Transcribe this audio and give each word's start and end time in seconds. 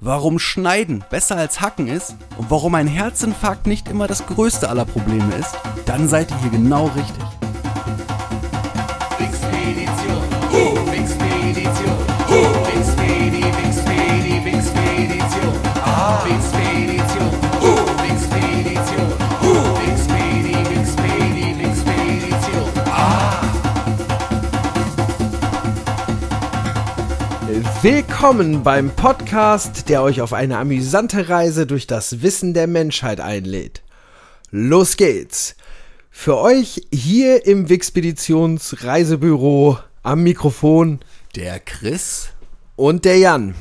warum 0.00 0.38
Schneiden 0.38 1.04
besser 1.10 1.36
als 1.36 1.60
Hacken 1.60 1.86
ist 1.86 2.16
und 2.38 2.50
warum 2.50 2.74
ein 2.74 2.86
Herzinfarkt 2.86 3.66
nicht 3.66 3.88
immer 3.88 4.06
das 4.06 4.26
größte 4.26 4.68
aller 4.68 4.84
Probleme 4.84 5.34
ist, 5.34 5.56
dann 5.86 6.08
seid 6.08 6.30
ihr 6.30 6.38
hier 6.38 6.50
genau 6.50 6.86
richtig. 6.86 7.39
Willkommen 27.82 28.62
beim 28.62 28.90
Podcast, 28.90 29.88
der 29.88 30.02
euch 30.02 30.20
auf 30.20 30.34
eine 30.34 30.58
amüsante 30.58 31.30
Reise 31.30 31.66
durch 31.66 31.86
das 31.86 32.20
Wissen 32.20 32.52
der 32.52 32.66
Menschheit 32.66 33.20
einlädt. 33.20 33.80
Los 34.50 34.98
geht's! 34.98 35.56
Für 36.10 36.36
euch 36.36 36.82
hier 36.92 37.46
im 37.46 37.70
Wixpeditionsreisebüro 37.70 39.78
am 40.02 40.22
Mikrofon 40.22 40.98
Der 41.34 41.58
Chris 41.58 42.28
und 42.76 43.06
der 43.06 43.16
Jan. 43.16 43.54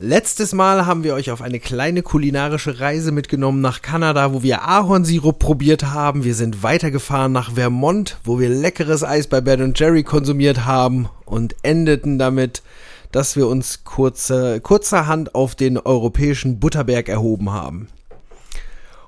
Letztes 0.00 0.52
Mal 0.52 0.86
haben 0.86 1.04
wir 1.04 1.14
euch 1.14 1.30
auf 1.30 1.40
eine 1.40 1.60
kleine 1.60 2.02
kulinarische 2.02 2.80
Reise 2.80 3.12
mitgenommen 3.12 3.60
nach 3.60 3.80
Kanada, 3.80 4.32
wo 4.32 4.42
wir 4.42 4.66
Ahornsirup 4.66 5.38
probiert 5.38 5.84
haben. 5.84 6.24
Wir 6.24 6.34
sind 6.34 6.64
weitergefahren 6.64 7.30
nach 7.30 7.52
Vermont, 7.52 8.18
wo 8.24 8.40
wir 8.40 8.48
leckeres 8.48 9.04
Eis 9.04 9.28
bei 9.28 9.40
Ben 9.40 9.72
Jerry 9.76 10.02
konsumiert 10.02 10.64
haben 10.64 11.08
und 11.26 11.54
endeten 11.62 12.18
damit, 12.18 12.64
dass 13.12 13.36
wir 13.36 13.46
uns 13.48 13.84
kurze, 13.84 14.60
kurzerhand 14.60 15.34
auf 15.34 15.54
den 15.54 15.78
europäischen 15.78 16.60
Butterberg 16.60 17.08
erhoben 17.08 17.50
haben. 17.50 17.88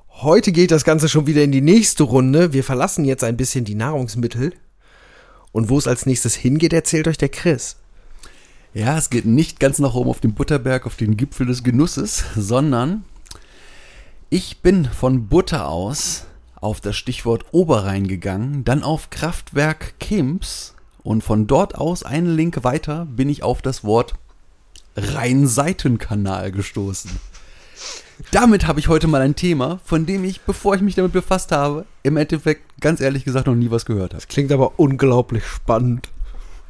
Heute 0.09 0.53
geht 0.53 0.71
das 0.71 0.85
Ganze 0.85 1.09
schon 1.09 1.27
wieder 1.27 1.43
in 1.43 1.53
die 1.53 1.61
nächste 1.61 2.05
Runde. 2.05 2.53
Wir 2.53 2.65
verlassen 2.65 3.05
jetzt 3.05 3.25
ein 3.25 3.37
bisschen 3.37 3.65
die 3.65 3.75
Nahrungsmittel. 3.75 4.53
Und 5.51 5.69
wo 5.69 5.79
es 5.79 5.87
als 5.87 6.07
nächstes 6.07 6.35
hingeht, 6.35 6.73
erzählt 6.73 7.09
euch 7.09 7.19
der 7.19 7.29
Chris. 7.29 7.77
Ja, 8.75 8.97
es 8.97 9.11
geht 9.11 9.27
nicht 9.27 9.61
ganz 9.61 9.79
nach 9.79 9.95
oben 9.95 10.11
auf 10.11 10.21
den 10.21 10.35
Butterberg, 10.35 10.87
auf 10.87 10.97
den 10.97 11.17
Gipfel 11.17 11.47
des 11.47 11.63
Genusses, 11.63 12.25
sondern 12.37 13.05
ich 14.31 14.61
bin 14.61 14.87
von 14.87 15.29
Butter 15.29 15.69
aus 15.69 16.25
auf 16.55 16.81
das 16.81 16.97
Stichwort 16.97 17.45
Oberrhein 17.53 18.07
gegangen, 18.07 18.65
dann 18.65 18.83
auf 18.83 19.11
Kraftwerk 19.11 19.99
Kems 19.99 20.75
und 21.03 21.23
von 21.23 21.47
dort 21.47 21.75
aus 21.75 22.03
einen 22.03 22.35
Link 22.37 22.65
weiter 22.65 23.07
bin 23.07 23.29
ich 23.29 23.43
auf 23.43 23.63
das 23.63 23.85
Wort 23.85 24.15
Rhein-Seitenkanal 24.97 26.53
gestoßen. 26.53 27.11
Damit 28.31 28.67
habe 28.67 28.79
ich 28.79 28.89
heute 28.89 29.09
mal 29.09 29.21
ein 29.21 29.35
Thema, 29.35 29.81
von 29.85 30.07
dem 30.07 30.25
ich, 30.25 30.43
bevor 30.43 30.77
ich 30.77 30.83
mich 30.83 30.95
damit 30.95 31.13
befasst 31.13 31.51
habe, 31.51 31.87
im 32.03 32.17
Endeffekt 32.17 32.63
ganz 32.81 33.01
ehrlich 33.01 33.25
gesagt 33.25 33.47
noch 33.47 33.55
nie 33.55 33.71
was 33.71 33.85
gehört 33.85 34.15
habe. 34.15 34.25
Klingt 34.29 34.53
aber 34.53 34.79
unglaublich 34.79 35.45
spannend. 35.45 36.09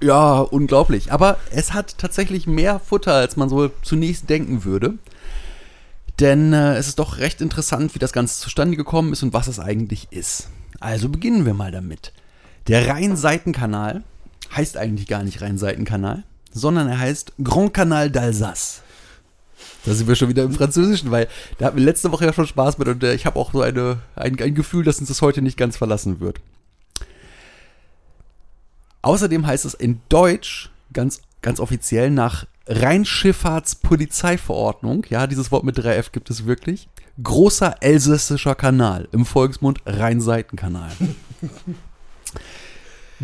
Ja, 0.01 0.41
unglaublich. 0.41 1.13
Aber 1.13 1.37
es 1.51 1.75
hat 1.75 1.99
tatsächlich 1.99 2.47
mehr 2.47 2.81
Futter, 2.81 3.15
als 3.15 3.37
man 3.37 3.49
so 3.49 3.71
zunächst 3.83 4.31
denken 4.31 4.65
würde. 4.65 4.95
Denn 6.21 6.53
äh, 6.53 6.77
es 6.77 6.89
ist 6.89 6.99
doch 6.99 7.19
recht 7.19 7.41
interessant, 7.41 7.95
wie 7.95 7.99
das 7.99 8.13
Ganze 8.13 8.41
zustande 8.41 8.77
gekommen 8.77 9.13
ist 9.13 9.23
und 9.23 9.33
was 9.33 9.47
es 9.47 9.61
eigentlich 9.61 10.09
ist. 10.11 10.49
Also 10.81 11.09
beginnen 11.09 11.47
wir 11.47 11.55
mal 11.55 11.71
damit. 11.71 12.13
Der 12.67 12.89
Rhein-Seitenkanal 12.89 14.03
heißt 14.55 14.77
eigentlich 14.77 15.07
gar 15.07 15.23
nicht 15.23 15.41
Rhein-Seitenkanal, 15.41 16.25
sondern 16.53 16.89
er 16.89 16.99
heißt 16.99 17.33
Grand 17.43 17.73
Canal 17.75 18.09
d'Alsace. 18.09 18.81
Da 19.85 19.95
sind 19.95 20.07
wir 20.07 20.15
schon 20.15 20.29
wieder 20.29 20.45
im 20.45 20.53
Französischen, 20.53 21.11
weil 21.11 21.27
da 21.59 21.67
hatten 21.67 21.77
wir 21.77 21.85
letzte 21.85 22.13
Woche 22.13 22.27
ja 22.27 22.33
schon 22.33 22.47
Spaß 22.47 22.79
mit 22.79 22.87
und 22.89 23.03
äh, 23.03 23.15
ich 23.15 23.27
habe 23.27 23.37
auch 23.39 23.53
so 23.53 23.63
eine, 23.63 23.99
ein, 24.15 24.39
ein 24.41 24.55
Gefühl, 24.55 24.85
dass 24.85 25.01
uns 25.01 25.09
das 25.09 25.23
heute 25.23 25.43
nicht 25.43 25.57
ganz 25.57 25.77
verlassen 25.77 26.21
wird. 26.21 26.41
Außerdem 29.03 29.47
heißt 29.47 29.65
es 29.65 29.75
in 29.75 30.01
Deutsch 30.09 30.71
ganz, 30.93 31.23
ganz 31.41 31.59
offiziell 31.59 32.11
nach 32.11 32.47
Rheinschifffahrtspolizeiverordnung, 32.69 35.05
ja, 35.09 35.27
dieses 35.27 35.51
Wort 35.51 35.65
mit 35.65 35.77
3F 35.77 36.13
gibt 36.13 36.31
es 36.31 36.47
wirklich, 36.47 36.89
großer 37.21 37.75
elsässischer 37.81 38.55
Kanal, 38.55 39.09
im 39.11 39.27
Volksmund 39.27 39.81
Rhein-Seitenkanal. 39.85 40.93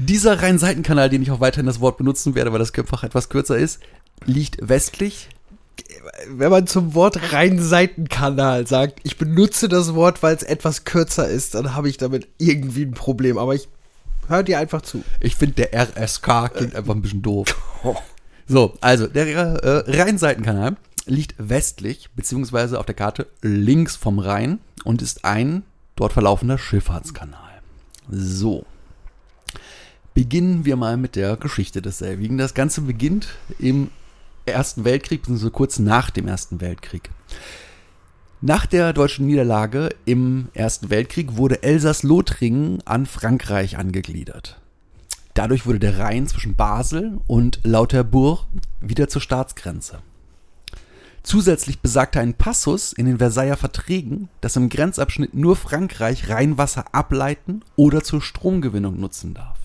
Dieser 0.07 0.43
Rhein-Seitenkanal, 0.43 1.09
den 1.09 1.23
ich 1.23 1.31
auch 1.31 1.41
weiterhin 1.41 1.67
das 1.67 1.81
Wort 1.81 1.99
benutzen 1.99 2.35
werde, 2.35 2.53
weil 2.53 2.59
das 2.59 2.75
einfach 2.75 3.05
etwas 3.05 3.29
kürzer 3.29 3.57
ist, 3.57 3.81
liegt 4.25 4.57
westlich. 4.69 5.29
Wenn 6.29 6.51
man 6.51 6.67
zum 6.67 6.95
Wort 6.95 7.33
Rhein-Seitenkanal 7.33 8.67
sagt, 8.67 9.01
ich 9.03 9.17
benutze 9.17 9.69
das 9.69 9.95
Wort, 9.95 10.23
weil 10.23 10.35
es 10.35 10.43
etwas 10.43 10.85
kürzer 10.85 11.29
ist, 11.29 11.55
dann 11.55 11.75
habe 11.75 11.89
ich 11.89 11.97
damit 11.97 12.29
irgendwie 12.39 12.85
ein 12.85 12.93
Problem. 12.93 13.39
Aber 13.39 13.55
ich 13.55 13.69
höre 14.29 14.43
dir 14.43 14.59
einfach 14.59 14.83
zu. 14.83 15.03
Ich 15.21 15.37
finde, 15.37 15.67
der 15.67 15.89
RSK 15.89 16.55
klingt 16.55 16.75
einfach 16.75 16.95
ein 16.95 17.03
bisschen 17.03 17.23
doof. 17.23 17.57
So, 18.51 18.73
also 18.81 19.07
der 19.07 19.27
äh, 19.63 20.01
Rhein-Seitenkanal 20.01 20.77
liegt 21.05 21.35
westlich, 21.37 22.09
beziehungsweise 22.17 22.79
auf 22.79 22.87
der 22.87 22.95
Karte 22.95 23.27
links 23.43 23.95
vom 23.95 24.19
Rhein 24.19 24.59
und 24.85 25.03
ist 25.03 25.27
ein 25.27 25.65
dort 25.97 26.15
verlaufender 26.15 26.57
Schifffahrtskanal. 26.57 27.61
So. 28.11 28.65
Beginnen 30.19 30.65
wir 30.65 30.75
mal 30.75 30.97
mit 30.97 31.15
der 31.15 31.37
Geschichte 31.37 31.81
desselbigen. 31.81 32.39
Das 32.39 32.53
Ganze 32.53 32.81
beginnt 32.81 33.29
im 33.61 33.93
Ersten 34.47 34.85
Weltkrieg, 34.85 35.21
beziehungsweise 35.21 35.53
kurz 35.53 35.79
nach 35.79 36.11
dem 36.11 36.27
Ersten 36.27 36.61
Weltkrieg. 36.61 37.11
Nach 38.41 38.67
der 38.67 38.93
deutschen 38.93 39.27
Niederlage 39.27 39.91
im 40.07 40.49
Ersten 40.55 40.91
Weltkrieg 40.91 41.37
wurde 41.37 41.63
Elsass-Lothringen 41.63 42.83
an 42.85 43.07
Frankreich 43.07 43.79
angegliedert. 43.79 44.61
Dadurch 45.35 45.67
wurde 45.67 45.79
der 45.79 46.01
Rhein 46.01 46.27
zwischen 46.27 46.57
Basel 46.57 47.21
und 47.29 47.61
Lauterbourg 47.63 48.49
wieder 48.81 49.09
zur 49.09 49.23
Staatsgrenze. 49.23 50.01
Zusätzlich 51.23 51.79
besagte 51.79 52.19
ein 52.19 52.35
Passus 52.35 52.93
in 52.93 53.07
den 53.07 53.19
Versailler 53.19 53.57
Verträgen, 53.57 54.29
dass 54.41 54.57
im 54.57 54.69
Grenzabschnitt 54.69 55.35
nur 55.35 55.55
Frankreich 55.55 56.29
Rheinwasser 56.29 56.93
ableiten 56.93 57.63
oder 57.77 58.03
zur 58.03 58.21
Stromgewinnung 58.21 58.99
nutzen 58.99 59.35
darf. 59.35 59.58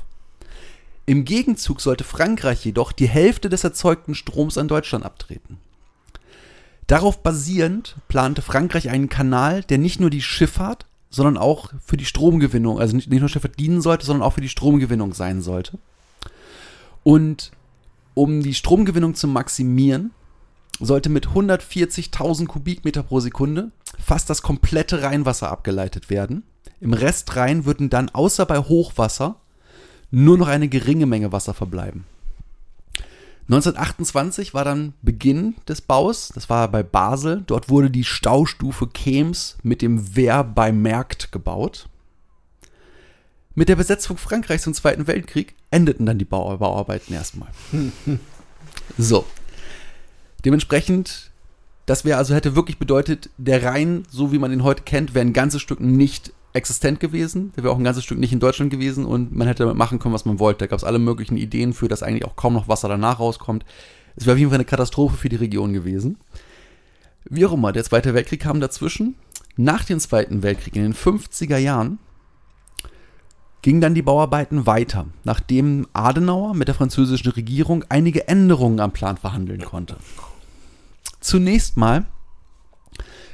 Im 1.06 1.25
Gegenzug 1.25 1.81
sollte 1.81 2.03
Frankreich 2.03 2.64
jedoch 2.64 2.91
die 2.94 3.08
Hälfte 3.08 3.50
des 3.50 3.64
erzeugten 3.64 4.16
Stroms 4.16 4.58
an 4.58 4.69
Deutschland 4.69 5.03
abtreten. 5.03 5.58
Darauf 6.88 7.22
basierend 7.24 7.97
plante 8.08 8.41
Frankreich 8.41 8.90
einen 8.90 9.09
Kanal, 9.09 9.63
der 9.63 9.78
nicht 9.78 10.00
nur 10.00 10.09
die 10.09 10.22
Schifffahrt, 10.22 10.86
sondern 11.09 11.38
auch 11.38 11.72
für 11.86 11.97
die 11.97 12.06
Stromgewinnung, 12.06 12.80
also 12.80 12.96
nicht, 12.96 13.09
nur 13.09 13.30
Schifffahrt 13.30 13.59
dienen 13.59 13.81
sollte, 13.81 14.06
sondern 14.06 14.25
auch 14.25 14.34
für 14.34 14.42
die 14.42 14.50
Stromgewinnung 14.50 15.13
sein 15.13 15.42
sollte. 15.42 15.78
Und 17.03 17.52
um 18.13 18.42
die 18.42 18.53
Stromgewinnung 18.53 19.13
zu 19.16 19.28
maximieren, 19.28 20.12
sollte 20.80 21.09
mit 21.09 21.28
140.000 21.28 22.47
Kubikmeter 22.47 23.03
pro 23.03 23.19
Sekunde 23.19 23.72
fast 24.00 24.30
das 24.30 24.42
komplette 24.42 25.04
Rheinwasser 25.04 25.51
abgeleitet 25.51 26.10
werden. 26.10 26.44
Im 26.80 26.94
Rest 26.94 27.36
Rhein 27.36 27.66
würden 27.66 27.89
dann 27.89 28.10
außer 28.10 28.45
bei 28.45 28.57
Hochwasser 28.57 29.36
nur 30.13 30.38
noch 30.38 30.48
eine 30.48 30.68
geringe 30.68 31.07
Menge 31.07 31.31
Wasser 31.31 31.56
verbleiben. 31.56 32.06
1928 33.48 34.54
war 34.54 34.63
dann 34.63 34.94
Beginn 35.01 35.56
des 35.68 35.81
Baus, 35.81 36.31
das 36.33 36.50
war 36.51 36.68
bei 36.68 36.83
Basel. 36.83 37.44
Dort 37.48 37.68
wurde 37.68 37.89
die 37.89 38.04
Staustufe 38.04 38.88
Kems 38.88 39.57
mit 39.63 39.81
dem 39.81 40.15
Wehr 40.15 40.44
bei 40.44 40.71
Märkt 40.71 41.31
gebaut. 41.31 41.89
Mit 43.56 43.69
der 43.69 43.75
Besetzung 43.75 44.18
Frankreichs 44.18 44.68
im 44.68 44.75
Zweiten 44.75 45.07
Weltkrieg 45.07 45.56
endeten 45.71 46.06
dann 46.06 46.19
die 46.19 46.25
Bau 46.25 46.56
Bauarbeiten 46.57 47.13
erstmal. 47.13 47.50
so. 49.00 49.25
Dementsprechend, 50.45 51.31
das 51.88 52.06
wäre 52.06 52.19
also 52.19 52.36
hätte 52.36 52.56
wirklich 52.56 52.77
bedeutet, 52.77 53.31
der 53.38 53.63
Rhein, 53.63 54.04
so 54.12 54.31
wie 54.31 54.39
man 54.39 54.54
ihn 54.54 54.63
heute 54.63 54.83
kennt, 54.83 55.16
wäre 55.16 55.25
ein 55.25 55.33
ganzes 55.33 55.62
Stück 55.62 55.80
nicht 55.80 56.31
existent 56.54 57.00
gewesen. 57.00 57.52
Der 57.56 57.64
wäre 57.64 57.74
auch 57.74 57.78
ein 57.78 57.84
ganzes 57.84 58.04
Stück 58.04 58.20
nicht 58.20 58.32
in 58.32 58.40
Deutschland 58.40 58.72
gewesen 58.72 59.06
und 59.06 59.36
man 59.36 59.48
hätte 59.48 59.64
damit 59.64 59.78
machen 59.78 60.00
können, 60.00 60.14
was 60.14 60.26
man 60.26 60.40
wollte. 60.40 60.60
Da 60.60 60.68
gab 60.68 60.78
es 60.78 60.84
alle 60.84 61.00
möglichen 61.00 61.38
Ideen 61.38 61.74
für, 61.74 61.88
dass 61.88 62.04
eigentlich 62.04 62.26
auch 62.26 62.36
kaum 62.36 62.54
noch 62.54 62.68
Wasser 62.68 62.88
danach 62.88 63.20
rauskommt. 63.20 63.66
Es 64.16 64.26
wäre 64.26 64.36
auf 64.36 64.40
jeden 64.40 64.52
Fall 64.52 64.58
eine 64.58 64.66
Katastrophe 64.66 65.18
für 65.18 65.30
die 65.30 65.36
Region 65.36 65.74
gewesen. 65.74 66.18
Wie 67.30 67.46
auch 67.46 67.54
immer, 67.54 67.72
der 67.72 67.84
Zweite 67.84 68.14
Weltkrieg 68.14 68.42
kam 68.42 68.60
dazwischen. 68.60 69.16
Nach 69.56 69.84
dem 69.84 70.00
Zweiten 70.00 70.44
Weltkrieg, 70.44 70.76
in 70.76 70.84
den 70.84 70.94
50er 70.94 71.58
Jahren, 71.58 72.00
gingen 73.62 73.82
dann 73.82 73.96
die 73.96 74.02
Bauarbeiten 74.02 74.66
weiter, 74.66 75.06
nachdem 75.24 75.88
Adenauer 75.94 76.54
mit 76.54 76.68
der 76.68 76.76
französischen 76.76 77.32
Regierung 77.32 77.86
einige 77.90 78.28
Änderungen 78.28 78.80
am 78.80 78.92
Plan 78.92 79.18
verhandeln 79.18 79.62
konnte. 79.62 79.96
Zunächst 81.22 81.78
mal 81.78 82.06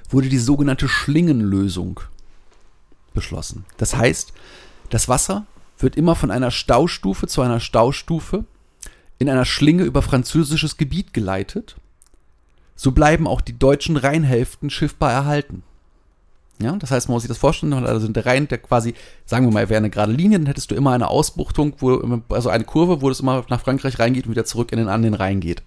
wurde 0.10 0.30
die 0.30 0.38
sogenannte 0.38 0.88
Schlingenlösung 0.88 2.01
beschlossen. 3.13 3.65
Das 3.77 3.95
heißt, 3.95 4.33
das 4.89 5.07
Wasser 5.07 5.45
wird 5.77 5.95
immer 5.95 6.15
von 6.15 6.31
einer 6.31 6.51
Staustufe 6.51 7.27
zu 7.27 7.41
einer 7.41 7.59
Staustufe 7.59 8.45
in 9.17 9.29
einer 9.29 9.45
Schlinge 9.45 9.83
über 9.83 10.01
französisches 10.01 10.77
Gebiet 10.77 11.13
geleitet. 11.13 11.75
So 12.75 12.91
bleiben 12.91 13.27
auch 13.27 13.41
die 13.41 13.57
deutschen 13.57 13.97
Rheinhälften 13.97 14.69
schiffbar 14.69 15.11
erhalten. 15.11 15.63
Ja, 16.61 16.75
das 16.75 16.91
heißt, 16.91 17.07
man 17.07 17.13
muss 17.13 17.23
sich 17.23 17.29
das 17.29 17.38
vorstellen, 17.38 17.73
also 17.73 18.07
der 18.07 18.25
Rhein, 18.25 18.47
der 18.50 18.57
quasi, 18.57 18.94
sagen 19.25 19.45
wir 19.45 19.53
mal, 19.53 19.69
wäre 19.69 19.77
eine 19.77 19.89
gerade 19.89 20.11
Linie, 20.11 20.39
dann 20.39 20.47
hättest 20.47 20.71
du 20.71 20.75
immer 20.75 20.91
eine 20.91 21.07
Ausbuchtung, 21.07 21.75
wo, 21.79 22.21
also 22.29 22.50
eine 22.50 22.65
Kurve, 22.65 23.01
wo 23.01 23.09
es 23.09 23.21
immer 23.21 23.45
nach 23.50 23.61
Frankreich 23.61 23.97
reingeht 24.00 24.25
und 24.25 24.31
wieder 24.31 24.44
zurück 24.44 24.73
in 24.73 24.79
den 24.79 24.89
an 24.89 25.01
den 25.01 25.13
Rhein 25.13 25.39
geht. 25.39 25.63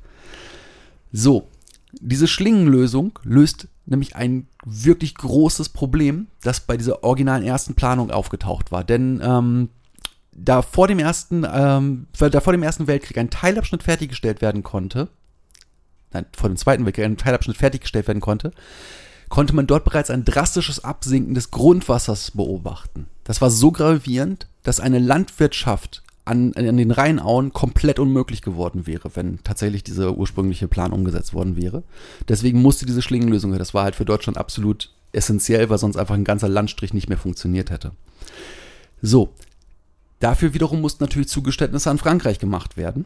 So, 1.11 1.49
diese 1.93 2.29
Schlingenlösung 2.29 3.19
löst 3.23 3.69
nämlich 3.87 4.17
ein 4.17 4.47
wirklich 4.64 5.14
großes 5.14 5.70
Problem, 5.70 6.29
das 6.43 6.61
bei 6.61 6.76
dieser 6.76 7.05
originalen 7.05 7.44
ersten 7.44 7.75
Planung 7.75 8.11
aufgetaucht 8.11 8.73
war. 8.73 8.85
Denn 8.85 9.20
ähm, 9.23 9.69
da 10.32 10.62
vor 10.62 10.88
dem 10.88 10.99
ersten, 10.99 11.47
ähm, 11.50 12.06
da 12.19 12.41
vor 12.41 12.53
dem 12.53 12.62
ersten 12.62 12.87
Weltkrieg 12.87 13.19
ein 13.19 13.31
Teilabschnitt 13.31 13.82
fertiggestellt 13.82 14.41
werden 14.41 14.62
konnte, 14.62 15.09
nein, 16.12 16.26
vor 16.37 16.49
dem 16.49 16.56
zweiten 16.56 16.85
Weltkrieg 16.85 17.05
ein 17.05 17.17
Teilabschnitt 17.17 17.56
fertiggestellt 17.56 18.06
werden 18.06 18.20
konnte, 18.20 18.53
konnte 19.29 19.55
man 19.55 19.67
dort 19.67 19.85
bereits 19.85 20.11
ein 20.11 20.25
drastisches 20.25 20.85
Absinken 20.85 21.35
des 21.35 21.50
Grundwassers 21.50 22.32
beobachten. 22.32 23.08
Das 23.25 23.41
war 23.41 23.50
so 23.50 23.73
gravierend, 23.73 24.47
dass 24.62 24.81
eine 24.81 24.99
Landwirtschaft 24.99 26.03
an, 26.25 26.53
an 26.55 26.77
den 26.77 26.91
Rheinauen 26.91 27.53
komplett 27.53 27.99
unmöglich 27.99 28.43
geworden 28.43 28.87
wäre, 28.87 29.11
wenn 29.15 29.43
tatsächlich 29.43 29.83
dieser 29.83 30.17
ursprüngliche 30.17 30.69
Plan 30.69 30.93
umgesetzt 30.93 31.35
worden 31.35 31.57
wäre. 31.57 31.83
Deswegen 32.29 32.63
musste 32.63 32.87
diese 32.87 33.03
Schlingenlösung, 33.03 33.57
das 33.59 33.75
war 33.75 33.85
halt 33.85 33.97
für 33.97 34.05
Deutschland 34.05 34.39
absolut 34.39 34.93
essentiell, 35.13 35.69
weil 35.69 35.79
sonst 35.79 35.97
einfach 35.97 36.15
ein 36.15 36.25
ganzer 36.25 36.49
Landstrich 36.49 36.95
nicht 36.95 37.09
mehr 37.09 37.19
funktioniert 37.19 37.71
hätte. 37.71 37.93
So, 39.01 39.31
dafür 40.21 40.55
wiederum 40.55 40.81
mussten 40.81 41.03
natürlich 41.03 41.29
Zugeständnisse 41.29 41.91
an 41.91 41.99
Frankreich 41.99 42.39
gemacht 42.39 42.77
werden. 42.77 43.05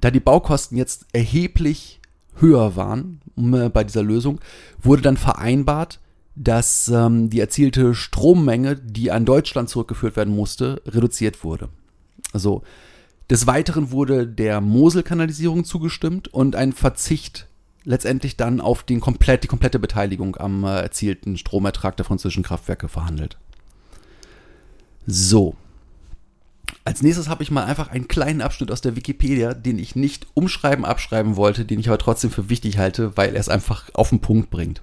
Da 0.00 0.10
die 0.10 0.20
Baukosten 0.20 0.78
jetzt 0.78 1.06
erheblich 1.12 2.00
höher 2.36 2.76
waren 2.76 3.20
äh, 3.36 3.68
bei 3.68 3.84
dieser 3.84 4.02
Lösung, 4.02 4.40
wurde 4.80 5.02
dann 5.02 5.16
vereinbart, 5.16 6.00
dass 6.36 6.88
ähm, 6.88 7.28
die 7.28 7.40
erzielte 7.40 7.94
Strommenge, 7.94 8.76
die 8.76 9.10
an 9.10 9.26
Deutschland 9.26 9.68
zurückgeführt 9.68 10.16
werden 10.16 10.34
musste, 10.34 10.80
reduziert 10.86 11.44
wurde. 11.44 11.68
Also 12.32 12.62
des 13.28 13.46
Weiteren 13.46 13.90
wurde 13.90 14.26
der 14.26 14.60
Moselkanalisierung 14.60 15.64
zugestimmt 15.64 16.28
und 16.28 16.56
ein 16.56 16.72
Verzicht 16.72 17.46
letztendlich 17.84 18.36
dann 18.36 18.60
auf 18.60 18.82
den 18.82 19.00
komplett, 19.00 19.44
die 19.44 19.48
komplette 19.48 19.78
Beteiligung 19.78 20.36
am 20.36 20.64
äh, 20.64 20.80
erzielten 20.80 21.36
Stromertrag 21.36 21.96
der 21.96 22.04
französischen 22.04 22.42
Kraftwerke 22.42 22.88
verhandelt. 22.88 23.38
So, 25.06 25.56
als 26.84 27.02
nächstes 27.02 27.28
habe 27.28 27.42
ich 27.42 27.50
mal 27.50 27.64
einfach 27.64 27.88
einen 27.88 28.08
kleinen 28.08 28.40
Abschnitt 28.40 28.70
aus 28.70 28.80
der 28.80 28.96
Wikipedia, 28.96 29.54
den 29.54 29.78
ich 29.78 29.96
nicht 29.96 30.26
umschreiben, 30.34 30.84
abschreiben 30.84 31.36
wollte, 31.36 31.64
den 31.64 31.80
ich 31.80 31.88
aber 31.88 31.98
trotzdem 31.98 32.30
für 32.30 32.48
wichtig 32.48 32.78
halte, 32.78 33.16
weil 33.16 33.34
er 33.34 33.40
es 33.40 33.48
einfach 33.48 33.90
auf 33.94 34.10
den 34.10 34.20
Punkt 34.20 34.50
bringt. 34.50 34.82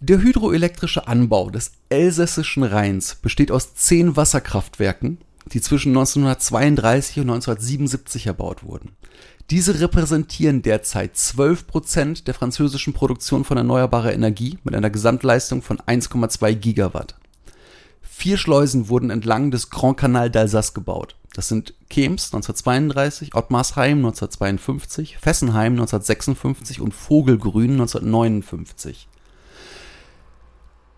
Der 0.00 0.20
hydroelektrische 0.20 1.06
Anbau 1.06 1.50
des 1.50 1.72
elsässischen 1.88 2.64
Rheins 2.64 3.16
besteht 3.16 3.52
aus 3.52 3.74
zehn 3.74 4.16
Wasserkraftwerken, 4.16 5.18
die 5.46 5.60
zwischen 5.60 5.90
1932 5.90 7.18
und 7.18 7.30
1977 7.30 8.26
erbaut 8.26 8.62
wurden. 8.64 8.92
Diese 9.50 9.80
repräsentieren 9.80 10.62
derzeit 10.62 11.14
12% 11.14 12.24
der 12.24 12.34
französischen 12.34 12.92
Produktion 12.92 13.44
von 13.44 13.56
erneuerbarer 13.56 14.12
Energie 14.12 14.58
mit 14.64 14.74
einer 14.74 14.90
Gesamtleistung 14.90 15.62
von 15.62 15.78
1,2 15.78 16.54
Gigawatt. 16.54 17.16
Vier 18.00 18.36
Schleusen 18.36 18.88
wurden 18.88 19.10
entlang 19.10 19.50
des 19.50 19.68
Grand 19.70 19.96
Canal 19.96 20.28
d'Alsace 20.28 20.74
gebaut. 20.74 21.16
Das 21.34 21.48
sind 21.48 21.74
Kems 21.88 22.26
1932, 22.32 23.34
Ottmarsheim 23.34 23.98
1952, 23.98 25.18
Fessenheim 25.18 25.72
1956 25.72 26.80
und 26.80 26.94
Vogelgrün 26.94 27.72
1959. 27.72 29.08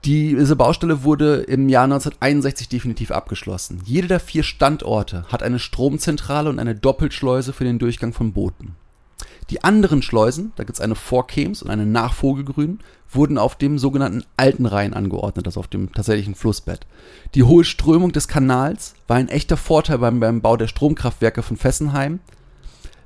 Diese 0.05 0.55
Baustelle 0.55 1.03
wurde 1.03 1.37
im 1.37 1.71
Jahr 1.71 1.85
1961 1.85 2.69
definitiv 2.69 3.11
abgeschlossen. 3.11 3.81
Jede 3.87 4.07
der 4.07 4.21
vier 4.21 4.43
Standorte 4.43 5.25
hat 5.33 5.43
eine 5.43 5.59
Stromzentrale 5.59 6.51
und 6.51 6.59
eine 6.59 6.75
Doppelschleuse 6.75 7.55
für 7.55 7.65
den 7.65 7.79
Durchgang 7.79 8.13
von 8.13 8.35
Booten. 8.35 8.77
Die 9.49 9.65
anderen 9.65 10.03
Schleusen, 10.03 10.53
da 10.57 10.65
gibt 10.65 10.77
es 10.77 10.83
eine 10.83 10.95
vor 10.95 11.27
Kems 11.27 11.63
und 11.63 11.71
eine 11.71 11.87
nach 11.87 12.13
Vogelgrün, 12.13 12.81
wurden 13.11 13.39
auf 13.39 13.57
dem 13.57 13.79
sogenannten 13.79 14.25
Alten 14.37 14.67
Rhein 14.67 14.93
angeordnet, 14.93 15.47
also 15.47 15.61
auf 15.61 15.69
dem 15.69 15.91
tatsächlichen 15.91 16.35
Flussbett. 16.35 16.87
Die 17.35 17.43
hohe 17.43 17.65
Strömung 17.65 18.13
des 18.13 18.29
Kanals 18.29 18.97
war 19.07 19.17
ein 19.17 19.29
echter 19.29 19.57
Vorteil 19.57 19.99
beim, 19.99 20.21
beim 20.21 20.43
Bau 20.43 20.59
der 20.59 20.69
Stromkraftwerke 20.69 21.43
von 21.43 21.57
Fessenheim, 21.57 22.21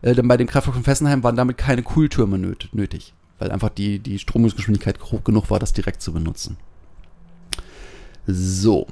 äh, 0.03 0.17
denn 0.17 0.27
bei 0.27 0.37
dem 0.37 0.49
Kraftwerk 0.49 0.75
von 0.75 0.85
Fessenheim 0.85 1.23
waren 1.23 1.37
damit 1.37 1.59
keine 1.59 1.85
Kühltürme 1.85 2.39
nötig, 2.39 3.15
weil 3.39 3.53
einfach 3.53 3.71
die, 3.71 4.01
die 4.01 4.19
Stromungsgeschwindigkeit 4.19 5.01
hoch 5.13 5.23
genug 5.23 5.49
war, 5.51 5.61
das 5.61 5.73
direkt 5.73 6.03
zu 6.03 6.13
benutzen. 6.13 6.57
So. 8.29 8.87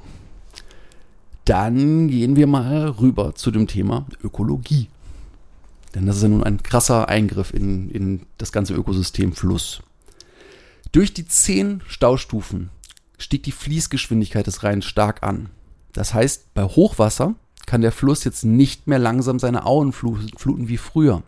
Dann 1.45 2.07
gehen 2.07 2.35
wir 2.35 2.47
mal 2.47 2.89
rüber 2.89 3.35
zu 3.35 3.51
dem 3.51 3.67
Thema 3.67 4.05
Ökologie. 4.23 4.89
Denn 5.93 6.07
das 6.07 6.17
ist 6.17 6.23
ja 6.23 6.29
nun 6.29 6.43
ein 6.43 6.61
krasser 6.61 7.07
Eingriff 7.07 7.53
in, 7.53 7.89
in 7.89 8.25
das 8.37 8.51
ganze 8.51 8.73
Ökosystem 8.73 9.33
Fluss. 9.33 9.81
Durch 10.91 11.13
die 11.13 11.27
zehn 11.27 11.81
Staustufen 11.87 12.71
stieg 13.17 13.43
die 13.43 13.51
Fließgeschwindigkeit 13.51 14.47
des 14.47 14.63
Rheins 14.63 14.85
stark 14.85 15.23
an. 15.23 15.49
Das 15.93 16.13
heißt, 16.13 16.53
bei 16.53 16.63
Hochwasser 16.63 17.35
kann 17.65 17.81
der 17.81 17.91
Fluss 17.91 18.23
jetzt 18.23 18.43
nicht 18.43 18.87
mehr 18.87 18.99
langsam 18.99 19.39
seine 19.39 19.65
Auen 19.65 19.91
fluten 19.91 20.67
wie 20.67 20.77
früher. 20.77 21.21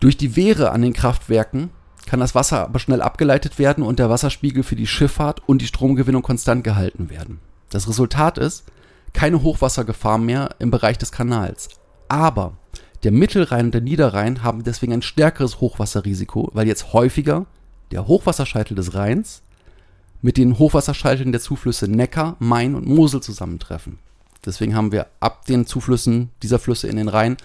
Durch 0.00 0.16
die 0.16 0.36
Wehre 0.36 0.70
an 0.70 0.82
den 0.82 0.92
Kraftwerken 0.92 1.70
kann 2.06 2.20
das 2.20 2.34
Wasser 2.34 2.60
aber 2.60 2.78
schnell 2.78 3.02
abgeleitet 3.02 3.58
werden 3.58 3.84
und 3.84 3.98
der 3.98 4.10
Wasserspiegel 4.10 4.62
für 4.62 4.76
die 4.76 4.86
Schifffahrt 4.86 5.42
und 5.46 5.62
die 5.62 5.66
Stromgewinnung 5.66 6.22
konstant 6.22 6.64
gehalten 6.64 7.10
werden. 7.10 7.40
Das 7.70 7.88
Resultat 7.88 8.38
ist 8.38 8.64
keine 9.12 9.42
Hochwassergefahr 9.42 10.18
mehr 10.18 10.50
im 10.58 10.70
Bereich 10.70 10.98
des 10.98 11.12
Kanals. 11.12 11.68
Aber 12.08 12.54
der 13.04 13.12
Mittelrhein 13.12 13.66
und 13.66 13.74
der 13.74 13.80
Niederrhein 13.80 14.42
haben 14.42 14.64
deswegen 14.64 14.92
ein 14.92 15.02
stärkeres 15.02 15.60
Hochwasserrisiko, 15.60 16.50
weil 16.52 16.66
jetzt 16.66 16.92
häufiger 16.92 17.46
der 17.90 18.06
Hochwasserscheitel 18.06 18.74
des 18.74 18.94
Rheins 18.94 19.42
mit 20.20 20.36
den 20.36 20.58
Hochwasserscheiteln 20.58 21.32
der 21.32 21.40
Zuflüsse 21.40 21.86
Neckar, 21.86 22.36
Main 22.38 22.74
und 22.74 22.86
Mosel 22.86 23.22
zusammentreffen. 23.22 23.98
Deswegen 24.44 24.74
haben 24.74 24.92
wir 24.92 25.06
ab 25.20 25.44
den 25.46 25.66
Zuflüssen 25.66 26.30
dieser 26.42 26.58
Flüsse 26.58 26.88
in 26.88 26.96
den 26.96 27.08
Rhein 27.08 27.36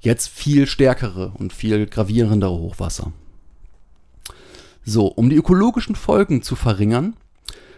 jetzt 0.00 0.28
viel 0.28 0.66
stärkere 0.66 1.32
und 1.34 1.52
viel 1.52 1.86
gravierendere 1.86 2.58
Hochwasser. 2.58 3.12
So, 4.88 5.06
um 5.08 5.28
die 5.28 5.36
ökologischen 5.36 5.96
Folgen 5.96 6.42
zu 6.42 6.54
verringern, 6.54 7.16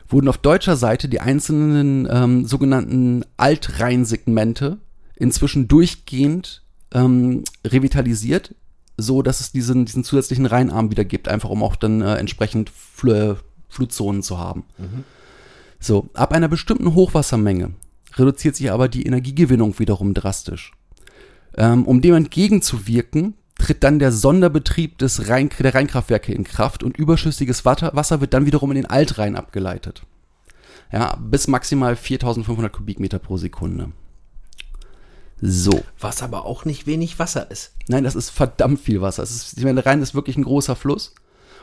wurden 0.09 0.29
auf 0.29 0.37
deutscher 0.37 0.77
Seite 0.77 1.09
die 1.09 1.21
einzelnen 1.21 2.07
ähm, 2.11 2.45
sogenannten 2.45 3.25
Altrheinsegmente 3.39 4.77
inzwischen 5.17 5.69
durchgehend 5.69 6.63
ähm, 6.93 7.45
revitalisiert, 7.67 8.55
so 8.99 9.23
dass 9.23 9.41
es 9.41 9.53
diesen, 9.53 9.87
diesen 9.87 10.05
zusätzlichen 10.05 10.45
Rheinarm 10.45 10.91
wieder 10.91 11.05
gibt, 11.05 11.29
einfach 11.29 11.49
um 11.49 11.63
auch 11.63 11.77
dann 11.77 12.03
äh, 12.03 12.17
entsprechend 12.17 12.71
Fl 12.71 13.37
Flutzonen 13.71 14.23
zu 14.23 14.39
haben. 14.39 14.65
Mhm. 14.79 15.05
So, 15.79 16.09
ab 16.15 16.33
einer 16.33 16.49
bestimmten 16.49 16.95
Hochwassermenge 16.95 17.73
reduziert 18.17 18.57
sich 18.57 18.71
aber 18.71 18.89
die 18.89 19.05
Energiegewinnung 19.05 19.79
wiederum 19.79 20.15
drastisch. 20.15 20.73
Ähm, 21.55 21.85
um 21.85 22.01
dem 22.01 22.15
entgegenzuwirken, 22.15 23.35
tritt 23.59 23.85
dann 23.85 23.99
der 23.99 24.13
Sonderbetrieb 24.13 24.99
des 24.99 25.29
Rhein, 25.29 25.51
der 25.59 25.75
Rheinkraftwerke 25.75 26.33
in 26.33 26.45
Kraft 26.45 26.83
und 26.83 26.97
überschüssiges 26.97 27.65
Wasser 27.65 28.21
wird 28.21 28.33
dann 28.33 28.47
wiederum 28.47 28.71
in 28.71 28.77
den 28.77 28.87
Altrhein 28.87 29.37
abgeleitet. 29.37 30.05
Ja, 30.93 31.17
bis 31.17 31.49
maximal 31.49 31.97
4500 31.97 32.73
Kubikmeter 32.73 33.19
pro 33.19 33.37
Sekunde. 33.37 33.93
So. 35.41 35.85
Was 36.01 36.23
aber 36.23 36.47
auch 36.47 36.65
nicht 36.65 36.87
wenig 36.87 37.19
Wasser 37.19 37.51
ist. 37.51 37.73
Nein, 37.89 38.05
das 38.05 38.15
ist 38.15 38.31
verdammt 38.31 38.81
viel 38.81 39.01
Wasser. 39.01 39.23
Es 39.23 39.31
ist, 39.31 39.59
ich 39.59 39.65
meine, 39.65 39.83
der 39.83 39.87
Rhein 39.87 40.03
ist 40.03 40.15
wirklich 40.15 40.37
ein 40.37 40.45
großer 40.45 40.75
Fluss. 40.75 41.15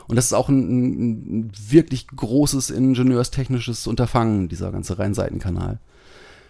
Und 0.06 0.16
das 0.16 0.26
ist 0.26 0.32
auch 0.32 0.48
ein, 0.48 1.46
ein 1.46 1.52
wirklich 1.68 2.06
großes 2.06 2.70
ingenieurstechnisches 2.70 3.86
Unterfangen, 3.86 4.48
dieser 4.48 4.70
ganze 4.70 4.98
Rheinseitenkanal. 4.98 5.80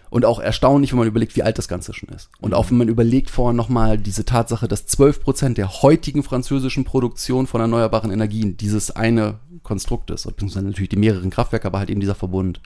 Und 0.09 0.25
auch 0.25 0.39
erstaunlich, 0.39 0.91
wenn 0.91 0.99
man 0.99 1.07
überlegt, 1.07 1.35
wie 1.35 1.43
alt 1.43 1.57
das 1.57 1.67
Ganze 1.67 1.93
schon 1.93 2.09
ist. 2.09 2.29
Und 2.39 2.53
auch 2.53 2.69
wenn 2.69 2.77
man 2.77 2.87
überlegt 2.87 3.29
vorher 3.29 3.53
nochmal 3.53 3.97
diese 3.97 4.25
Tatsache, 4.25 4.67
dass 4.67 4.85
12 4.85 5.21
Prozent 5.21 5.57
der 5.57 5.81
heutigen 5.81 6.23
französischen 6.23 6.85
Produktion 6.85 7.47
von 7.47 7.59
erneuerbaren 7.59 8.11
Energien 8.11 8.55
dieses 8.57 8.91
eine 8.91 9.39
Konstrukt 9.63 10.09
ist. 10.11 10.25
Beziehungsweise 10.25 10.65
natürlich 10.65 10.89
die 10.89 10.97
mehreren 10.97 11.29
Kraftwerke, 11.29 11.67
aber 11.67 11.79
halt 11.79 11.89
eben 11.89 11.99
dieser 11.99 12.15
Verbund. 12.15 12.61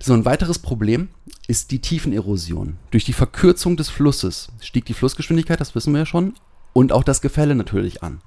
So, 0.00 0.14
ein 0.14 0.24
weiteres 0.24 0.58
Problem 0.58 1.08
ist 1.46 1.70
die 1.70 1.78
Tiefenerosion. 1.78 2.76
Durch 2.90 3.04
die 3.04 3.12
Verkürzung 3.12 3.76
des 3.76 3.88
Flusses 3.88 4.48
stieg 4.60 4.84
die 4.84 4.94
Flussgeschwindigkeit, 4.94 5.60
das 5.60 5.76
wissen 5.76 5.92
wir 5.92 6.00
ja 6.00 6.06
schon, 6.06 6.34
und 6.72 6.92
auch 6.92 7.04
das 7.04 7.20
Gefälle 7.20 7.54
natürlich 7.54 8.02
an. 8.02 8.20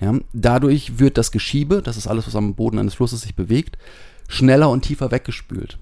Ja, 0.00 0.14
dadurch 0.32 1.00
wird 1.00 1.18
das 1.18 1.32
Geschiebe, 1.32 1.82
das 1.82 1.96
ist 1.96 2.06
alles, 2.06 2.28
was 2.28 2.36
am 2.36 2.54
Boden 2.54 2.78
eines 2.78 2.94
Flusses 2.94 3.22
sich 3.22 3.34
bewegt, 3.34 3.78
schneller 4.28 4.70
und 4.70 4.82
tiefer 4.82 5.10
weggespült. 5.10 5.78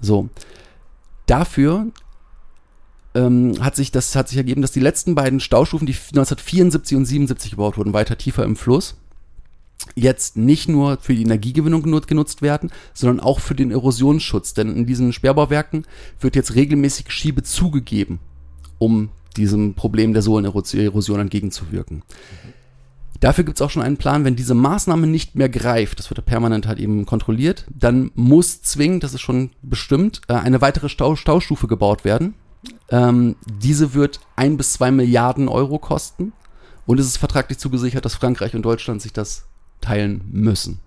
So, 0.00 0.28
dafür 1.32 1.86
ähm, 3.14 3.54
hat 3.60 3.76
sich 3.76 3.90
das 3.90 4.14
hat 4.16 4.28
sich 4.28 4.38
ergeben, 4.38 4.62
dass 4.62 4.72
die 4.72 4.80
letzten 4.80 5.14
beiden 5.14 5.40
Staustufen, 5.40 5.86
die 5.86 5.92
1974 5.94 6.96
und 6.96 7.04
77 7.04 7.50
gebaut 7.52 7.76
wurden, 7.76 7.92
weiter 7.92 8.16
tiefer 8.16 8.44
im 8.44 8.56
Fluss, 8.56 8.96
jetzt 9.94 10.36
nicht 10.36 10.68
nur 10.68 10.98
für 10.98 11.14
die 11.14 11.22
Energiegewinnung 11.22 11.82
genut- 11.82 12.06
genutzt 12.06 12.42
werden, 12.42 12.70
sondern 12.94 13.20
auch 13.20 13.40
für 13.40 13.54
den 13.54 13.70
Erosionsschutz. 13.70 14.54
Denn 14.54 14.74
in 14.74 14.86
diesen 14.86 15.12
Sperrbauwerken 15.12 15.86
wird 16.20 16.36
jetzt 16.36 16.54
regelmäßig 16.54 17.10
Schiebe 17.10 17.42
zugegeben, 17.42 18.18
um 18.78 19.10
diesem 19.36 19.74
Problem 19.74 20.12
der 20.12 20.22
Sohlenerosion 20.22 21.20
entgegenzuwirken. 21.20 22.02
Dafür 23.22 23.44
gibt 23.44 23.58
es 23.58 23.62
auch 23.62 23.70
schon 23.70 23.84
einen 23.84 23.98
Plan, 23.98 24.24
wenn 24.24 24.34
diese 24.34 24.54
Maßnahme 24.54 25.06
nicht 25.06 25.36
mehr 25.36 25.48
greift, 25.48 26.00
das 26.00 26.10
wird 26.10 26.26
permanent 26.26 26.66
halt 26.66 26.80
eben 26.80 27.06
kontrolliert, 27.06 27.66
dann 27.72 28.10
muss 28.16 28.62
zwingend, 28.62 29.04
das 29.04 29.14
ist 29.14 29.20
schon 29.20 29.50
bestimmt, 29.62 30.22
äh, 30.26 30.34
eine 30.34 30.60
weitere 30.60 30.88
Stau 30.88 31.14
Staustufe 31.14 31.68
gebaut 31.68 32.04
werden. 32.04 32.34
Ähm, 32.90 33.36
diese 33.46 33.94
wird 33.94 34.18
ein 34.34 34.56
bis 34.56 34.72
zwei 34.72 34.90
Milliarden 34.90 35.46
Euro 35.46 35.78
kosten 35.78 36.32
und 36.84 36.98
es 36.98 37.06
ist 37.06 37.18
vertraglich 37.18 37.58
zugesichert, 37.58 38.04
dass 38.04 38.16
Frankreich 38.16 38.56
und 38.56 38.62
Deutschland 38.62 39.00
sich 39.00 39.12
das 39.12 39.44
teilen 39.80 40.24
müssen. 40.32 40.80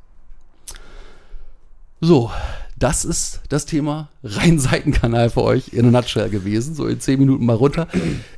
So, 2.01 2.31
das 2.77 3.05
ist 3.05 3.43
das 3.47 3.65
Thema 3.65 4.09
Rhein-Seitenkanal 4.25 5.29
für 5.29 5.43
euch 5.43 5.69
in 5.69 5.87
a 5.87 5.91
nutshell 5.91 6.29
gewesen. 6.29 6.75
So 6.75 6.85
in 6.87 6.99
zehn 6.99 7.17
Minuten 7.17 7.45
mal 7.45 7.55
runter. 7.55 7.87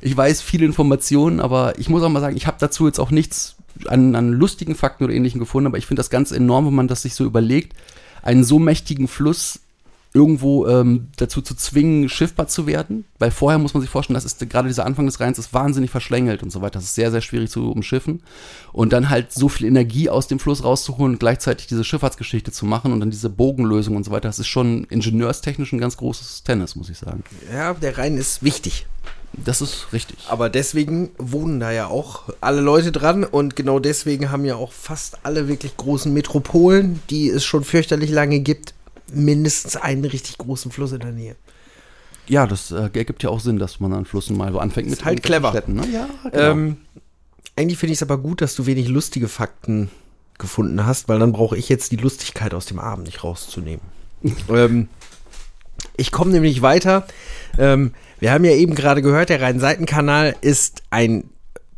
Ich 0.00 0.16
weiß 0.16 0.40
viele 0.40 0.66
Informationen, 0.66 1.40
aber 1.40 1.76
ich 1.80 1.88
muss 1.88 2.04
auch 2.04 2.08
mal 2.08 2.20
sagen, 2.20 2.36
ich 2.36 2.46
habe 2.46 2.58
dazu 2.60 2.86
jetzt 2.86 3.00
auch 3.00 3.10
nichts 3.10 3.57
an, 3.86 4.14
an 4.14 4.32
lustigen 4.32 4.74
Fakten 4.74 5.04
oder 5.04 5.14
ähnlichen 5.14 5.40
gefunden, 5.40 5.66
aber 5.66 5.78
ich 5.78 5.86
finde 5.86 6.00
das 6.00 6.10
ganz 6.10 6.32
enorm, 6.32 6.66
wenn 6.66 6.74
man 6.74 6.88
das 6.88 7.02
sich 7.02 7.14
so 7.14 7.24
überlegt, 7.24 7.74
einen 8.22 8.44
so 8.44 8.58
mächtigen 8.58 9.08
Fluss 9.08 9.60
irgendwo 10.14 10.66
ähm, 10.66 11.08
dazu 11.16 11.42
zu 11.42 11.54
zwingen, 11.54 12.08
schiffbar 12.08 12.48
zu 12.48 12.66
werden. 12.66 13.04
Weil 13.18 13.30
vorher 13.30 13.58
muss 13.58 13.74
man 13.74 13.82
sich 13.82 13.90
vorstellen, 13.90 14.14
das 14.14 14.24
ist 14.24 14.48
gerade 14.48 14.68
dieser 14.68 14.86
Anfang 14.86 15.06
des 15.06 15.20
Rheins 15.20 15.38
ist 15.38 15.52
wahnsinnig 15.52 15.90
verschlängelt 15.90 16.42
und 16.42 16.50
so 16.50 16.62
weiter. 16.62 16.78
Das 16.78 16.84
ist 16.84 16.94
sehr, 16.94 17.10
sehr 17.10 17.20
schwierig 17.20 17.50
zu 17.50 17.70
umschiffen. 17.70 18.22
Und 18.72 18.92
dann 18.92 19.10
halt 19.10 19.32
so 19.32 19.48
viel 19.48 19.66
Energie 19.66 20.08
aus 20.08 20.26
dem 20.26 20.38
Fluss 20.38 20.64
rauszuholen 20.64 21.14
und 21.14 21.20
gleichzeitig 21.20 21.66
diese 21.66 21.84
Schifffahrtsgeschichte 21.84 22.52
zu 22.52 22.64
machen 22.64 22.92
und 22.92 23.00
dann 23.00 23.10
diese 23.10 23.28
Bogenlösung 23.28 23.96
und 23.96 24.04
so 24.04 24.10
weiter. 24.10 24.28
Das 24.28 24.38
ist 24.38 24.48
schon 24.48 24.84
ingenieurstechnisch 24.84 25.72
ein 25.72 25.78
ganz 25.78 25.96
großes 25.98 26.42
Tennis, 26.42 26.74
muss 26.74 26.88
ich 26.88 26.98
sagen. 26.98 27.22
Ja, 27.52 27.74
der 27.74 27.98
Rhein 27.98 28.16
ist 28.16 28.42
wichtig. 28.42 28.86
Das 29.32 29.60
ist 29.60 29.92
richtig. 29.92 30.18
Aber 30.28 30.48
deswegen 30.48 31.10
wohnen 31.18 31.60
da 31.60 31.70
ja 31.70 31.86
auch 31.86 32.24
alle 32.40 32.60
Leute 32.60 32.92
dran 32.92 33.24
und 33.24 33.56
genau 33.56 33.78
deswegen 33.78 34.30
haben 34.30 34.44
ja 34.44 34.56
auch 34.56 34.72
fast 34.72 35.18
alle 35.22 35.48
wirklich 35.48 35.76
großen 35.76 36.12
Metropolen, 36.12 37.00
die 37.10 37.28
es 37.28 37.44
schon 37.44 37.64
fürchterlich 37.64 38.10
lange 38.10 38.40
gibt, 38.40 38.74
mindestens 39.12 39.76
einen 39.76 40.04
richtig 40.04 40.38
großen 40.38 40.70
Fluss 40.70 40.92
in 40.92 41.00
der 41.00 41.12
Nähe. 41.12 41.36
Ja, 42.26 42.46
das 42.46 42.70
äh, 42.70 42.90
ergibt 42.94 43.22
ja 43.22 43.30
auch 43.30 43.40
Sinn, 43.40 43.58
dass 43.58 43.80
man 43.80 43.92
an 43.92 44.04
Flüssen 44.04 44.36
mal 44.36 44.52
so 44.52 44.58
anfängt 44.58 44.88
mit 44.88 44.98
Ist 44.98 45.04
halt 45.04 45.26
irgendwelchen 45.26 45.42
clever. 45.42 45.50
Städten, 45.50 45.74
ne? 45.74 45.86
Ja, 45.92 46.08
genau. 46.30 46.50
Ähm, 46.50 46.76
eigentlich 47.56 47.78
finde 47.78 47.92
ich 47.92 47.98
es 47.98 48.02
aber 48.02 48.18
gut, 48.18 48.40
dass 48.40 48.54
du 48.54 48.66
wenig 48.66 48.88
lustige 48.88 49.28
Fakten 49.28 49.90
gefunden 50.38 50.86
hast, 50.86 51.08
weil 51.08 51.18
dann 51.18 51.32
brauche 51.32 51.56
ich 51.56 51.68
jetzt 51.68 51.90
die 51.90 51.96
Lustigkeit 51.96 52.54
aus 52.54 52.66
dem 52.66 52.78
Abend 52.78 53.06
nicht 53.06 53.24
rauszunehmen. 53.24 53.80
ähm, 54.48 54.88
ich 55.98 56.10
komme 56.10 56.30
nämlich 56.30 56.62
weiter. 56.62 57.06
Ähm, 57.58 57.92
wir 58.20 58.32
haben 58.32 58.44
ja 58.44 58.52
eben 58.52 58.74
gerade 58.74 59.02
gehört, 59.02 59.28
der 59.28 59.42
Rhein-Seiten-Kanal 59.42 60.34
ist 60.40 60.82
ein 60.90 61.30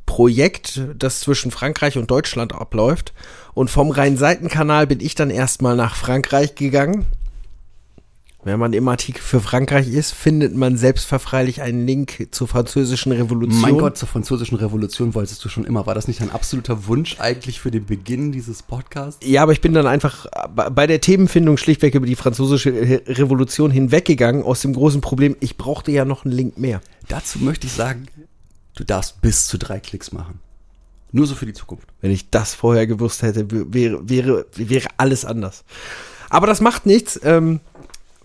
Projekt, 0.07 0.81
das 0.97 1.21
zwischen 1.21 1.51
Frankreich 1.51 1.99
und 1.99 2.11
Deutschland 2.11 2.55
abläuft. 2.55 3.13
Und 3.55 3.71
vom 3.71 3.91
Rhein-Seiten-Kanal 3.91 4.87
bin 4.87 5.01
ich 5.01 5.15
dann 5.15 5.31
erstmal 5.31 5.77
nach 5.77 5.97
Frankreich 5.97 6.55
gegangen. 6.55 7.07
Wenn 8.43 8.59
man 8.59 8.73
im 8.73 8.89
Artikel 8.89 9.21
für 9.21 9.41
Frankreich 9.41 9.87
ist, 9.89 10.13
findet 10.13 10.55
man 10.57 10.79
selbstverfreilich 10.79 11.61
einen 11.61 11.87
Link 11.87 12.29
zur 12.31 12.49
französischen 12.49 13.13
Revolution. 13.13 13.61
mein 13.61 13.77
Gott, 13.77 13.99
zur 13.99 14.09
französischen 14.09 14.57
Revolution 14.57 15.15
wolltest 15.15 15.45
du 15.45 15.51
schon 15.51 15.65
immer. 15.65 15.85
War 15.87 15.95
das 15.95 16.09
nicht 16.09 16.23
ein 16.23 16.31
absoluter 16.31 16.87
Wunsch 16.87 17.21
eigentlich 17.21 17.61
für 17.61 17.71
den 17.71 17.85
Beginn 17.85 18.33
dieses 18.33 18.63
Podcasts? 18.63 19.25
Ja, 19.27 19.43
aber 19.43 19.53
ich 19.53 19.61
bin 19.61 19.75
dann 19.75 19.87
einfach 19.87 20.25
bei- 20.71 20.87
der 20.87 21.03
Themenfindung 21.03 21.59
schlichtweg 21.59 21.95
über 21.95 22.07
die 22.07 22.17
französische 22.17 22.73
Re- 22.73 23.03
Revolution 23.09 23.71
hinweggegangen 23.71 24.43
aus 24.43 24.63
dem 24.63 24.73
großen 24.73 25.03
Problem, 25.03 25.37
ich 25.41 25.59
brauchte 25.59 25.91
ja 25.93 26.07
noch 26.07 26.25
einen 26.25 26.33
Link 26.33 26.57
mehr. 26.57 26.81
Dazu 27.09 27.41
möchte 27.41 27.67
ich 27.67 27.75
sagen, 27.75 28.07
du 28.75 28.85
darfst 28.85 29.21
bis 29.21 29.49
zu 29.49 29.59
drei 29.59 29.81
Klicks 29.81 30.13
machen. 30.13 30.41
Nur 31.13 31.27
so 31.27 31.35
für 31.35 31.45
die 31.45 31.53
Zukunft. 31.53 31.89
Wenn 32.01 32.11
ich 32.11 32.31
das 32.31 32.55
vorher 32.55 32.87
gewusst 32.87 33.21
hätte, 33.23 33.47
wäre, 33.51 34.09
wäre, 34.09 34.47
wäre 34.55 34.89
alles 34.97 35.27
anders. 35.27 35.65
Aber 36.31 36.47
das 36.47 36.61
macht 36.63 36.87
nichts, 36.87 37.21
ähm, 37.25 37.61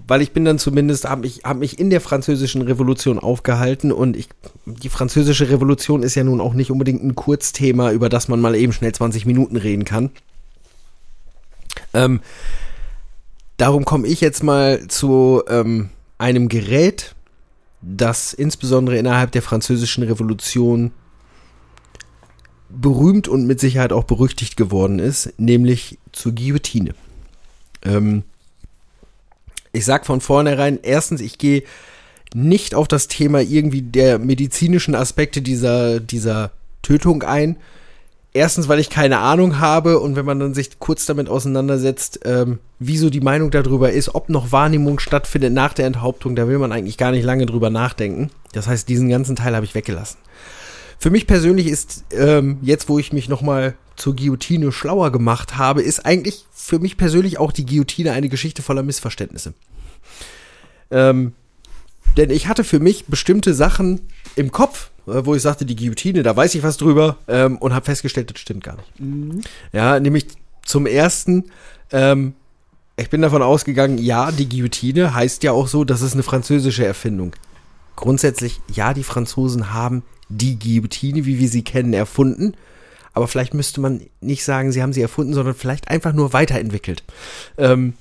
weil 0.08 0.22
ich 0.22 0.32
bin 0.32 0.46
dann 0.46 0.60
zumindest, 0.60 1.06
habe 1.06 1.22
mich, 1.22 1.42
hab 1.44 1.58
mich 1.58 1.80
in 1.80 1.90
der 1.90 2.02
französischen 2.02 2.62
Revolution 2.62 3.18
aufgehalten 3.18 3.92
und 3.92 4.16
ich, 4.16 4.30
die 4.66 4.90
französische 4.90 5.50
Revolution 5.50 6.04
ist 6.04 6.16
ja 6.16 6.24
nun 6.24 6.42
auch 6.42 6.54
nicht 6.54 6.72
unbedingt 6.72 7.04
ein 7.04 7.16
Kurzthema, 7.16 7.92
über 7.92 8.10
das 8.10 8.28
man 8.28 8.40
mal 8.40 8.56
eben 8.56 8.74
schnell 8.74 8.94
20 8.94 9.26
Minuten 9.26 9.58
reden 9.58 9.84
kann. 9.84 10.12
Ähm, 11.94 12.22
darum 13.58 13.86
komme 13.86 14.08
ich 14.08 14.22
jetzt 14.22 14.44
mal 14.44 14.88
zu 14.88 15.44
ähm, 15.48 15.90
einem 16.18 16.50
Gerät, 16.50 17.16
das 17.82 18.34
insbesondere 18.34 18.98
innerhalb 18.98 19.32
der 19.32 19.42
französischen 19.42 20.04
Revolution 20.04 20.92
berühmt 22.70 23.28
und 23.28 23.48
mit 23.48 23.60
Sicherheit 23.60 23.94
auch 23.94 24.04
berüchtigt 24.04 24.58
geworden 24.58 25.00
ist, 25.00 25.34
nämlich 25.38 25.98
zur 26.12 26.34
Guillotine. 26.34 26.94
Ähm, 27.84 28.24
ich 29.76 29.86
sag 29.86 30.06
von 30.06 30.22
vornherein, 30.22 30.80
erstens, 30.82 31.22
ich 31.22 31.38
gehe 31.38 31.64
nicht 32.34 32.76
auf 32.76 32.88
das 32.88 33.08
Thema 33.08 33.42
irgendwie 33.42 33.82
der 33.82 34.20
medizinischen 34.20 34.96
Aspekte 34.96 35.42
dieser, 35.42 36.00
dieser 36.00 36.52
Tötung 36.82 37.24
ein. 37.24 37.58
Erstens, 38.34 38.68
weil 38.68 38.80
ich 38.80 38.90
keine 38.90 39.20
Ahnung 39.20 39.60
habe 39.60 40.00
und 40.00 40.18
wenn 40.18 40.26
man 40.26 40.40
dann 40.40 40.54
sich 40.54 40.80
kurz 40.80 41.06
damit 41.06 41.30
auseinandersetzt, 41.30 42.20
ähm, 42.26 42.60
wieso 42.80 43.10
die 43.10 43.22
Meinung 43.22 43.50
darüber 43.50 43.92
ist, 43.92 44.14
ob 44.14 44.28
noch 44.28 44.52
Wahrnehmung 44.52 45.00
stattfindet 45.00 45.54
nach 45.54 45.74
der 45.74 45.86
Enthauptung, 45.88 46.36
da 46.36 46.48
will 46.50 46.58
man 46.58 46.74
eigentlich 46.74 46.98
gar 46.98 47.12
nicht 47.12 47.24
lange 47.24 47.46
drüber 47.46 47.70
nachdenken. 47.70 48.32
Das 48.52 48.68
heißt, 48.68 48.90
diesen 48.90 49.08
ganzen 49.08 49.38
Teil 49.38 49.56
habe 49.56 49.66
ich 49.66 49.74
weggelassen. 49.74 50.18
Für 51.00 51.12
mich 51.12 51.28
persönlich 51.28 51.68
ist, 51.68 52.04
ähm, 52.12 52.58
jetzt 52.62 52.90
wo 52.90 53.00
ich 53.00 53.14
mich 53.14 53.30
nochmal 53.30 53.76
zur 53.96 54.16
Guillotine 54.16 54.72
schlauer 54.72 55.12
gemacht 55.12 55.58
habe, 55.58 55.82
ist 55.82 56.06
eigentlich 56.06 56.46
für 56.54 56.80
mich 56.80 56.98
persönlich 56.98 57.38
auch 57.38 57.52
die 57.52 57.66
Guillotine 57.66 58.12
eine 58.12 58.30
Geschichte 58.30 58.62
voller 58.62 58.84
Missverständnisse. 58.84 59.54
Ähm, 60.92 61.34
denn 62.18 62.30
ich 62.30 62.48
hatte 62.48 62.64
für 62.64 62.80
mich 62.80 63.06
bestimmte 63.06 63.54
Sachen 63.54 64.02
im 64.36 64.52
Kopf, 64.52 64.92
äh, 65.08 65.26
wo 65.26 65.36
ich 65.36 65.42
sagte, 65.42 65.66
die 65.66 65.76
Guillotine, 65.76 66.24
da 66.24 66.36
weiß 66.36 66.56
ich 66.56 66.64
was 66.64 66.78
drüber 66.78 67.18
ähm, 67.28 67.58
und 67.58 67.74
habe 67.74 67.86
festgestellt, 67.86 68.32
das 68.32 68.40
stimmt 68.40 68.64
gar 68.64 68.78
nicht. 68.78 68.92
Ja, 69.74 70.00
nämlich 70.00 70.28
zum 70.64 70.86
ersten, 70.86 71.46
ähm, 71.92 72.34
ich 72.98 73.10
bin 73.10 73.22
davon 73.22 73.42
ausgegangen, 73.42 73.98
ja, 73.98 74.32
die 74.32 74.48
Guillotine 74.48 75.14
heißt 75.14 75.44
ja 75.44 75.52
auch 75.52 75.68
so, 75.68 75.84
das 75.84 76.02
ist 76.02 76.14
eine 76.14 76.24
französische 76.24 76.86
Erfindung. 76.86 77.36
Grundsätzlich, 77.96 78.60
ja, 78.74 78.94
die 78.94 79.04
Franzosen 79.04 79.74
haben 79.74 80.04
die 80.30 80.58
Guillotine, 80.58 81.26
wie 81.26 81.40
wir 81.40 81.50
sie 81.50 81.64
kennen, 81.64 81.94
erfunden. 81.94 82.56
Aber 83.16 83.30
vielleicht 83.30 83.54
müsste 83.54 83.80
man 83.80 84.02
nicht 84.20 84.44
sagen, 84.44 84.74
sie 84.74 84.84
haben 84.84 84.92
sie 84.92 85.02
erfunden, 85.02 85.34
sondern 85.34 85.56
vielleicht 85.56 85.88
einfach 85.88 86.12
nur 86.12 86.34
weiterentwickelt. 86.34 87.04
Ähm, 87.58 87.94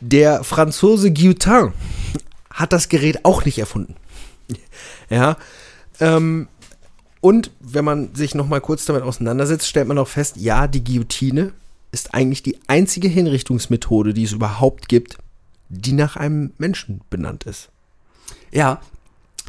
der 0.00 0.42
Franzose 0.42 1.12
Guillotin 1.12 1.72
hat 2.50 2.72
das 2.72 2.88
Gerät 2.88 3.24
auch 3.24 3.44
nicht 3.44 3.58
erfunden. 3.58 3.94
ja. 5.10 5.36
Ähm, 6.00 6.48
und 7.20 7.52
wenn 7.60 7.84
man 7.84 8.14
sich 8.16 8.34
noch 8.34 8.48
mal 8.48 8.60
kurz 8.60 8.84
damit 8.84 9.04
auseinandersetzt, 9.04 9.68
stellt 9.68 9.86
man 9.86 9.98
auch 9.98 10.08
fest, 10.08 10.36
ja, 10.36 10.66
die 10.66 10.82
Guillotine 10.82 11.52
ist 11.92 12.14
eigentlich 12.14 12.42
die 12.42 12.58
einzige 12.66 13.08
Hinrichtungsmethode, 13.08 14.12
die 14.12 14.24
es 14.24 14.32
überhaupt 14.32 14.88
gibt, 14.88 15.18
die 15.68 15.92
nach 15.92 16.16
einem 16.16 16.52
Menschen 16.58 17.00
benannt 17.10 17.44
ist. 17.44 17.68
Ja, 18.50 18.80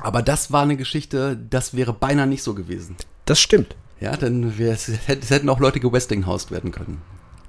aber 0.02 0.22
das 0.22 0.52
war 0.52 0.62
eine 0.62 0.78
Geschichte, 0.78 1.36
das 1.50 1.74
wäre 1.74 1.94
beinahe 1.94 2.28
nicht 2.28 2.44
so 2.44 2.54
gewesen. 2.54 2.96
Das 3.26 3.42
stimmt. 3.42 3.76
Ja, 4.02 4.16
denn 4.18 4.58
wir, 4.58 4.72
es, 4.72 4.88
hätt- 5.08 5.24
es 5.24 5.30
hätten 5.30 5.50
auch 5.50 5.60
Leute 5.60 5.80
gewestinghaust 5.80 6.52
werden 6.52 6.72
können. 6.72 7.02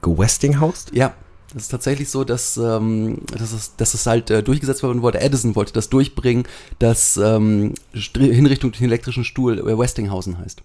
Gewestinghaust? 0.03 0.91
Ja, 0.95 1.15
Das 1.53 1.63
ist 1.65 1.69
tatsächlich 1.69 2.11
so, 2.11 2.25
dass, 2.25 2.57
ähm, 2.57 3.19
dass, 3.37 3.53
es, 3.53 3.77
dass 3.77 3.95
es 3.95 4.07
halt 4.07 4.31
äh, 4.31 4.43
durchgesetzt 4.43 4.83
werden 4.83 5.03
wollte. 5.03 5.21
Edison 5.21 5.55
wollte 5.55 5.73
das 5.73 5.89
durchbringen, 5.91 6.45
dass 6.79 7.17
ähm, 7.17 7.75
Hinrichtung 7.93 8.71
durch 8.73 8.79
den 8.81 8.89
elektrischen 8.89 9.25
Stuhl 9.25 9.59
äh, 9.59 9.79
Westinghausen 9.79 10.39
heißt. 10.39 10.63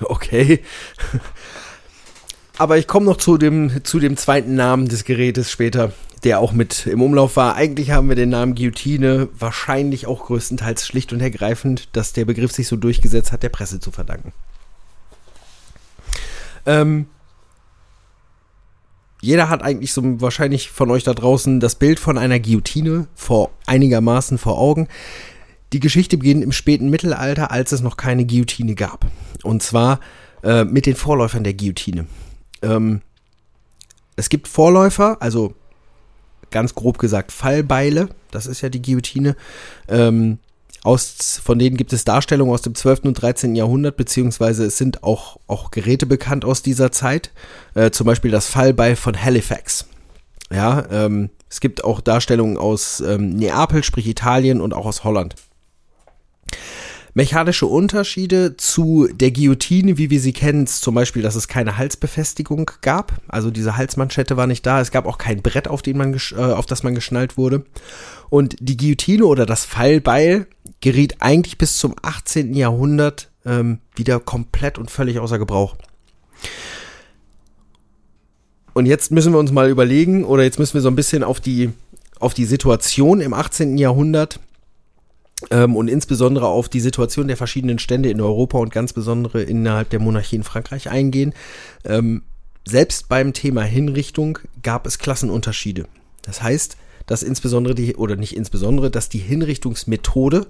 Okay. 0.00 0.60
Aber 2.58 2.78
ich 2.78 2.86
komme 2.86 3.06
noch 3.06 3.16
zu 3.16 3.38
dem, 3.38 3.82
zu 3.84 3.98
dem 3.98 4.16
zweiten 4.16 4.54
Namen 4.54 4.86
des 4.88 5.04
Gerätes 5.04 5.50
später, 5.50 5.92
der 6.22 6.38
auch 6.38 6.52
mit 6.52 6.86
im 6.86 7.02
Umlauf 7.02 7.36
war. 7.36 7.54
Eigentlich 7.56 7.90
haben 7.90 8.08
wir 8.08 8.14
den 8.16 8.28
Namen 8.28 8.54
Guillotine 8.54 9.28
wahrscheinlich 9.38 10.06
auch 10.06 10.26
größtenteils 10.26 10.86
schlicht 10.86 11.12
und 11.12 11.20
ergreifend, 11.20 11.88
dass 11.96 12.12
der 12.12 12.24
Begriff 12.26 12.52
sich 12.52 12.68
so 12.68 12.76
durchgesetzt 12.76 13.32
hat, 13.32 13.42
der 13.42 13.48
Presse 13.48 13.80
zu 13.80 13.90
verdanken. 13.90 14.32
Ähm, 16.66 17.06
jeder 19.20 19.48
hat 19.48 19.62
eigentlich 19.62 19.92
so 19.92 20.20
wahrscheinlich 20.20 20.70
von 20.70 20.90
euch 20.90 21.04
da 21.04 21.14
draußen 21.14 21.60
das 21.60 21.76
Bild 21.76 22.00
von 22.00 22.18
einer 22.18 22.40
Guillotine 22.40 23.06
vor 23.14 23.50
einigermaßen 23.66 24.36
vor 24.36 24.58
Augen. 24.58 24.88
Die 25.72 25.80
Geschichte 25.80 26.18
beginnt 26.18 26.42
im 26.42 26.52
späten 26.52 26.90
Mittelalter, 26.90 27.50
als 27.50 27.72
es 27.72 27.80
noch 27.80 27.96
keine 27.96 28.26
Guillotine 28.26 28.74
gab. 28.74 29.06
Und 29.42 29.62
zwar 29.62 30.00
äh, 30.42 30.64
mit 30.64 30.86
den 30.86 30.96
Vorläufern 30.96 31.44
der 31.44 31.54
Guillotine. 31.54 32.06
Ähm, 32.62 33.00
es 34.16 34.28
gibt 34.28 34.48
Vorläufer, 34.48 35.16
also 35.20 35.54
ganz 36.50 36.74
grob 36.74 36.98
gesagt 36.98 37.32
Fallbeile, 37.32 38.08
das 38.30 38.46
ist 38.46 38.60
ja 38.60 38.68
die 38.68 38.82
Guillotine. 38.82 39.36
Ähm, 39.88 40.38
aus, 40.84 41.40
von 41.42 41.58
denen 41.58 41.76
gibt 41.76 41.92
es 41.92 42.04
Darstellungen 42.04 42.52
aus 42.52 42.62
dem 42.62 42.74
12. 42.74 43.04
und 43.04 43.14
13. 43.14 43.54
Jahrhundert, 43.54 43.96
beziehungsweise 43.96 44.64
es 44.64 44.78
sind 44.78 45.04
auch, 45.04 45.38
auch 45.46 45.70
Geräte 45.70 46.06
bekannt 46.06 46.44
aus 46.44 46.62
dieser 46.62 46.90
Zeit. 46.90 47.30
Äh, 47.74 47.90
zum 47.90 48.06
Beispiel 48.06 48.30
das 48.30 48.48
Fallbeil 48.48 48.96
von 48.96 49.20
Halifax. 49.20 49.86
Ja, 50.50 50.84
ähm, 50.90 51.30
es 51.48 51.60
gibt 51.60 51.84
auch 51.84 52.00
Darstellungen 52.00 52.58
aus 52.58 53.00
ähm, 53.00 53.30
Neapel, 53.36 53.84
sprich 53.84 54.06
Italien 54.06 54.60
und 54.60 54.74
auch 54.74 54.86
aus 54.86 55.04
Holland. 55.04 55.36
Mechanische 57.14 57.66
Unterschiede 57.66 58.56
zu 58.56 59.06
der 59.12 59.32
Guillotine, 59.32 59.98
wie 59.98 60.08
wir 60.08 60.18
sie 60.18 60.32
kennen, 60.32 60.66
zum 60.66 60.94
Beispiel, 60.94 61.20
dass 61.20 61.34
es 61.34 61.46
keine 61.46 61.76
Halsbefestigung 61.76 62.70
gab. 62.80 63.20
Also 63.28 63.50
diese 63.50 63.76
Halsmanschette 63.76 64.38
war 64.38 64.46
nicht 64.46 64.64
da. 64.64 64.80
Es 64.80 64.90
gab 64.90 65.04
auch 65.04 65.18
kein 65.18 65.42
Brett, 65.42 65.68
auf, 65.68 65.82
den 65.82 65.98
man 65.98 66.14
äh, 66.14 66.36
auf 66.36 66.64
das 66.64 66.82
man 66.82 66.94
geschnallt 66.94 67.36
wurde. 67.36 67.64
Und 68.30 68.56
die 68.60 68.78
Guillotine 68.78 69.26
oder 69.26 69.44
das 69.44 69.66
Fallbeil 69.66 70.46
geriet 70.80 71.16
eigentlich 71.20 71.58
bis 71.58 71.76
zum 71.76 71.94
18. 72.00 72.54
Jahrhundert 72.54 73.30
ähm, 73.44 73.80
wieder 73.94 74.18
komplett 74.18 74.78
und 74.78 74.90
völlig 74.90 75.18
außer 75.18 75.38
Gebrauch. 75.38 75.76
Und 78.72 78.86
jetzt 78.86 79.10
müssen 79.10 79.32
wir 79.34 79.38
uns 79.38 79.52
mal 79.52 79.68
überlegen, 79.68 80.24
oder 80.24 80.44
jetzt 80.44 80.58
müssen 80.58 80.74
wir 80.74 80.80
so 80.80 80.88
ein 80.88 80.96
bisschen 80.96 81.24
auf 81.24 81.40
die, 81.40 81.72
auf 82.20 82.32
die 82.32 82.46
Situation 82.46 83.20
im 83.20 83.34
18. 83.34 83.76
Jahrhundert 83.76 84.40
und 85.50 85.88
insbesondere 85.88 86.46
auf 86.46 86.68
die 86.68 86.80
Situation 86.80 87.28
der 87.28 87.36
verschiedenen 87.36 87.78
Stände 87.78 88.10
in 88.10 88.20
Europa 88.20 88.58
und 88.58 88.72
ganz 88.72 88.92
besondere 88.92 89.42
innerhalb 89.42 89.90
der 89.90 90.00
Monarchie 90.00 90.36
in 90.36 90.44
Frankreich 90.44 90.90
eingehen. 90.90 91.34
Ähm, 91.84 92.22
selbst 92.66 93.08
beim 93.08 93.32
Thema 93.32 93.62
Hinrichtung 93.62 94.38
gab 94.62 94.86
es 94.86 94.98
Klassenunterschiede. 94.98 95.86
Das 96.22 96.42
heißt, 96.42 96.76
dass 97.06 97.22
insbesondere 97.22 97.74
die, 97.74 97.96
oder 97.96 98.16
nicht 98.16 98.36
insbesondere, 98.36 98.90
dass 98.90 99.08
die 99.08 99.18
Hinrichtungsmethode 99.18 100.46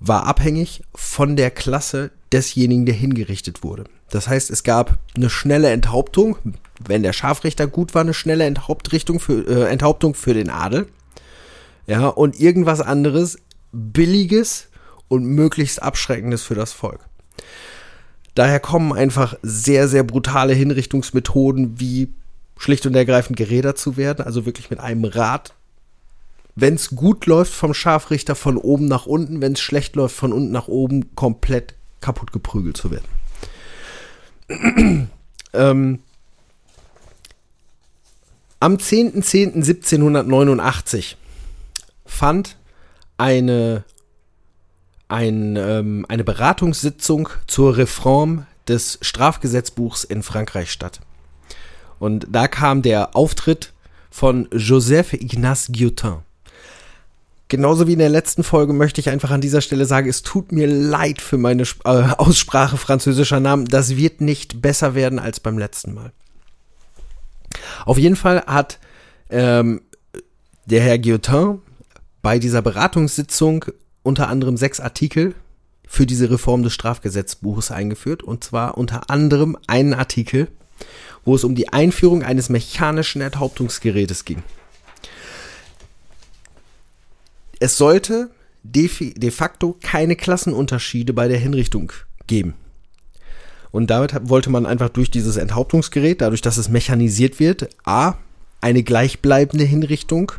war 0.00 0.26
abhängig 0.26 0.82
von 0.94 1.36
der 1.36 1.50
Klasse 1.50 2.10
desjenigen, 2.32 2.86
der 2.86 2.94
hingerichtet 2.94 3.62
wurde. 3.62 3.84
Das 4.10 4.28
heißt, 4.28 4.50
es 4.50 4.62
gab 4.62 4.98
eine 5.16 5.30
schnelle 5.30 5.70
Enthauptung, 5.70 6.36
wenn 6.84 7.02
der 7.02 7.12
Scharfrichter 7.12 7.66
gut 7.66 7.94
war, 7.94 8.02
eine 8.02 8.14
schnelle 8.14 8.44
Enthauptrichtung 8.44 9.20
für, 9.20 9.46
äh, 9.46 9.70
Enthauptung 9.70 10.14
für 10.14 10.34
den 10.34 10.50
Adel. 10.50 10.86
Ja, 11.86 12.08
und 12.08 12.40
irgendwas 12.40 12.80
anderes, 12.80 13.38
billiges 13.72 14.68
und 15.08 15.24
möglichst 15.24 15.82
abschreckendes 15.82 16.42
für 16.42 16.54
das 16.54 16.72
Volk. 16.72 17.00
Daher 18.34 18.60
kommen 18.60 18.92
einfach 18.92 19.36
sehr, 19.42 19.88
sehr 19.88 20.04
brutale 20.04 20.52
Hinrichtungsmethoden, 20.52 21.80
wie 21.80 22.12
schlicht 22.58 22.84
und 22.86 22.94
ergreifend 22.94 23.38
gerädert 23.38 23.78
zu 23.78 23.96
werden, 23.96 24.24
also 24.24 24.46
wirklich 24.46 24.70
mit 24.70 24.80
einem 24.80 25.04
Rad. 25.04 25.54
Wenn 26.54 26.74
es 26.74 26.90
gut 26.90 27.26
läuft 27.26 27.52
vom 27.52 27.74
Scharfrichter 27.74 28.34
von 28.34 28.56
oben 28.56 28.86
nach 28.86 29.06
unten, 29.06 29.40
wenn 29.40 29.52
es 29.52 29.60
schlecht 29.60 29.94
läuft 29.94 30.16
von 30.16 30.32
unten 30.32 30.50
nach 30.52 30.66
oben, 30.68 31.14
komplett 31.14 31.74
kaputt 32.00 32.32
geprügelt 32.32 32.76
zu 32.76 32.90
werden. 32.90 33.04
ähm, 35.52 36.00
am 38.58 38.76
10.10.1789 38.76 41.16
fand 42.16 42.56
eine, 43.18 43.84
ein, 45.08 45.56
ähm, 45.56 46.06
eine 46.08 46.24
Beratungssitzung 46.24 47.28
zur 47.46 47.76
Reform 47.76 48.46
des 48.66 48.98
Strafgesetzbuchs 49.02 50.04
in 50.04 50.22
Frankreich 50.22 50.72
statt. 50.72 51.00
Und 51.98 52.26
da 52.30 52.48
kam 52.48 52.82
der 52.82 53.14
Auftritt 53.14 53.72
von 54.10 54.48
Joseph 54.52 55.12
Ignace 55.12 55.68
Guillotin. 55.72 56.18
Genauso 57.48 57.86
wie 57.86 57.92
in 57.92 58.00
der 58.00 58.08
letzten 58.08 58.42
Folge 58.42 58.72
möchte 58.72 59.00
ich 59.00 59.08
einfach 59.08 59.30
an 59.30 59.40
dieser 59.40 59.60
Stelle 59.60 59.84
sagen, 59.84 60.08
es 60.08 60.22
tut 60.22 60.50
mir 60.50 60.66
leid 60.66 61.20
für 61.20 61.38
meine 61.38 61.62
äh, 61.62 61.88
Aussprache 62.18 62.76
französischer 62.76 63.38
Namen. 63.38 63.66
Das 63.66 63.96
wird 63.96 64.20
nicht 64.20 64.60
besser 64.60 64.94
werden 64.94 65.20
als 65.20 65.38
beim 65.38 65.56
letzten 65.56 65.94
Mal. 65.94 66.12
Auf 67.84 67.98
jeden 67.98 68.16
Fall 68.16 68.42
hat 68.46 68.80
ähm, 69.30 69.82
der 70.64 70.80
Herr 70.80 70.98
Guillotin 70.98 71.60
bei 72.26 72.40
dieser 72.40 72.60
Beratungssitzung 72.60 73.66
unter 74.02 74.26
anderem 74.28 74.56
sechs 74.56 74.80
Artikel 74.80 75.36
für 75.86 76.06
diese 76.06 76.28
Reform 76.28 76.64
des 76.64 76.72
Strafgesetzbuches 76.72 77.70
eingeführt. 77.70 78.24
Und 78.24 78.42
zwar 78.42 78.76
unter 78.76 79.10
anderem 79.10 79.56
einen 79.68 79.94
Artikel, 79.94 80.48
wo 81.24 81.36
es 81.36 81.44
um 81.44 81.54
die 81.54 81.68
Einführung 81.68 82.24
eines 82.24 82.48
mechanischen 82.48 83.22
Enthauptungsgerätes 83.22 84.24
ging. 84.24 84.42
Es 87.60 87.76
sollte 87.76 88.30
de, 88.64 89.30
facto 89.30 89.76
keine 89.80 90.16
Klassenunterschiede 90.16 91.12
bei 91.12 91.28
der 91.28 91.38
Hinrichtung 91.38 91.92
geben. 92.26 92.54
Und 93.70 93.88
damit 93.88 94.16
wollte 94.28 94.50
man 94.50 94.66
einfach 94.66 94.88
durch 94.88 95.12
dieses 95.12 95.36
Enthauptungsgerät, 95.36 96.20
dadurch, 96.20 96.42
dass 96.42 96.56
es 96.56 96.68
mechanisiert 96.70 97.38
wird, 97.38 97.68
a, 97.84 98.14
eine 98.60 98.82
gleichbleibende 98.82 99.64
Hinrichtung 99.64 100.32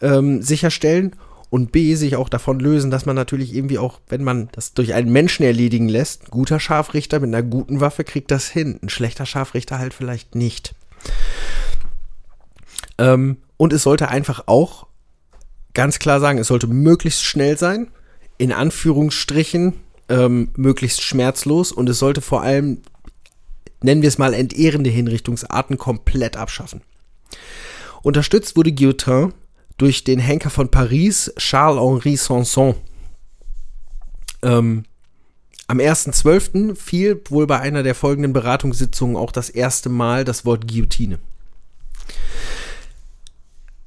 ähm, 0.00 0.42
sicherstellen 0.42 1.16
und 1.50 1.72
b, 1.72 1.96
sich 1.96 2.16
auch 2.16 2.28
davon 2.28 2.60
lösen, 2.60 2.90
dass 2.90 3.06
man 3.06 3.16
natürlich 3.16 3.54
irgendwie 3.54 3.78
auch, 3.78 4.00
wenn 4.08 4.22
man 4.22 4.48
das 4.52 4.72
durch 4.72 4.94
einen 4.94 5.12
Menschen 5.12 5.44
erledigen 5.44 5.88
lässt, 5.88 6.30
guter 6.30 6.60
Scharfrichter 6.60 7.18
mit 7.18 7.28
einer 7.28 7.42
guten 7.42 7.80
Waffe 7.80 8.04
kriegt 8.04 8.30
das 8.30 8.48
hin, 8.48 8.78
ein 8.82 8.88
schlechter 8.88 9.26
Scharfrichter 9.26 9.78
halt 9.78 9.92
vielleicht 9.92 10.36
nicht. 10.36 10.74
Ähm, 12.98 13.38
und 13.56 13.72
es 13.72 13.82
sollte 13.82 14.08
einfach 14.08 14.44
auch 14.46 14.86
ganz 15.74 15.98
klar 15.98 16.20
sagen, 16.20 16.38
es 16.38 16.46
sollte 16.46 16.68
möglichst 16.68 17.24
schnell 17.24 17.58
sein, 17.58 17.88
in 18.38 18.52
Anführungsstrichen 18.52 19.74
ähm, 20.08 20.50
möglichst 20.56 21.02
schmerzlos 21.02 21.72
und 21.72 21.88
es 21.88 21.98
sollte 21.98 22.20
vor 22.20 22.42
allem, 22.42 22.82
nennen 23.82 24.02
wir 24.02 24.08
es 24.08 24.18
mal, 24.18 24.34
entehrende 24.34 24.90
Hinrichtungsarten 24.90 25.78
komplett 25.78 26.36
abschaffen. 26.36 26.82
Unterstützt 28.02 28.56
wurde 28.56 28.72
Guillotin 28.72 29.32
durch 29.80 30.04
den 30.04 30.18
Henker 30.18 30.50
von 30.50 30.70
Paris, 30.70 31.32
Charles-Henri 31.38 32.16
Sanson. 32.16 32.74
Ähm, 34.42 34.84
am 35.68 35.78
1.12. 35.78 36.74
fiel 36.74 37.22
wohl 37.28 37.46
bei 37.46 37.60
einer 37.60 37.82
der 37.82 37.94
folgenden 37.94 38.32
Beratungssitzungen 38.32 39.16
auch 39.16 39.32
das 39.32 39.48
erste 39.48 39.88
Mal 39.88 40.24
das 40.24 40.44
Wort 40.44 40.68
Guillotine. 40.68 41.18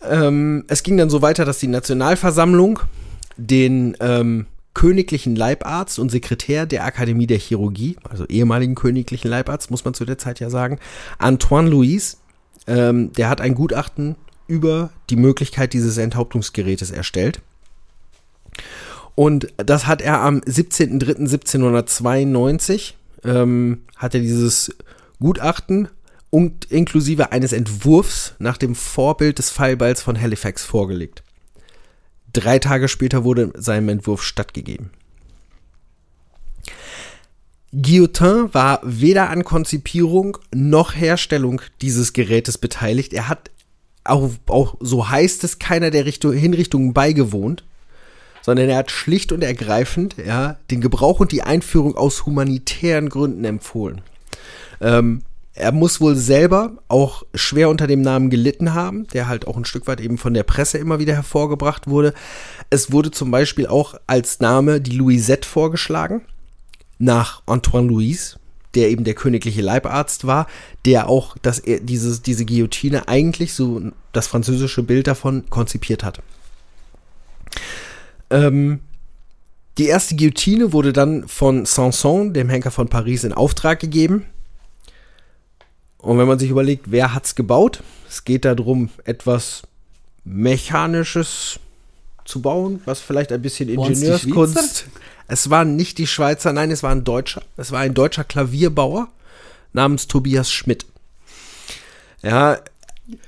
Ähm, 0.01 0.65
es 0.67 0.81
ging 0.81 0.97
dann 0.97 1.11
so 1.11 1.21
weiter, 1.21 1.45
dass 1.45 1.59
die 1.59 1.67
Nationalversammlung 1.67 2.79
den 3.37 3.95
ähm, 3.99 4.47
königlichen 4.73 5.35
Leibarzt 5.35 5.99
und 5.99 6.09
Sekretär 6.09 6.65
der 6.65 6.85
Akademie 6.85 7.27
der 7.27 7.37
Chirurgie, 7.37 7.97
also 8.09 8.25
ehemaligen 8.25 8.73
königlichen 8.73 9.29
Leibarzt, 9.29 9.69
muss 9.69 9.85
man 9.85 9.93
zu 9.93 10.05
der 10.05 10.17
Zeit 10.17 10.39
ja 10.39 10.49
sagen, 10.49 10.79
Antoine 11.19 11.69
Louis, 11.69 12.17
ähm, 12.65 13.13
der 13.13 13.29
hat 13.29 13.41
ein 13.41 13.53
Gutachten 13.53 14.15
über 14.47 14.91
die 15.09 15.15
Möglichkeit 15.15 15.73
dieses 15.73 15.97
Enthauptungsgerätes 15.97 16.91
erstellt. 16.91 17.41
Und 19.15 19.47
das 19.57 19.87
hat 19.87 20.01
er 20.01 20.21
am 20.21 20.39
17.03.1792, 20.39 22.93
ähm, 23.23 23.83
hat 23.95 24.15
er 24.15 24.21
dieses 24.21 24.75
Gutachten 25.19 25.87
und 26.29 26.65
inklusive 26.65 27.31
eines 27.31 27.53
Entwurfs 27.53 28.33
nach 28.39 28.57
dem 28.57 28.75
Vorbild 28.75 29.37
des 29.37 29.51
Fallballs 29.51 30.01
von 30.01 30.19
Halifax 30.19 30.63
vorgelegt. 30.63 31.23
Drei 32.33 32.57
Tage 32.57 32.87
später 32.87 33.23
wurde 33.23 33.53
seinem 33.55 33.89
Entwurf 33.89 34.23
stattgegeben. 34.23 34.89
Guillotin 37.71 38.51
war 38.53 38.79
weder 38.83 39.29
an 39.29 39.43
Konzipierung 39.43 40.39
noch 40.53 40.95
Herstellung 40.95 41.61
dieses 41.81 42.13
Gerätes 42.13 42.57
beteiligt. 42.57 43.13
Er 43.13 43.29
hat 43.29 43.51
auch, 44.03 44.29
auch 44.47 44.75
so 44.79 45.09
heißt 45.09 45.43
es, 45.43 45.59
keiner 45.59 45.91
der 45.91 46.05
Richtung, 46.05 46.33
Hinrichtungen 46.33 46.93
beigewohnt, 46.93 47.63
sondern 48.41 48.69
er 48.69 48.77
hat 48.77 48.91
schlicht 48.91 49.31
und 49.31 49.43
ergreifend 49.43 50.15
ja, 50.23 50.57
den 50.69 50.81
Gebrauch 50.81 51.19
und 51.19 51.31
die 51.31 51.43
Einführung 51.43 51.95
aus 51.95 52.25
humanitären 52.25 53.09
Gründen 53.09 53.45
empfohlen. 53.45 54.01
Ähm, 54.81 55.21
er 55.55 55.71
muss 55.71 56.01
wohl 56.01 56.15
selber 56.15 56.73
auch 56.87 57.23
schwer 57.35 57.69
unter 57.69 57.85
dem 57.85 58.01
Namen 58.01 58.31
gelitten 58.31 58.73
haben, 58.73 59.07
der 59.07 59.27
halt 59.27 59.47
auch 59.47 59.55
ein 59.55 59.65
Stück 59.65 59.85
weit 59.85 60.01
eben 60.01 60.17
von 60.17 60.33
der 60.33 60.43
Presse 60.43 60.79
immer 60.79 60.97
wieder 60.97 61.13
hervorgebracht 61.13 61.87
wurde. 61.87 62.13
Es 62.71 62.91
wurde 62.91 63.11
zum 63.11 63.29
Beispiel 63.29 63.67
auch 63.67 63.93
als 64.07 64.39
Name 64.39 64.81
die 64.81 64.95
Louisette 64.95 65.47
vorgeschlagen, 65.47 66.23
nach 66.97 67.43
Antoine 67.45 67.87
Louis, 67.87 68.39
der 68.75 68.89
eben 68.89 69.03
der 69.03 69.13
königliche 69.13 69.61
Leibarzt 69.61 70.25
war, 70.25 70.47
der 70.85 71.09
auch 71.09 71.37
das, 71.41 71.61
dieses, 71.65 72.21
diese 72.21 72.45
Guillotine 72.45 73.07
eigentlich 73.07 73.53
so 73.53 73.81
das 74.11 74.27
französische 74.27 74.83
Bild 74.83 75.07
davon 75.07 75.49
konzipiert 75.49 76.03
hat. 76.03 76.21
Ähm, 78.29 78.79
die 79.77 79.87
erste 79.87 80.15
Guillotine 80.15 80.73
wurde 80.73 80.93
dann 80.93 81.27
von 81.27 81.65
Sanson, 81.65 82.33
dem 82.33 82.49
Henker 82.49 82.71
von 82.71 82.87
Paris, 82.87 83.23
in 83.23 83.33
Auftrag 83.33 83.79
gegeben. 83.79 84.25
Und 85.97 86.17
wenn 86.17 86.27
man 86.27 86.37
sich 86.37 86.49
überlegt, 86.49 86.91
wer 86.91 87.13
hat's 87.13 87.33
gebaut? 87.33 87.81
Es 88.07 88.23
geht 88.25 88.45
darum, 88.45 88.89
etwas 89.05 89.63
Mechanisches 90.25 91.59
zu 92.25 92.41
bauen, 92.41 92.81
was 92.85 92.99
vielleicht 92.99 93.31
ein 93.31 93.41
bisschen 93.41 93.69
Ingenieurskunst. 93.69 94.85
Es 95.27 95.49
waren 95.49 95.75
nicht 95.75 95.97
die 95.97 96.07
Schweizer, 96.07 96.53
nein, 96.53 96.71
es 96.71 96.83
war 96.83 96.91
ein 96.91 97.03
Deutscher. 97.03 97.43
Es 97.57 97.71
war 97.71 97.79
ein 97.79 97.93
deutscher 97.93 98.23
Klavierbauer 98.23 99.09
namens 99.73 100.07
Tobias 100.07 100.51
Schmidt. 100.51 100.85
Ja, 102.21 102.59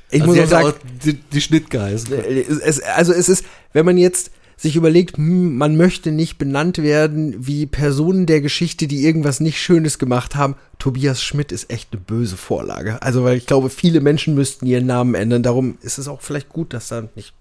ich 0.09 0.21
Also 0.21 0.33
muss 0.33 0.43
auch 0.45 0.49
sagen, 0.49 0.67
auch 0.69 0.73
die, 1.03 1.13
die 1.13 1.41
Schnitt 1.41 1.69
geheißen. 1.69 2.13
es, 2.13 2.81
also 2.81 3.11
es 3.13 3.27
ist, 3.29 3.45
wenn 3.73 3.85
man 3.85 3.97
jetzt 3.97 4.31
sich 4.57 4.77
überlegt, 4.77 5.17
hm, 5.17 5.57
man 5.57 5.75
möchte 5.75 6.11
nicht 6.11 6.37
benannt 6.37 6.77
werden 6.77 7.45
wie 7.45 7.65
Personen 7.65 8.25
der 8.25 8.39
Geschichte, 8.39 8.87
die 8.87 9.05
irgendwas 9.05 9.41
nicht 9.41 9.61
Schönes 9.61 9.99
gemacht 9.99 10.35
haben. 10.35 10.55
Tobias 10.79 11.21
Schmidt 11.21 11.51
ist 11.51 11.69
echt 11.69 11.89
eine 11.91 11.99
böse 12.01 12.37
Vorlage. 12.37 13.01
Also, 13.01 13.25
weil 13.25 13.37
ich 13.37 13.47
glaube, 13.47 13.69
viele 13.69 13.99
Menschen 13.99 14.33
müssten 14.33 14.65
ihren 14.65 14.85
Namen 14.85 15.13
ändern. 15.13 15.43
Darum 15.43 15.77
ist 15.81 15.97
es 15.97 16.07
auch 16.07 16.21
vielleicht 16.21 16.49
gut, 16.49 16.73
dass 16.73 16.87
da 16.87 17.09
nicht, 17.15 17.33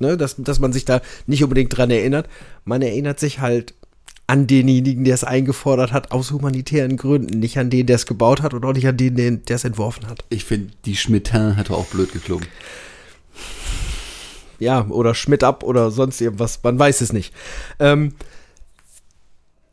ne, 0.00 0.16
dass, 0.16 0.34
dass 0.38 0.58
man 0.58 0.72
sich 0.72 0.84
da 0.84 1.00
nicht 1.26 1.44
unbedingt 1.44 1.76
dran 1.76 1.90
erinnert. 1.90 2.28
Man 2.64 2.82
erinnert 2.82 3.20
sich 3.20 3.38
halt 3.38 3.74
an 4.28 4.46
denjenigen, 4.46 5.04
der 5.04 5.14
es 5.14 5.24
eingefordert 5.24 5.92
hat, 5.92 6.12
aus 6.12 6.30
humanitären 6.30 6.98
Gründen. 6.98 7.40
Nicht 7.40 7.58
an 7.58 7.70
den, 7.70 7.86
der 7.86 7.96
es 7.96 8.06
gebaut 8.06 8.42
hat 8.42 8.52
und 8.54 8.64
auch 8.64 8.74
nicht 8.74 8.86
an 8.86 8.96
den, 8.96 9.16
der 9.16 9.56
es 9.56 9.64
entworfen 9.64 10.06
hat. 10.06 10.24
Ich 10.28 10.44
finde, 10.44 10.74
die 10.84 10.96
Schmidtin 10.96 11.54
hätte 11.54 11.74
auch 11.74 11.86
blöd 11.86 12.12
geklungen. 12.12 12.46
ja, 14.58 14.86
oder 14.86 15.14
Schmidt 15.14 15.42
ab 15.42 15.62
oder 15.64 15.90
sonst 15.90 16.20
irgendwas, 16.20 16.60
man 16.62 16.78
weiß 16.78 17.00
es 17.00 17.12
nicht. 17.12 17.32
Ähm, 17.78 18.12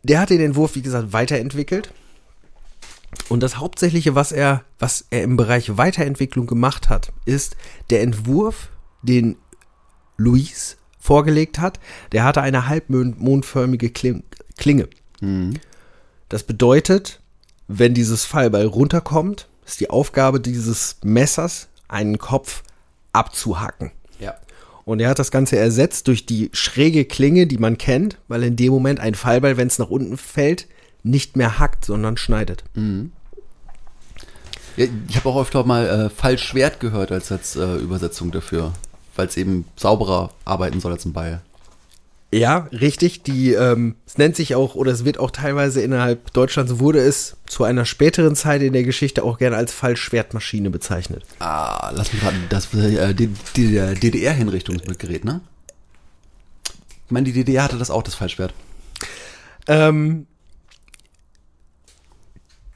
der 0.04 0.22
hat 0.22 0.30
den 0.30 0.40
Entwurf, 0.40 0.76
wie 0.76 0.82
gesagt, 0.82 1.12
weiterentwickelt. 1.12 1.92
Und 3.28 3.44
das 3.44 3.58
Hauptsächliche, 3.58 4.16
was 4.16 4.32
er, 4.32 4.64
was 4.80 5.06
er 5.10 5.24
im 5.24 5.36
Bereich 5.36 5.78
Weiterentwicklung 5.78 6.48
gemacht 6.48 6.88
hat, 6.90 7.12
ist 7.26 7.58
der 7.90 8.02
Entwurf, 8.04 8.70
den 9.02 9.36
Luis 10.16 10.78
vorgelegt 10.98 11.60
hat. 11.60 11.80
Der 12.14 12.24
hatte 12.24 12.42
eine 12.42 12.68
halbmondförmige 12.68 13.90
Kling- 14.58 14.88
Klinge. 15.20 15.54
Das 16.30 16.44
bedeutet, 16.44 17.20
wenn 17.68 17.94
dieses 17.94 18.26
Fallbeil 18.26 18.66
runterkommt, 18.66 19.48
ist 19.66 19.80
die 19.80 19.90
Aufgabe 19.90 20.40
dieses 20.40 20.98
Messers, 21.04 21.68
einen 21.88 22.18
Kopf 22.18 22.64
abzuhacken. 23.14 23.92
Ja. 24.20 24.36
Und 24.86 25.00
er 25.00 25.10
hat 25.10 25.20
das 25.20 25.32
Ganze 25.32 25.58
ersetzt 25.58 26.08
durch 26.08 26.26
die 26.26 26.50
schräge 26.54 27.06
Klinge, 27.06 27.48
die 27.48 27.58
man 27.58 27.78
kennt, 27.78 28.18
weil 28.28 28.44
in 28.44 28.56
dem 28.56 28.72
Moment 28.72 29.00
ein 29.00 29.16
Fallbeil, 29.16 29.58
wenn 29.58 29.68
es 29.68 29.80
nach 29.80 29.90
unten 29.90 30.18
fällt, 30.18 30.68
nicht 31.04 31.36
mehr 31.38 31.58
hackt, 31.60 31.86
sondern 31.86 32.18
schneidet. 32.18 32.64
Ja, 34.78 34.86
Ich 35.08 35.16
habe 35.16 35.30
auch 35.30 35.42
öfter 35.42 35.64
mal 35.66 35.88
äh, 35.88 36.10
Fallschwert 36.10 36.80
gehört 36.80 37.12
als, 37.12 37.32
als 37.32 37.56
äh, 37.56 37.76
Übersetzung 37.78 38.32
dafür, 38.32 38.74
weil 39.16 39.28
es 39.28 39.38
eben 39.38 39.66
sauberer 39.76 40.32
arbeiten 40.44 40.80
soll 40.82 40.92
als 40.92 41.06
ein 41.06 41.14
Beil. 41.14 41.42
Ja, 42.36 42.68
richtig. 42.74 43.24
Die, 43.24 43.54
ähm, 43.54 43.96
es 44.06 44.18
nennt 44.18 44.36
sich 44.36 44.56
auch, 44.56 44.76
oder 44.76 44.92
es 44.92 45.06
wird 45.06 45.18
auch 45.18 45.32
teilweise 45.32 45.82
innerhalb 45.82 46.34
Deutschlands, 46.34 46.80
wurde 46.80 47.00
es 47.00 47.38
zu 47.48 47.64
einer 47.64 47.86
späteren 47.86 48.36
Zeit 48.36 48.62
in 48.62 48.74
der 48.74 48.84
Geschichte 48.84 49.24
auch 49.24 49.38
gerne 49.38 49.56
als 49.56 49.72
Fallschwertmaschine 49.72 50.70
bezeichnet. 50.70 51.24
Ah, 51.40 51.92
lass 51.96 52.12
mich 52.12 52.22
raten, 52.26 52.44
das 52.50 52.74
äh, 52.74 53.14
die, 53.14 53.30
die, 53.56 53.72
der 53.72 53.94
DDR-Hinrichtungsgerät, 53.94 55.24
ne? 55.24 55.40
Ich 57.06 57.12
meine, 57.12 57.24
die 57.24 57.32
DDR 57.32 57.64
hatte 57.64 57.78
das 57.78 57.90
auch, 57.90 58.04
das 58.04 58.16
Fallschwert. 58.16 58.54
Ähm, 59.68 60.28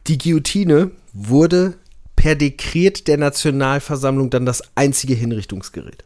die 0.07 0.17
Guillotine 0.17 0.91
wurde 1.11 1.75
per 2.15 2.35
Dekret 2.35 3.09
der 3.09 3.17
Nationalversammlung 3.17 4.29
dann 4.29 4.45
das 4.45 4.63
einzige 4.75 5.15
Hinrichtungsgerät. 5.15 6.05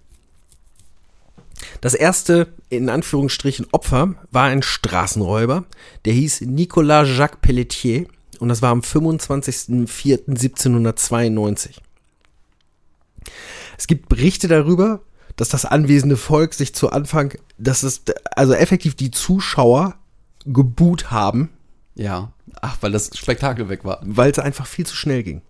Das 1.81 1.93
erste, 1.93 2.53
in 2.69 2.89
Anführungsstrichen, 2.89 3.67
Opfer 3.71 4.15
war 4.31 4.45
ein 4.45 4.63
Straßenräuber, 4.63 5.65
der 6.05 6.13
hieß 6.13 6.41
Nicolas 6.41 7.07
Jacques 7.09 7.39
Pelletier 7.41 8.05
und 8.39 8.49
das 8.49 8.61
war 8.61 8.71
am 8.71 8.81
25.04.1792. 8.81 11.77
Es 13.77 13.87
gibt 13.87 14.09
Berichte 14.09 14.47
darüber, 14.47 15.01
dass 15.35 15.49
das 15.49 15.65
anwesende 15.65 16.17
Volk 16.17 16.53
sich 16.53 16.75
zu 16.75 16.91
Anfang, 16.91 17.33
dass 17.57 17.83
es, 17.83 18.03
also 18.35 18.53
effektiv 18.53 18.95
die 18.95 19.11
Zuschauer 19.11 19.95
geboot 20.45 21.11
haben, 21.11 21.49
Ja. 21.95 22.31
Ach, 22.61 22.77
weil 22.81 22.91
das 22.91 23.17
Spektakel 23.17 23.67
weg 23.69 23.83
war. 23.83 23.99
weil 24.03 24.31
es 24.31 24.39
einfach 24.39 24.67
viel 24.67 24.85
zu 24.85 24.95
schnell 24.95 25.23
ging. 25.23 25.41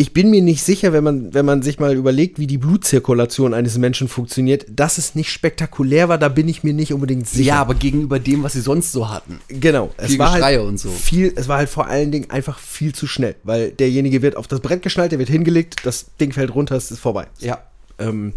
Ich 0.00 0.14
bin 0.14 0.30
mir 0.30 0.40
nicht 0.40 0.62
sicher, 0.62 0.94
wenn 0.94 1.04
man, 1.04 1.34
wenn 1.34 1.44
man 1.44 1.60
sich 1.60 1.78
mal 1.78 1.94
überlegt, 1.94 2.38
wie 2.38 2.46
die 2.46 2.56
Blutzirkulation 2.56 3.52
eines 3.52 3.76
Menschen 3.76 4.08
funktioniert, 4.08 4.64
dass 4.70 4.96
es 4.96 5.14
nicht 5.14 5.30
spektakulär 5.30 6.08
war, 6.08 6.16
da 6.16 6.30
bin 6.30 6.48
ich 6.48 6.64
mir 6.64 6.72
nicht 6.72 6.94
unbedingt 6.94 7.28
sicher. 7.28 7.48
Ja, 7.48 7.60
aber 7.60 7.74
gegenüber 7.74 8.18
dem, 8.18 8.42
was 8.42 8.54
sie 8.54 8.62
sonst 8.62 8.92
so 8.92 9.10
hatten. 9.10 9.40
genau. 9.48 9.90
Es 9.98 10.12
viel 10.12 10.18
war 10.18 10.32
halt 10.32 10.58
und 10.60 10.78
so. 10.80 10.88
viel, 10.88 11.34
es 11.36 11.48
war 11.48 11.58
halt 11.58 11.68
vor 11.68 11.86
allen 11.86 12.10
Dingen 12.10 12.30
einfach 12.30 12.58
viel 12.58 12.94
zu 12.94 13.06
schnell, 13.06 13.34
weil 13.42 13.72
derjenige 13.72 14.22
wird 14.22 14.36
auf 14.36 14.48
das 14.48 14.60
Brett 14.60 14.80
geschnallt, 14.80 15.12
der 15.12 15.18
wird 15.18 15.28
hingelegt, 15.28 15.84
das 15.84 16.06
Ding 16.18 16.32
fällt 16.32 16.54
runter, 16.54 16.76
es 16.76 16.90
ist 16.90 17.00
vorbei. 17.00 17.26
Ja. 17.40 17.58
Ähm, 17.98 18.32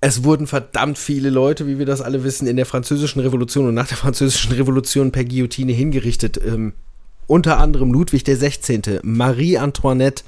es 0.00 0.24
wurden 0.24 0.48
verdammt 0.48 0.98
viele 0.98 1.30
Leute, 1.30 1.68
wie 1.68 1.78
wir 1.78 1.86
das 1.86 2.00
alle 2.00 2.24
wissen, 2.24 2.48
in 2.48 2.56
der 2.56 2.66
französischen 2.66 3.20
Revolution 3.20 3.68
und 3.68 3.74
nach 3.74 3.86
der 3.86 3.98
französischen 3.98 4.50
Revolution 4.50 5.12
per 5.12 5.24
Guillotine 5.24 5.70
hingerichtet. 5.70 6.40
Ähm, 6.44 6.72
unter 7.26 7.58
anderem 7.58 7.92
Ludwig 7.92 8.24
der 8.24 8.36
16., 8.36 9.00
Marie 9.02 9.58
Antoinette, 9.58 10.24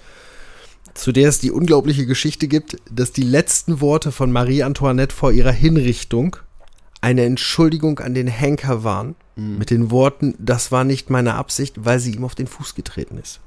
zu 0.95 1.13
der 1.13 1.29
es 1.29 1.39
die 1.39 1.51
unglaubliche 1.51 2.07
Geschichte 2.07 2.49
gibt, 2.49 2.77
dass 2.91 3.13
die 3.13 3.23
letzten 3.23 3.81
Worte 3.81 4.13
von 4.13 4.33
Marie 4.33 4.63
Antoinette 4.63 5.15
vor 5.15 5.33
ihrer 5.33 5.53
Hinrichtung 5.53 6.37
eine 7.01 7.25
Entschuldigung 7.25 7.99
an 8.01 8.15
den 8.15 8.27
Henker 8.27 8.83
waren, 8.83 9.15
mit 9.39 9.69
den 9.69 9.91
Worten, 9.91 10.35
das 10.39 10.73
war 10.73 10.85
nicht 10.85 11.11
meine 11.11 11.35
Absicht, 11.35 11.85
weil 11.85 12.01
sie 12.01 12.13
ihm 12.13 12.25
auf 12.25 12.35
den 12.35 12.47
Fuß 12.47 12.75
getreten 12.75 13.19
ist. 13.19 13.41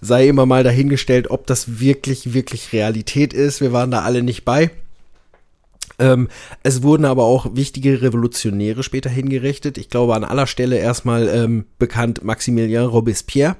sei 0.00 0.28
immer 0.28 0.46
mal 0.46 0.64
dahingestellt, 0.64 1.30
ob 1.30 1.46
das 1.46 1.80
wirklich, 1.80 2.32
wirklich 2.32 2.72
Realität 2.72 3.32
ist. 3.32 3.60
Wir 3.60 3.72
waren 3.72 3.90
da 3.90 4.02
alle 4.02 4.22
nicht 4.22 4.44
bei. 4.44 4.70
Ähm, 5.98 6.28
es 6.62 6.82
wurden 6.82 7.04
aber 7.04 7.24
auch 7.24 7.54
wichtige 7.54 8.00
Revolutionäre 8.00 8.82
später 8.82 9.10
hingerichtet. 9.10 9.76
Ich 9.76 9.90
glaube 9.90 10.14
an 10.14 10.24
aller 10.24 10.46
Stelle 10.46 10.78
erstmal 10.78 11.28
ähm, 11.28 11.66
bekannt 11.78 12.24
Maximilien 12.24 12.86
Robespierre, 12.86 13.56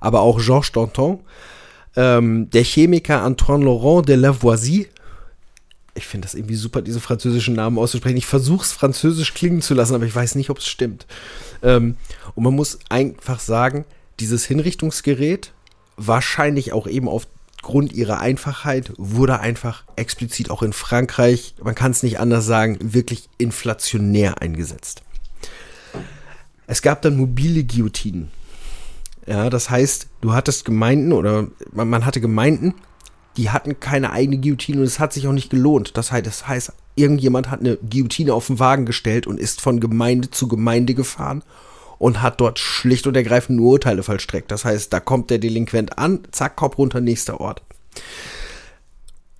aber 0.00 0.20
auch 0.20 0.40
Georges 0.40 0.72
Danton, 0.72 1.20
ähm, 1.94 2.48
der 2.50 2.64
Chemiker 2.64 3.22
Antoine 3.22 3.64
Laurent 3.64 4.08
de 4.08 4.16
Lavoisie. 4.16 4.88
Ich 5.94 6.06
finde 6.06 6.26
das 6.26 6.34
irgendwie 6.34 6.54
super, 6.54 6.80
diese 6.80 7.00
französischen 7.00 7.54
Namen 7.54 7.76
auszusprechen. 7.76 8.16
Ich 8.16 8.24
versuche 8.24 8.64
es 8.64 8.72
französisch 8.72 9.34
klingen 9.34 9.60
zu 9.60 9.74
lassen, 9.74 9.94
aber 9.94 10.06
ich 10.06 10.14
weiß 10.14 10.36
nicht, 10.36 10.48
ob 10.48 10.58
es 10.58 10.66
stimmt. 10.66 11.06
Ähm, 11.62 11.96
und 12.34 12.44
man 12.44 12.54
muss 12.54 12.78
einfach 12.88 13.40
sagen, 13.40 13.84
dieses 14.18 14.46
Hinrichtungsgerät 14.46 15.52
wahrscheinlich 15.98 16.72
auch 16.72 16.86
eben 16.86 17.08
aufgrund 17.62 17.92
ihrer 17.92 18.18
Einfachheit 18.18 18.92
wurde 18.96 19.38
einfach 19.38 19.84
explizit 19.94 20.50
auch 20.50 20.64
in 20.64 20.72
Frankreich, 20.72 21.54
man 21.62 21.76
kann 21.76 21.92
es 21.92 22.02
nicht 22.02 22.18
anders 22.18 22.44
sagen, 22.44 22.76
wirklich 22.80 23.28
inflationär 23.38 24.42
eingesetzt. 24.42 25.02
Es 26.66 26.82
gab 26.82 27.02
dann 27.02 27.16
mobile 27.16 27.62
Guillotinen. 27.62 28.32
Ja, 29.28 29.48
das 29.48 29.70
heißt, 29.70 30.08
du 30.22 30.32
hattest 30.32 30.64
Gemeinden 30.64 31.12
oder 31.12 31.46
man, 31.70 31.88
man 31.88 32.04
hatte 32.04 32.20
Gemeinden, 32.20 32.74
die 33.36 33.50
hatten 33.50 33.78
keine 33.78 34.10
eigene 34.10 34.38
Guillotine 34.38 34.80
und 34.80 34.84
es 34.86 34.98
hat 34.98 35.12
sich 35.12 35.28
auch 35.28 35.32
nicht 35.32 35.50
gelohnt. 35.50 35.96
Das 35.96 36.10
heißt, 36.10 36.26
das 36.26 36.48
heißt, 36.48 36.72
irgendjemand 36.96 37.48
hat 37.48 37.60
eine 37.60 37.76
Guillotine 37.76 38.34
auf 38.34 38.48
den 38.48 38.58
Wagen 38.58 38.86
gestellt 38.86 39.28
und 39.28 39.38
ist 39.38 39.60
von 39.60 39.78
Gemeinde 39.78 40.30
zu 40.30 40.48
Gemeinde 40.48 40.94
gefahren 40.94 41.44
und 42.02 42.20
hat 42.20 42.40
dort 42.40 42.58
schlicht 42.58 43.06
und 43.06 43.16
ergreifend 43.16 43.58
nur 43.58 43.70
Urteile 43.74 44.02
vollstreckt. 44.02 44.50
Das 44.50 44.64
heißt, 44.64 44.92
da 44.92 44.98
kommt 44.98 45.30
der 45.30 45.38
Delinquent 45.38 45.98
an, 45.98 46.18
zack, 46.32 46.56
Kopf 46.56 46.76
runter, 46.76 47.00
nächster 47.00 47.40
Ort. 47.40 47.62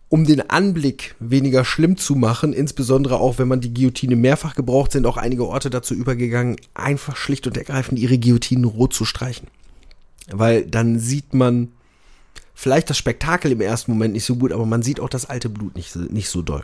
Um 0.09 0.25
den 0.25 0.49
Anblick 0.49 1.17
weniger 1.19 1.65
schlimm 1.65 1.97
zu 1.97 2.15
machen, 2.15 2.53
insbesondere 2.53 3.19
auch 3.19 3.39
wenn 3.39 3.49
man 3.49 3.61
die 3.61 3.75
Guillotine 3.75 4.15
mehrfach 4.15 4.55
gebraucht, 4.55 4.93
sind 4.93 5.07
auch 5.07 5.17
einige 5.17 5.45
Orte 5.45 5.71
dazu 5.71 5.93
übergegangen, 5.93 6.55
einfach 6.73 7.17
schlicht 7.17 7.49
und 7.49 7.57
ergreifend 7.57 7.99
ihre 7.99 8.17
Guillotinen 8.17 8.65
rot 8.65 8.95
zu 8.95 9.05
streichen. 9.05 9.49
Weil 10.31 10.65
dann 10.65 11.01
sieht 11.01 11.35
man 11.35 11.73
vielleicht 12.55 12.91
das 12.91 12.99
Spektakel 12.99 13.51
im 13.51 13.61
ersten 13.61 13.91
Moment 13.91 14.15
nicht 14.15 14.25
so 14.25 14.37
gut, 14.37 14.53
aber 14.53 14.67
man 14.67 14.83
sieht 14.83 15.01
auch 15.01 15.09
das 15.09 15.29
alte 15.29 15.49
Blut 15.49 15.75
nicht, 15.75 15.97
nicht 15.97 16.29
so 16.29 16.43
doll. 16.43 16.63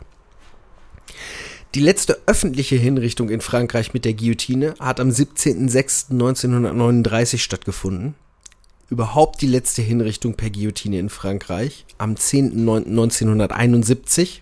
Die 1.75 1.81
letzte 1.81 2.17
öffentliche 2.25 2.77
Hinrichtung 2.77 3.29
in 3.29 3.41
Frankreich 3.41 3.93
mit 3.93 4.03
der 4.03 4.15
Guillotine 4.15 4.73
hat 4.79 4.99
am 4.99 5.09
17.06.1939 5.09 7.37
stattgefunden. 7.37 8.15
Überhaupt 8.89 9.39
die 9.41 9.47
letzte 9.47 9.83
Hinrichtung 9.83 10.33
per 10.33 10.49
Guillotine 10.49 10.97
in 10.97 11.09
Frankreich 11.09 11.85
am 11.99 12.15
10.09.1971. 12.15 14.39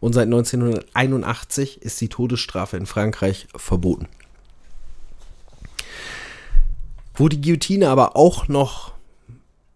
Und 0.00 0.12
seit 0.12 0.24
1981 0.24 1.82
ist 1.82 2.00
die 2.00 2.08
Todesstrafe 2.08 2.76
in 2.76 2.86
Frankreich 2.86 3.46
verboten. 3.54 4.08
Wo 7.14 7.28
die 7.28 7.40
Guillotine 7.40 7.88
aber 7.88 8.16
auch 8.16 8.48
noch 8.48 8.94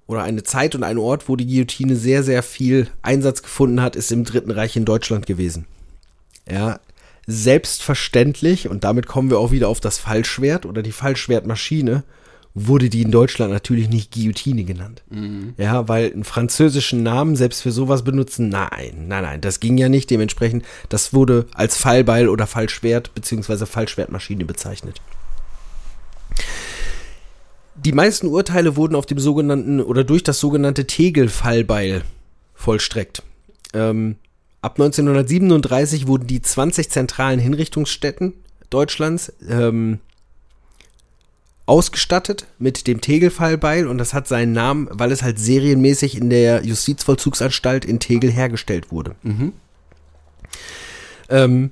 oder 0.09 0.25
eine 0.25 0.42
Zeit 0.42 0.75
und 0.75 0.83
ein 0.83 0.99
Ort, 0.99 1.29
wo 1.29 1.37
die 1.37 1.47
Guillotine 1.47 1.94
sehr, 1.94 2.25
sehr 2.25 2.42
viel 2.42 2.88
Einsatz 3.03 3.42
gefunden 3.42 3.81
hat, 3.81 3.94
ist 3.94 4.11
im 4.11 4.25
Dritten 4.25 4.51
Reich 4.51 4.77
in 4.77 4.85
Deutschland 4.85 5.27
gewesen. 5.27 5.66
Ja, 6.50 6.80
selbstverständlich, 7.26 8.68
und 8.68 8.85
damit 8.85 9.07
kommen 9.07 9.30
wir 9.30 9.38
auch 9.38 9.50
wieder 9.50 9.68
auf 9.68 9.80
das 9.80 9.98
Fallschwert 9.98 10.66
oder 10.66 10.83
die 10.83 10.92
Fallschwertmaschine, 10.92 12.04
wurde 12.57 12.88
die 12.88 13.02
in 13.02 13.11
Deutschland 13.11 13.52
natürlich 13.52 13.88
nicht 13.88 14.12
Guillotine 14.12 14.62
genannt. 14.64 15.02
Ja, 15.57 15.88
weil 15.88 16.12
einen 16.12 16.22
französischen 16.24 17.02
Namen 17.02 17.35
selbst 17.35 17.62
für 17.62 17.72
sowas 17.72 18.04
benutzen, 18.04 18.48
nein, 18.48 19.07
nein, 19.09 19.24
nein, 19.24 19.40
das 19.40 19.59
ging 19.59 19.76
ja 19.76 19.88
nicht. 19.88 20.09
Dementsprechend, 20.11 20.64
das 20.88 21.12
wurde 21.12 21.46
als 21.54 21.76
Fallbeil 21.76 22.28
oder 22.28 22.46
Fallschwert 22.46 23.14
beziehungsweise 23.14 23.66
Fallschwertmaschine 23.66 24.44
bezeichnet. 24.44 25.00
Die 27.74 27.92
meisten 27.92 28.28
Urteile 28.28 28.76
wurden 28.76 28.94
auf 28.94 29.07
dem 29.07 29.18
sogenannten 29.18 29.80
oder 29.80 30.04
durch 30.04 30.22
das 30.22 30.38
sogenannte 30.38 30.87
Tegel-Fallbeil 30.87 32.02
vollstreckt. 32.54 33.22
Ähm, 33.72 34.14
ab 34.64 34.81
1937 34.81 36.07
wurden 36.07 36.27
die 36.27 36.40
20 36.40 36.90
zentralen 36.90 37.38
Hinrichtungsstätten 37.38 38.33
Deutschlands 38.70 39.33
ähm, 39.46 40.00
ausgestattet 41.66 42.46
mit 42.59 42.87
dem 42.87 43.00
Tegel-Fallbeil 43.00 43.87
und 43.87 43.98
das 43.98 44.14
hat 44.14 44.27
seinen 44.27 44.53
Namen, 44.53 44.88
weil 44.90 45.12
es 45.12 45.22
halt 45.22 45.38
serienmäßig 45.38 46.16
in 46.16 46.31
der 46.31 46.64
Justizvollzugsanstalt 46.64 47.85
in 47.85 48.00
Tegel 48.00 48.31
hergestellt 48.31 48.90
wurde. 48.90 49.14
Ähm, 51.29 51.70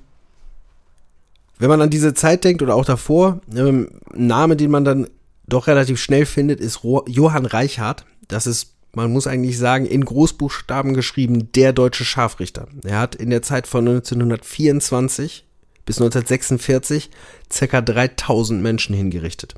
wenn 1.59 1.69
man 1.69 1.81
an 1.81 1.91
diese 1.91 2.13
Zeit 2.15 2.45
denkt 2.45 2.61
oder 2.61 2.75
auch 2.75 2.85
davor, 2.85 3.41
ähm, 3.55 3.89
ein 4.13 4.27
Name, 4.27 4.57
den 4.57 4.71
man 4.71 4.85
dann 4.85 5.09
doch 5.47 5.67
relativ 5.67 6.01
schnell 6.01 6.27
findet, 6.27 6.61
ist 6.61 6.81
Johann 7.07 7.47
Reichhardt. 7.47 8.05
Das 8.29 8.47
ist, 8.47 8.75
man 8.95 9.13
muss 9.13 9.27
eigentlich 9.27 9.59
sagen, 9.59 9.87
in 9.87 10.05
Großbuchstaben 10.05 10.95
geschrieben, 10.95 11.51
der 11.53 11.73
deutsche 11.73 12.05
Scharfrichter. 12.05 12.69
Er 12.85 12.99
hat 12.99 13.15
in 13.15 13.31
der 13.31 13.43
Zeit 13.43 13.67
von 13.67 13.89
1924 13.89 15.45
bis 15.87 15.97
1946 15.97 17.11
circa 17.51 17.81
3000 17.81 18.63
Menschen 18.63 18.95
hingerichtet. 18.95 19.55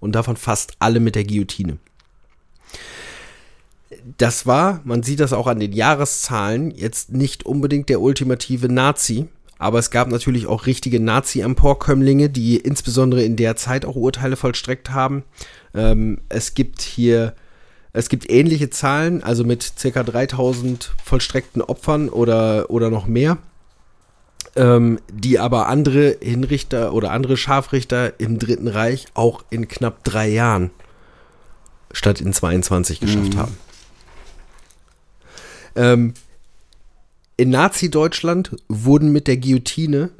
Und 0.00 0.12
davon 0.12 0.36
fast 0.36 0.74
alle 0.78 1.00
mit 1.00 1.14
der 1.14 1.24
Guillotine. 1.24 1.78
Das 4.18 4.46
war, 4.46 4.80
man 4.84 5.02
sieht 5.02 5.20
das 5.20 5.32
auch 5.32 5.46
an 5.46 5.60
den 5.60 5.72
Jahreszahlen, 5.72 6.70
jetzt 6.70 7.12
nicht 7.12 7.44
unbedingt 7.46 7.88
der 7.88 8.00
ultimative 8.00 8.68
Nazi, 8.68 9.26
aber 9.58 9.78
es 9.78 9.90
gab 9.90 10.08
natürlich 10.08 10.46
auch 10.46 10.66
richtige 10.66 11.00
Nazi-Emporkömmlinge, 11.00 12.28
die 12.28 12.56
insbesondere 12.56 13.22
in 13.22 13.36
der 13.36 13.56
Zeit 13.56 13.84
auch 13.84 13.96
Urteile 13.96 14.36
vollstreckt 14.36 14.90
haben. 14.90 15.24
Ähm, 15.74 16.20
es 16.28 16.54
gibt 16.54 16.82
hier, 16.82 17.34
es 17.96 18.10
gibt 18.10 18.28
ähnliche 18.30 18.68
Zahlen, 18.68 19.22
also 19.22 19.42
mit 19.42 19.62
circa 19.62 20.02
3000 20.02 20.92
vollstreckten 21.02 21.62
Opfern 21.62 22.10
oder, 22.10 22.68
oder 22.68 22.90
noch 22.90 23.06
mehr, 23.06 23.38
ähm, 24.54 25.00
die 25.10 25.38
aber 25.38 25.68
andere 25.68 26.18
Hinrichter 26.20 26.92
oder 26.92 27.10
andere 27.10 27.38
Scharfrichter 27.38 28.20
im 28.20 28.38
Dritten 28.38 28.68
Reich 28.68 29.06
auch 29.14 29.44
in 29.48 29.66
knapp 29.66 30.04
drei 30.04 30.28
Jahren 30.28 30.72
statt 31.90 32.20
in 32.20 32.34
22 32.34 33.00
geschafft 33.00 33.34
haben. 33.34 33.56
Ähm, 35.74 36.12
in 37.38 37.48
Nazi-Deutschland 37.48 38.56
wurden 38.68 39.10
mit 39.10 39.26
der 39.26 39.38
Guillotine 39.38 40.10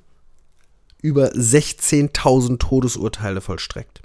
über 1.03 1.27
16.000 1.33 2.59
Todesurteile 2.59 3.43
vollstreckt. 3.43 4.01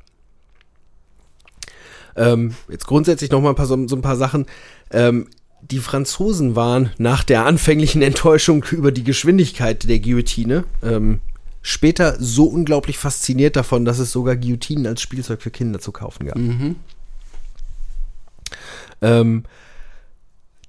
Ähm, 2.16 2.56
jetzt 2.70 2.88
grundsätzlich 2.88 3.32
noch 3.32 3.42
mal 3.42 3.50
ein 3.50 3.56
paar, 3.56 3.66
so, 3.66 3.88
so 3.88 3.96
ein 3.96 4.02
paar 4.02 4.18
Sachen. 4.18 4.46
Ähm, 4.92 5.28
die 5.62 5.80
Franzosen 5.80 6.56
waren 6.56 6.92
nach 6.98 7.24
der 7.24 7.46
anfänglichen 7.46 8.02
Enttäuschung 8.02 8.66
über 8.72 8.92
die 8.92 9.04
Geschwindigkeit 9.04 9.88
der 9.88 10.00
Guillotine 10.00 10.64
ähm, 10.84 11.20
später 11.62 12.18
so 12.20 12.46
unglaublich 12.46 12.98
fasziniert 12.98 13.56
davon, 13.56 13.86
dass 13.86 14.00
es 14.00 14.12
sogar 14.12 14.36
Guillotinen 14.36 14.88
als 14.88 15.02
Spielzeug 15.02 15.42
für 15.42 15.52
Kinder 15.52 15.80
zu 15.80 15.92
kaufen 15.92 16.26
gab. 16.26 16.38
Ähm, 19.02 19.44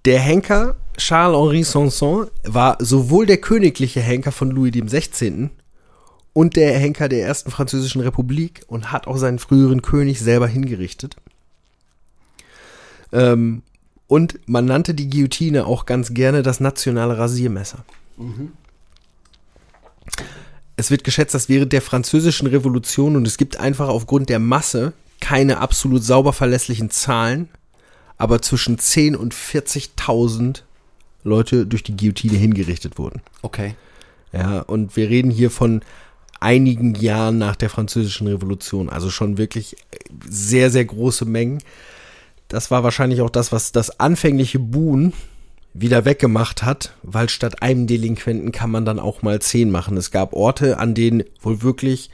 der 0.04 0.20
Henker 0.20 0.76
Charles-Henri 0.96 1.64
Sanson 1.64 2.28
war 2.44 2.76
sowohl 2.80 3.26
der 3.26 3.38
königliche 3.38 4.00
Henker 4.00 4.32
von 4.32 4.50
Louis 4.50 4.72
XVI. 4.72 5.50
und 6.32 6.56
der 6.56 6.78
Henker 6.78 7.08
der 7.08 7.26
ersten 7.26 7.50
französischen 7.50 8.02
Republik 8.02 8.62
und 8.66 8.92
hat 8.92 9.06
auch 9.06 9.16
seinen 9.16 9.38
früheren 9.38 9.80
König 9.82 10.20
selber 10.20 10.48
hingerichtet. 10.48 11.16
Ähm, 13.12 13.62
und 14.06 14.40
man 14.46 14.66
nannte 14.66 14.94
die 14.94 15.08
Guillotine 15.08 15.66
auch 15.66 15.86
ganz 15.86 16.12
gerne 16.12 16.42
das 16.42 16.60
nationale 16.60 17.16
Rasiermesser. 17.16 17.84
Es 20.76 20.90
wird 20.90 21.04
geschätzt, 21.04 21.34
dass 21.34 21.48
während 21.48 21.72
der 21.72 21.82
französischen 21.82 22.46
Revolution, 22.46 23.16
und 23.16 23.26
es 23.26 23.38
gibt 23.38 23.58
einfach 23.58 23.88
aufgrund 23.88 24.28
der 24.28 24.38
Masse 24.38 24.92
keine 25.20 25.58
absolut 25.58 26.02
sauber 26.02 26.32
verlässlichen 26.32 26.90
Zahlen, 26.90 27.48
aber 28.18 28.42
zwischen 28.42 28.78
10 28.78 29.16
und 29.16 29.34
40.000 29.34 30.62
Leute 31.24 31.66
durch 31.66 31.82
die 31.82 31.96
Guillotine 31.96 32.36
hingerichtet 32.36 32.98
wurden. 32.98 33.22
Okay. 33.42 33.76
Ja, 34.32 34.60
und 34.60 34.96
wir 34.96 35.08
reden 35.08 35.30
hier 35.30 35.50
von 35.50 35.82
einigen 36.40 36.94
Jahren 36.96 37.38
nach 37.38 37.54
der 37.54 37.70
französischen 37.70 38.26
Revolution, 38.26 38.88
also 38.88 39.10
schon 39.10 39.38
wirklich 39.38 39.76
sehr, 40.28 40.70
sehr 40.70 40.84
große 40.84 41.24
Mengen. 41.24 41.62
Das 42.52 42.70
war 42.70 42.84
wahrscheinlich 42.84 43.22
auch 43.22 43.30
das, 43.30 43.50
was 43.50 43.72
das 43.72 43.98
anfängliche 43.98 44.58
Buhn 44.58 45.14
wieder 45.72 46.04
weggemacht 46.04 46.62
hat, 46.62 46.94
weil 47.02 47.30
statt 47.30 47.62
einem 47.62 47.86
Delinquenten 47.86 48.52
kann 48.52 48.70
man 48.70 48.84
dann 48.84 48.98
auch 48.98 49.22
mal 49.22 49.40
zehn 49.40 49.70
machen. 49.70 49.96
Es 49.96 50.10
gab 50.10 50.34
Orte, 50.34 50.78
an 50.78 50.94
denen 50.94 51.24
wohl 51.40 51.62
wirklich 51.62 52.10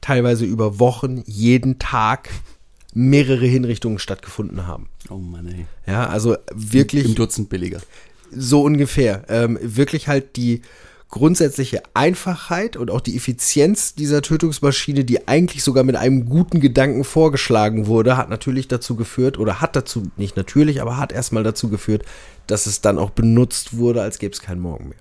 teilweise 0.00 0.44
über 0.44 0.78
Wochen, 0.78 1.24
jeden 1.26 1.80
Tag 1.80 2.30
mehrere 2.94 3.46
Hinrichtungen 3.46 3.98
stattgefunden 3.98 4.64
haben. 4.64 4.88
Oh 5.08 5.16
Mann, 5.16 5.48
ey. 5.48 5.66
Ja, 5.92 6.06
also 6.06 6.36
wirklich 6.54 7.06
Im 7.06 7.14
Dutzend 7.16 7.48
billiger. 7.48 7.80
so 8.30 8.62
ungefähr. 8.62 9.24
Ähm, 9.28 9.58
wirklich 9.60 10.06
halt 10.06 10.36
die 10.36 10.62
grundsätzliche 11.10 11.82
Einfachheit 11.92 12.76
und 12.76 12.90
auch 12.90 13.00
die 13.00 13.16
Effizienz 13.16 13.94
dieser 13.94 14.22
Tötungsmaschine, 14.22 15.04
die 15.04 15.26
eigentlich 15.26 15.64
sogar 15.64 15.82
mit 15.82 15.96
einem 15.96 16.28
guten 16.28 16.60
Gedanken 16.60 17.04
vorgeschlagen 17.04 17.86
wurde, 17.86 18.16
hat 18.16 18.30
natürlich 18.30 18.68
dazu 18.68 18.94
geführt, 18.94 19.38
oder 19.38 19.60
hat 19.60 19.74
dazu, 19.74 20.10
nicht 20.16 20.36
natürlich, 20.36 20.80
aber 20.80 20.96
hat 20.96 21.12
erstmal 21.12 21.42
dazu 21.42 21.68
geführt, 21.68 22.04
dass 22.46 22.66
es 22.66 22.80
dann 22.80 22.98
auch 22.98 23.10
benutzt 23.10 23.76
wurde, 23.76 24.02
als 24.02 24.18
gäbe 24.18 24.32
es 24.32 24.40
keinen 24.40 24.60
Morgen 24.60 24.90
mehr. 24.90 24.98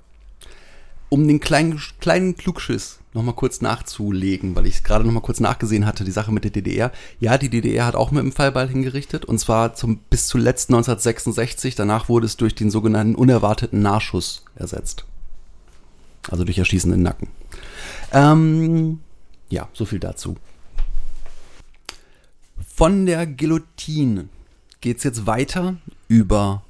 Um 1.10 1.28
den 1.28 1.40
kleinen, 1.40 1.80
kleinen 2.00 2.36
Klugschiss 2.36 3.00
nochmal 3.14 3.36
kurz 3.36 3.62
nachzulegen, 3.62 4.56
weil 4.56 4.68
ich 4.68 4.76
es 4.76 4.84
gerade 4.84 5.06
nochmal 5.06 5.24
kurz 5.24 5.40
nachgesehen 5.40 5.86
hatte, 5.86 6.04
die 6.04 6.12
Sache 6.12 6.32
mit 6.32 6.44
der 6.44 6.52
DDR. 6.52 6.92
Ja, 7.20 7.40
die 7.40 7.50
DDR 7.50 7.88
hat 7.88 7.96
auch 7.96 8.12
mit 8.12 8.24
dem 8.24 8.32
Fallball 8.32 8.70
hingerichtet 8.70 9.26
und 9.26 9.40
zwar 9.40 9.74
zum, 9.74 9.98
bis 10.10 10.28
zuletzt 10.28 10.70
1966. 10.70 11.74
Danach 11.74 12.10
wurde 12.10 12.28
es 12.28 12.38
durch 12.38 12.54
den 12.54 12.70
sogenannten 12.70 13.16
unerwarteten 13.16 13.82
Nahschuss 13.82 14.46
ersetzt. 14.56 15.06
Also 16.30 16.44
durch 16.44 16.58
Erschießen 16.58 16.92
in 16.92 17.00
den 17.00 17.04
Nacken. 17.04 17.28
Ähm, 18.12 19.00
ja, 19.50 19.68
so 19.74 19.86
viel 19.86 20.00
dazu. 20.00 20.36
Von 22.76 23.06
der 23.06 23.28
Guillotine 23.28 24.30
geht 24.82 24.98
es 24.98 25.04
jetzt 25.04 25.26
weiter 25.26 25.78
über 26.08 26.64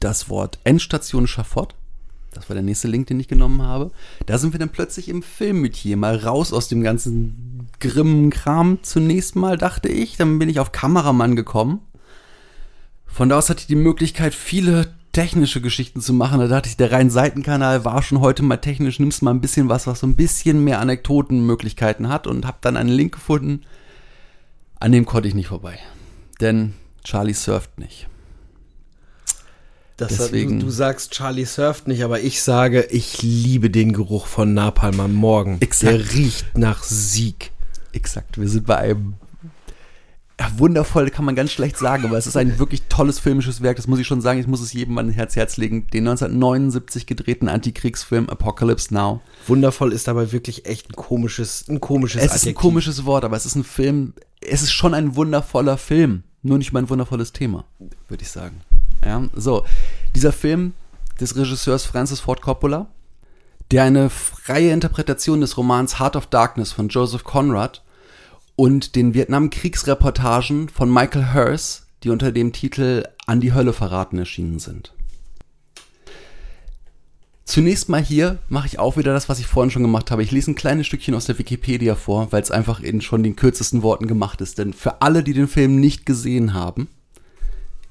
das 0.00 0.28
Wort 0.28 0.58
Endstation 0.64 1.26
Schafott. 1.26 1.74
Das 2.32 2.48
war 2.48 2.54
der 2.54 2.62
nächste 2.62 2.88
Link, 2.88 3.06
den 3.08 3.18
ich 3.18 3.28
genommen 3.28 3.62
habe. 3.62 3.90
Da 4.26 4.38
sind 4.38 4.52
wir 4.52 4.60
dann 4.60 4.68
plötzlich 4.68 5.08
im 5.08 5.22
Film 5.22 5.60
mit 5.60 5.74
hier 5.74 5.96
mal 5.96 6.16
raus 6.16 6.52
aus 6.52 6.68
dem 6.68 6.82
ganzen 6.82 7.68
grimmen 7.80 8.30
Kram 8.30 8.78
zunächst 8.82 9.36
mal, 9.36 9.58
dachte 9.58 9.88
ich. 9.88 10.16
Dann 10.16 10.38
bin 10.38 10.48
ich 10.48 10.60
auf 10.60 10.72
Kameramann 10.72 11.34
gekommen. 11.34 11.80
Von 13.06 13.28
da 13.28 13.38
aus 13.38 13.50
hatte 13.50 13.62
ich 13.62 13.66
die 13.66 13.74
Möglichkeit, 13.74 14.34
viele 14.34 14.94
technische 15.12 15.60
Geschichten 15.60 16.00
zu 16.00 16.12
machen. 16.12 16.40
Da 16.40 16.46
dachte 16.48 16.68
ich, 16.68 16.76
der 16.76 16.92
rein 16.92 17.10
Seitenkanal 17.10 17.84
war 17.84 18.02
schon 18.02 18.20
heute 18.20 18.42
mal 18.42 18.56
technisch, 18.58 18.98
nimmst 19.00 19.22
mal 19.22 19.32
ein 19.32 19.40
bisschen 19.40 19.68
was, 19.68 19.86
was 19.86 20.00
so 20.00 20.06
ein 20.06 20.16
bisschen 20.16 20.62
mehr 20.64 20.80
Anekdotenmöglichkeiten 20.80 22.08
hat 22.08 22.26
und 22.26 22.46
habe 22.46 22.58
dann 22.60 22.76
einen 22.76 22.90
Link 22.90 23.14
gefunden. 23.14 23.62
An 24.78 24.92
dem 24.92 25.06
konnte 25.06 25.28
ich 25.28 25.34
nicht 25.34 25.48
vorbei. 25.48 25.78
Denn 26.40 26.74
Charlie 27.04 27.34
surft 27.34 27.78
nicht. 27.78 28.06
Das 29.96 30.16
Deswegen- 30.16 30.60
du, 30.60 30.66
du 30.66 30.70
sagst, 30.72 31.10
Charlie 31.12 31.44
surft 31.44 31.86
nicht, 31.86 32.02
aber 32.02 32.20
ich 32.20 32.40
sage, 32.42 32.82
ich 32.90 33.20
liebe 33.20 33.68
den 33.68 33.92
Geruch 33.92 34.26
von 34.26 34.54
Napalm 34.54 34.98
am 35.00 35.14
Morgen. 35.14 35.58
Exakt. 35.60 35.92
Der 35.92 36.14
riecht 36.14 36.56
nach 36.56 36.82
Sieg. 36.82 37.50
Exakt, 37.92 38.40
wir 38.40 38.48
sind 38.48 38.66
bei 38.66 38.76
einem 38.78 39.14
wundervoll, 40.56 41.10
kann 41.10 41.24
man 41.24 41.34
ganz 41.34 41.52
schlecht 41.52 41.76
sagen, 41.76 42.04
aber 42.04 42.16
es 42.16 42.26
ist 42.26 42.36
ein 42.36 42.58
wirklich 42.58 42.82
tolles 42.88 43.18
filmisches 43.18 43.62
Werk, 43.62 43.76
das 43.76 43.86
muss 43.86 43.98
ich 43.98 44.06
schon 44.06 44.20
sagen, 44.20 44.40
ich 44.40 44.46
muss 44.46 44.60
es 44.60 44.72
jedem 44.72 44.96
an 44.98 45.10
Herz 45.10 45.36
Herz 45.36 45.56
legen. 45.56 45.86
Den 45.92 46.08
1979 46.08 47.06
gedrehten 47.06 47.48
Antikriegsfilm 47.48 48.28
Apocalypse 48.28 48.94
Now. 48.94 49.20
Wundervoll 49.46 49.92
ist 49.92 50.08
dabei 50.08 50.32
wirklich 50.32 50.66
echt 50.66 50.90
ein 50.90 50.96
komisches, 50.96 51.68
ein 51.68 51.80
komisches 51.80 52.20
Es 52.20 52.26
ist 52.26 52.32
ein 52.32 52.36
Adjektiv. 52.36 52.60
komisches 52.60 53.04
Wort, 53.04 53.24
aber 53.24 53.36
es 53.36 53.46
ist 53.46 53.56
ein 53.56 53.64
Film, 53.64 54.14
es 54.40 54.62
ist 54.62 54.72
schon 54.72 54.94
ein 54.94 55.16
wundervoller 55.16 55.76
Film, 55.76 56.22
nur 56.42 56.58
nicht 56.58 56.72
mal 56.72 56.80
ein 56.82 56.88
wundervolles 56.90 57.32
Thema, 57.32 57.64
würde 58.08 58.22
ich 58.22 58.30
sagen. 58.30 58.60
Ja, 59.04 59.22
so, 59.34 59.64
dieser 60.14 60.32
Film 60.32 60.72
des 61.20 61.36
Regisseurs 61.36 61.84
Francis 61.84 62.20
Ford 62.20 62.40
Coppola, 62.40 62.88
der 63.70 63.84
eine 63.84 64.10
freie 64.10 64.72
Interpretation 64.72 65.40
des 65.40 65.56
Romans 65.56 66.00
Heart 66.00 66.16
of 66.16 66.26
Darkness 66.26 66.72
von 66.72 66.88
Joseph 66.88 67.24
Conrad 67.24 67.82
und 68.60 68.94
den 68.94 69.14
Vietnamkriegsreportagen 69.14 70.68
von 70.68 70.92
Michael 70.92 71.32
Hers, 71.32 71.86
die 72.02 72.10
unter 72.10 72.30
dem 72.30 72.52
Titel 72.52 73.04
An 73.24 73.40
die 73.40 73.54
Hölle 73.54 73.72
verraten 73.72 74.18
erschienen 74.18 74.58
sind. 74.58 74.92
Zunächst 77.46 77.88
mal 77.88 78.02
hier 78.02 78.38
mache 78.50 78.66
ich 78.66 78.78
auch 78.78 78.98
wieder 78.98 79.14
das, 79.14 79.30
was 79.30 79.38
ich 79.38 79.46
vorhin 79.46 79.70
schon 79.70 79.80
gemacht 79.80 80.10
habe. 80.10 80.22
Ich 80.22 80.30
lese 80.30 80.50
ein 80.50 80.56
kleines 80.56 80.86
Stückchen 80.86 81.14
aus 81.14 81.24
der 81.24 81.38
Wikipedia 81.38 81.94
vor, 81.94 82.32
weil 82.32 82.42
es 82.42 82.50
einfach 82.50 82.80
in 82.80 83.00
schon 83.00 83.22
den 83.22 83.34
kürzesten 83.34 83.82
Worten 83.82 84.06
gemacht 84.06 84.42
ist. 84.42 84.58
Denn 84.58 84.74
für 84.74 85.00
alle, 85.00 85.22
die 85.22 85.32
den 85.32 85.48
Film 85.48 85.80
nicht 85.80 86.04
gesehen 86.04 86.52
haben, 86.52 86.88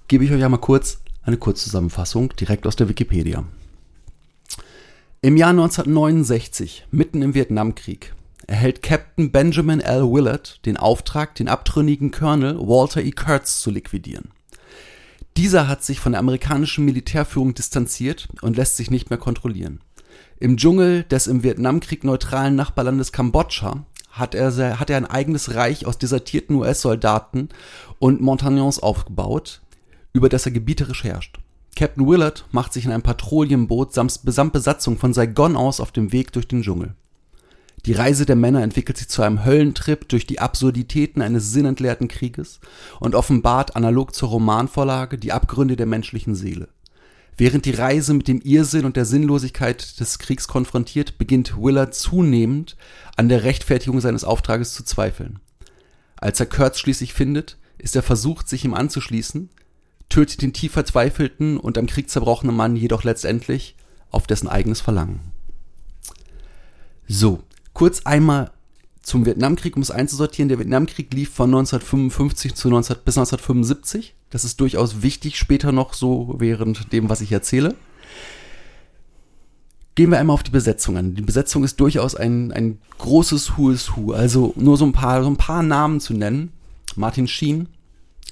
gebe 0.08 0.23
ich 0.23 0.32
euch 0.32 0.43
einmal 0.43 0.62
kurz 0.62 0.99
eine 1.23 1.38
Kurzzusammenfassung 1.38 2.36
direkt 2.36 2.67
aus 2.67 2.75
der 2.75 2.89
Wikipedia. 2.89 3.43
Im 5.23 5.36
Jahr 5.36 5.49
1969, 5.49 6.86
mitten 6.91 7.23
im 7.23 7.34
Vietnamkrieg, 7.34 8.13
erhält 8.49 8.81
Captain 8.81 9.31
Benjamin 9.31 9.79
L. 9.79 10.01
Willard 10.12 10.65
den 10.65 10.75
Auftrag, 10.75 11.35
den 11.35 11.47
abtrünnigen 11.47 12.09
Colonel 12.12 12.57
Walter 12.57 13.01
E. 13.01 13.12
Kurtz 13.12 13.62
zu 13.62 13.69
liquidieren. 13.69 14.31
Dieser 15.38 15.67
hat 15.67 15.83
sich 15.83 15.99
von 15.99 16.13
der 16.13 16.19
amerikanischen 16.19 16.83
Militärführung 16.83 17.53
distanziert 17.53 18.27
und 18.41 18.57
lässt 18.57 18.75
sich 18.75 18.89
nicht 18.89 19.12
mehr 19.12 19.19
kontrollieren. 19.19 19.81
Im 20.39 20.57
Dschungel 20.57 21.03
des 21.03 21.27
im 21.27 21.43
Vietnamkrieg 21.43 22.03
neutralen 22.03 22.55
Nachbarlandes 22.55 23.12
Kambodscha 23.12 23.85
hat 24.09 24.33
er, 24.33 24.79
hat 24.79 24.89
er 24.89 24.97
ein 24.97 25.05
eigenes 25.05 25.53
Reich 25.53 25.85
aus 25.85 25.99
desertierten 25.99 26.55
US-Soldaten 26.55 27.49
und 27.99 28.19
Montagnons 28.19 28.79
aufgebaut, 28.79 29.62
über 30.12 30.27
das 30.27 30.47
er 30.47 30.51
gebieterisch 30.51 31.03
herrscht. 31.03 31.38
Captain 31.75 32.07
Willard 32.07 32.45
macht 32.51 32.73
sich 32.73 32.85
in 32.85 32.91
einem 32.91 33.03
Patrouillenboot 33.03 33.93
samt 33.93 34.51
Besatzung 34.53 34.97
von 34.97 35.13
Saigon 35.13 35.55
aus 35.55 35.79
auf 35.79 35.91
dem 35.91 36.12
Weg 36.12 36.31
durch 36.31 36.47
den 36.47 36.63
Dschungel. 36.63 36.95
Die 37.85 37.93
Reise 37.93 38.25
der 38.25 38.35
Männer 38.35 38.61
entwickelt 38.61 38.97
sich 38.97 39.07
zu 39.07 39.21
einem 39.21 39.45
Höllentrip 39.45 40.09
durch 40.09 40.27
die 40.27 40.39
Absurditäten 40.39 41.21
eines 41.21 41.51
sinnentleerten 41.51 42.07
Krieges 42.07 42.59
und 42.99 43.15
offenbart 43.15 43.75
analog 43.75 44.13
zur 44.13 44.29
Romanvorlage 44.29 45.17
die 45.17 45.31
Abgründe 45.31 45.75
der 45.75 45.85
menschlichen 45.85 46.35
Seele. 46.35 46.69
Während 47.37 47.63
die 47.63 47.71
Reise 47.71 48.13
mit 48.13 48.27
dem 48.27 48.41
Irrsinn 48.41 48.83
und 48.83 48.97
der 48.97 49.05
Sinnlosigkeit 49.05 49.97
des 50.01 50.19
Kriegs 50.19 50.49
konfrontiert, 50.49 51.17
beginnt 51.17 51.55
Willard 51.57 51.95
zunehmend 51.95 52.75
an 53.15 53.29
der 53.29 53.43
Rechtfertigung 53.43 54.01
seines 54.01 54.25
Auftrages 54.25 54.73
zu 54.73 54.83
zweifeln. 54.83 55.39
Als 56.17 56.41
er 56.41 56.47
Kurtz 56.47 56.79
schließlich 56.79 57.13
findet, 57.13 57.57
ist 57.77 57.95
er 57.95 58.03
versucht, 58.03 58.49
sich 58.49 58.65
ihm 58.65 58.73
anzuschließen, 58.73 59.49
tötet 60.09 60.41
den 60.41 60.51
tief 60.51 60.73
verzweifelten 60.73 61.57
und 61.57 61.77
am 61.77 61.87
Krieg 61.87 62.09
zerbrochenen 62.09 62.57
Mann 62.57 62.75
jedoch 62.75 63.05
letztendlich 63.05 63.77
auf 64.11 64.27
dessen 64.27 64.49
eigenes 64.49 64.81
Verlangen. 64.81 65.31
So, 67.07 67.41
kurz 67.79 68.01
einmal 68.03 68.51
zum 69.01 69.25
Vietnamkrieg, 69.25 69.77
um 69.77 69.81
es 69.81 69.89
einzusortieren. 69.89 70.49
Der 70.49 70.59
Vietnamkrieg 70.59 71.13
lief 71.13 71.33
von 71.33 71.49
1955 71.49 72.53
zu 72.53 72.69
19, 72.69 72.97
bis 73.05 73.17
1975. 73.17 74.15
Das 74.31 74.43
ist 74.43 74.59
durchaus 74.59 75.01
wichtig, 75.01 75.37
später 75.37 75.71
noch 75.71 75.93
so 75.93 76.35
während 76.39 76.91
dem, 76.91 77.07
was 77.07 77.21
ich 77.21 77.31
erzähle. 77.31 77.75
Gehen 79.95 80.11
wir 80.11 80.19
einmal 80.19 80.33
auf 80.33 80.43
die 80.43 80.51
Besetzung 80.51 80.97
an. 80.97 81.15
Die 81.15 81.21
Besetzung 81.21 81.63
ist 81.63 81.79
durchaus 81.79 82.15
ein, 82.15 82.51
ein 82.51 82.79
großes 82.97 83.57
Who 83.57 83.71
is 83.71 83.95
Who. 83.95 84.11
Also 84.11 84.51
nur 84.57 84.75
so 84.75 84.85
ein 84.85 84.91
paar, 84.91 85.23
so 85.23 85.29
ein 85.29 85.37
paar 85.37 85.63
Namen 85.63 86.01
zu 86.01 86.13
nennen. 86.13 86.51
Martin 86.97 87.29
Sheen, 87.29 87.69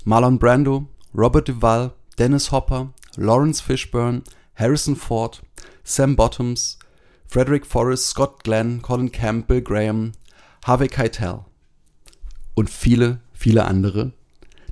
Marlon 0.03 0.39
Brando, 0.39 0.87
Robert 1.15 1.47
Duvall, 1.47 1.93
Dennis 2.19 2.51
Hopper, 2.51 2.89
Lawrence 3.15 3.63
Fishburne, 3.63 4.23
Harrison 4.55 4.97
Ford, 4.97 5.41
Sam 5.85 6.17
Bottoms, 6.17 6.79
Frederick 7.27 7.65
Forrest, 7.65 8.09
Scott 8.09 8.43
Glenn, 8.43 8.81
Colin 8.81 9.11
Camp, 9.11 9.47
Bill 9.47 9.61
Graham, 9.61 10.13
Harvey 10.65 10.87
Keitel 10.87 11.41
und 12.55 12.69
viele, 12.69 13.19
viele 13.33 13.65
andere, 13.65 14.13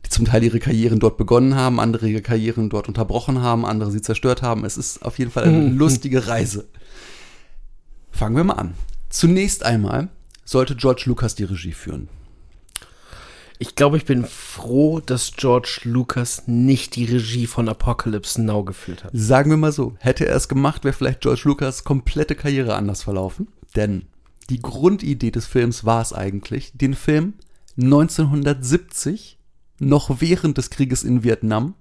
die 0.05 0.09
zum 0.09 0.25
Teil 0.25 0.43
ihre 0.43 0.59
Karrieren 0.59 0.99
dort 0.99 1.17
begonnen 1.17 1.55
haben, 1.55 1.79
andere 1.79 2.07
ihre 2.07 2.21
Karrieren 2.21 2.69
dort 2.69 2.87
unterbrochen 2.87 3.41
haben, 3.41 3.65
andere 3.65 3.91
sie 3.91 4.01
zerstört 4.01 4.41
haben. 4.41 4.65
Es 4.65 4.77
ist 4.77 5.03
auf 5.03 5.19
jeden 5.19 5.31
Fall 5.31 5.43
eine 5.43 5.69
lustige 5.69 6.27
Reise. 6.27 6.67
Fangen 8.11 8.37
wir 8.37 8.43
mal 8.45 8.53
an. 8.53 8.73
Zunächst 9.09 9.63
einmal 9.63 10.09
sollte 10.45 10.75
George 10.75 11.03
Lucas 11.05 11.35
die 11.35 11.43
Regie 11.43 11.73
führen. 11.73 12.07
Ich 13.57 13.75
glaube, 13.75 13.97
ich 13.97 14.05
bin 14.05 14.25
froh, 14.25 14.99
dass 14.99 15.33
George 15.37 15.81
Lucas 15.83 16.43
nicht 16.45 16.95
die 16.95 17.05
Regie 17.05 17.47
von 17.47 17.69
Apocalypse 17.69 18.41
Now 18.41 18.63
geführt 18.63 19.03
hat. 19.03 19.11
Sagen 19.13 19.49
wir 19.49 19.57
mal 19.57 19.71
so, 19.71 19.95
hätte 19.99 20.25
er 20.25 20.35
es 20.35 20.49
gemacht, 20.49 20.83
wäre 20.83 20.93
vielleicht 20.93 21.21
George 21.21 21.43
Lucas 21.45 21.83
komplette 21.83 22.35
Karriere 22.35 22.75
anders 22.75 23.03
verlaufen. 23.03 23.47
Denn 23.75 24.03
die 24.49 24.61
Grundidee 24.61 25.31
des 25.31 25.45
Films 25.45 25.85
war 25.85 26.01
es 26.01 26.11
eigentlich, 26.11 26.73
den 26.75 26.93
Film 26.93 27.33
1970, 27.77 29.39
noch 29.79 30.21
während 30.21 30.57
des 30.57 30.69
Krieges 30.69 31.03
in 31.03 31.23
Vietnam, 31.23 31.75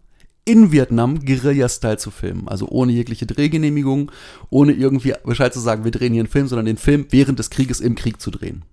in 0.45 0.73
Vietnam 0.73 1.21
Guerilla-Style 1.25 1.99
zu 1.99 2.11
filmen. 2.11 2.49
Also 2.49 2.69
ohne 2.69 2.93
jegliche 2.93 3.27
Drehgenehmigung, 3.27 4.13
ohne 4.51 4.73
irgendwie 4.73 5.15
Bescheid 5.25 5.53
zu 5.53 5.61
sagen, 5.61 5.85
wir 5.85 5.91
drehen 5.91 6.13
hier 6.13 6.23
einen 6.23 6.31
Film, 6.31 6.49
sondern 6.49 6.67
den 6.67 6.77
Film 6.77 7.07
während 7.11 7.39
des 7.39 7.51
Krieges 7.51 7.81
im 7.81 7.95
Krieg 7.95 8.21
zu 8.21 8.31
drehen. 8.31 8.65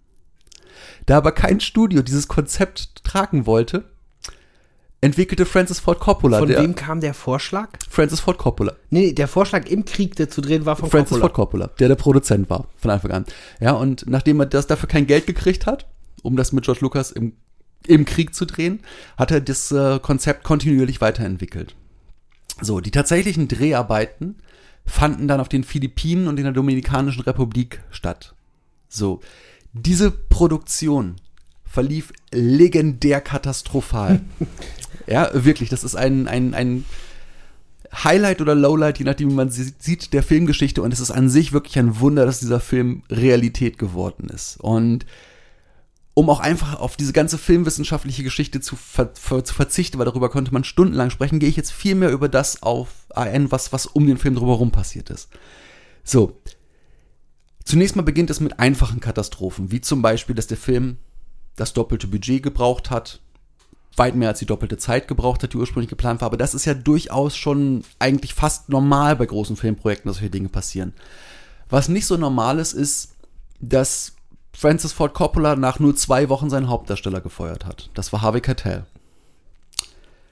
Da 1.06 1.18
aber 1.18 1.32
kein 1.32 1.60
Studio 1.60 2.02
dieses 2.02 2.28
Konzept 2.28 3.04
tragen 3.04 3.46
wollte, 3.46 3.86
entwickelte 5.02 5.46
Francis 5.46 5.80
Ford 5.80 6.00
Coppola. 6.00 6.40
Von 6.40 6.48
der, 6.48 6.62
wem 6.62 6.76
kam 6.76 7.02
der 7.02 7.14
Vorschlag? 7.14 7.70
Francis 7.90 8.20
Ford 8.20 8.38
Coppola. 8.38 8.74
Nee, 8.92 9.14
der 9.14 9.28
Vorschlag 9.28 9.66
im 9.68 9.84
Krieg, 9.84 10.16
der 10.16 10.30
zu 10.30 10.42
drehen 10.42 10.66
war 10.66 10.76
von 10.76 10.90
Francis 10.90 11.20
Coppola. 11.20 11.22
Ford 11.22 11.34
Coppola, 11.34 11.68
der 11.80 11.88
der 11.88 11.96
Produzent 11.96 12.50
war 12.50 12.68
von 12.78 12.92
Anfang 12.92 13.12
an. 13.12 13.26
Ja, 13.60 13.72
und 13.74 14.06
nachdem 14.08 14.40
er 14.40 14.46
das 14.46 14.68
dafür 14.68 14.88
kein 14.88 15.08
Geld 15.08 15.26
gekriegt 15.26 15.66
hat, 15.66 15.88
um 16.22 16.38
das 16.38 16.52
mit 16.52 16.66
George 16.66 16.82
Lucas 16.82 17.12
im, 17.12 17.34
im 17.88 18.06
Krieg 18.06 18.36
zu 18.36 18.46
drehen, 18.46 18.82
hat 19.18 19.32
er 19.32 19.42
das 19.42 19.72
äh, 19.72 20.00
Konzept 20.00 20.44
kontinuierlich 20.44 21.02
weiterentwickelt. 21.02 21.76
So, 22.62 22.80
die 22.80 22.92
tatsächlichen 22.92 23.48
Dreharbeiten 23.48 24.36
fanden 24.86 25.28
dann 25.28 25.40
auf 25.40 25.50
den 25.50 25.64
Philippinen 25.64 26.28
und 26.28 26.38
in 26.38 26.44
der 26.44 26.54
Dominikanischen 26.54 27.24
Republik 27.24 27.82
statt. 27.90 28.36
So, 28.88 29.22
diese 29.74 30.12
Produktion 30.12 31.16
verlief 31.66 32.12
legendär 32.32 33.22
katastrophal. 33.22 34.22
ja, 35.08 35.30
wirklich, 35.34 35.70
das 35.70 35.84
ist 35.84 35.96
ein, 35.96 36.28
ein, 36.28 36.54
ein 36.54 36.86
Highlight 37.94 38.42
oder 38.42 38.56
Lowlight, 38.56 39.00
je 39.00 39.06
nachdem, 39.06 39.32
wie 39.32 39.36
man 39.36 39.50
sie 39.50 39.74
sieht, 39.78 40.14
der 40.14 40.24
Filmgeschichte. 40.24 40.82
Und 40.82 40.94
es 40.94 41.00
ist 41.00 41.12
an 41.12 41.30
sich 41.30 41.54
wirklich 41.54 41.78
ein 41.80 42.00
Wunder, 42.00 42.26
dass 42.26 42.40
dieser 42.40 42.60
Film 42.60 43.04
Realität 43.10 43.78
geworden 43.78 44.30
ist. 44.30 44.58
Und 44.60 45.06
um 46.14 46.30
auch 46.30 46.42
einfach 46.42 46.80
auf 46.80 46.98
diese 46.98 47.14
ganze 47.14 47.38
filmwissenschaftliche 47.38 48.24
Geschichte 48.24 48.60
zu, 48.60 48.76
ver 48.76 49.12
ver 49.14 49.46
zu 49.46 49.54
verzichten, 49.54 49.98
weil 49.98 50.06
darüber 50.06 50.30
konnte 50.30 50.54
man 50.54 50.66
stundenlang 50.66 51.10
sprechen, 51.10 51.40
gehe 51.40 51.50
ich 51.50 51.56
jetzt 51.56 51.72
viel 51.72 51.96
mehr 51.96 52.12
über 52.12 52.28
das 52.28 52.64
auf 52.64 52.90
ein, 53.10 53.52
was, 53.52 53.72
was 53.72 53.86
um 53.86 54.06
den 54.06 54.18
Film 54.18 54.36
drumherum 54.36 54.72
passiert 54.72 55.10
ist. 55.10 55.30
So. 56.04 56.38
Zunächst 57.64 57.96
mal 57.96 58.02
beginnt 58.02 58.30
es 58.30 58.40
mit 58.40 58.60
einfachen 58.60 59.00
Katastrophen, 59.00 59.72
wie 59.72 59.82
zum 59.82 60.02
Beispiel, 60.02 60.36
dass 60.36 60.48
der 60.48 60.58
Film 60.58 60.98
das 61.56 61.74
doppelte 61.74 62.08
Budget 62.08 62.44
gebraucht 62.44 62.90
hat, 62.90 63.20
weit 63.96 64.16
mehr 64.16 64.30
als 64.30 64.40
die 64.40 64.46
doppelte 64.46 64.78
Zeit 64.78 65.08
gebraucht 65.08 65.44
hat, 65.44 65.54
die 65.54 65.58
ursprünglich 65.58 65.90
geplant 65.90 66.22
war. 66.22 66.28
Aber 66.28 66.38
das 66.38 66.54
ist 66.54 66.66
ja 66.66 66.74
durchaus 66.74 67.36
schon 67.36 67.84
eigentlich 68.00 68.34
fast 68.34 68.70
normal 68.70 69.16
bei 69.16 69.26
großen 69.26 69.56
Filmprojekten, 69.56 70.10
dass 70.10 70.18
solche 70.18 70.30
Dinge 70.30 70.50
passieren. 70.50 70.94
Was 71.70 71.90
nicht 71.90 72.06
so 72.06 72.18
normal 72.18 72.60
ist, 72.60 72.74
ist, 72.74 73.14
dass 73.60 74.14
Francis 74.54 74.94
Ford 74.94 75.14
Coppola 75.14 75.56
nach 75.56 75.80
nur 75.80 75.96
zwei 75.96 76.30
Wochen 76.30 76.50
seinen 76.50 76.70
Hauptdarsteller 76.70 77.22
gefeuert 77.22 77.66
hat. 77.66 77.90
Das 77.94 78.12
war 78.12 78.22
Harvey 78.22 78.42
Keitel. 78.42 78.86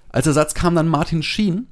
Als 0.09 0.27
Ersatz 0.27 0.53
kam 0.53 0.75
dann 0.75 0.87
Martin 0.87 1.23
Sheen, 1.23 1.67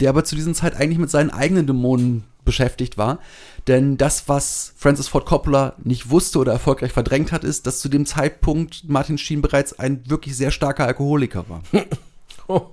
der 0.00 0.10
aber 0.10 0.24
zu 0.24 0.36
dieser 0.36 0.54
Zeit 0.54 0.74
eigentlich 0.74 0.98
mit 0.98 1.10
seinen 1.10 1.30
eigenen 1.30 1.66
Dämonen 1.66 2.24
beschäftigt 2.44 2.98
war. 2.98 3.18
Denn 3.66 3.96
das, 3.96 4.28
was 4.28 4.72
Francis 4.76 5.08
Ford 5.08 5.26
Coppola 5.26 5.74
nicht 5.82 6.10
wusste 6.10 6.38
oder 6.38 6.52
erfolgreich 6.52 6.92
verdrängt 6.92 7.32
hat, 7.32 7.44
ist, 7.44 7.66
dass 7.66 7.80
zu 7.80 7.88
dem 7.88 8.06
Zeitpunkt 8.06 8.88
Martin 8.88 9.18
Sheen 9.18 9.42
bereits 9.42 9.78
ein 9.78 10.08
wirklich 10.08 10.36
sehr 10.36 10.50
starker 10.50 10.86
Alkoholiker 10.86 11.48
war. 11.48 11.62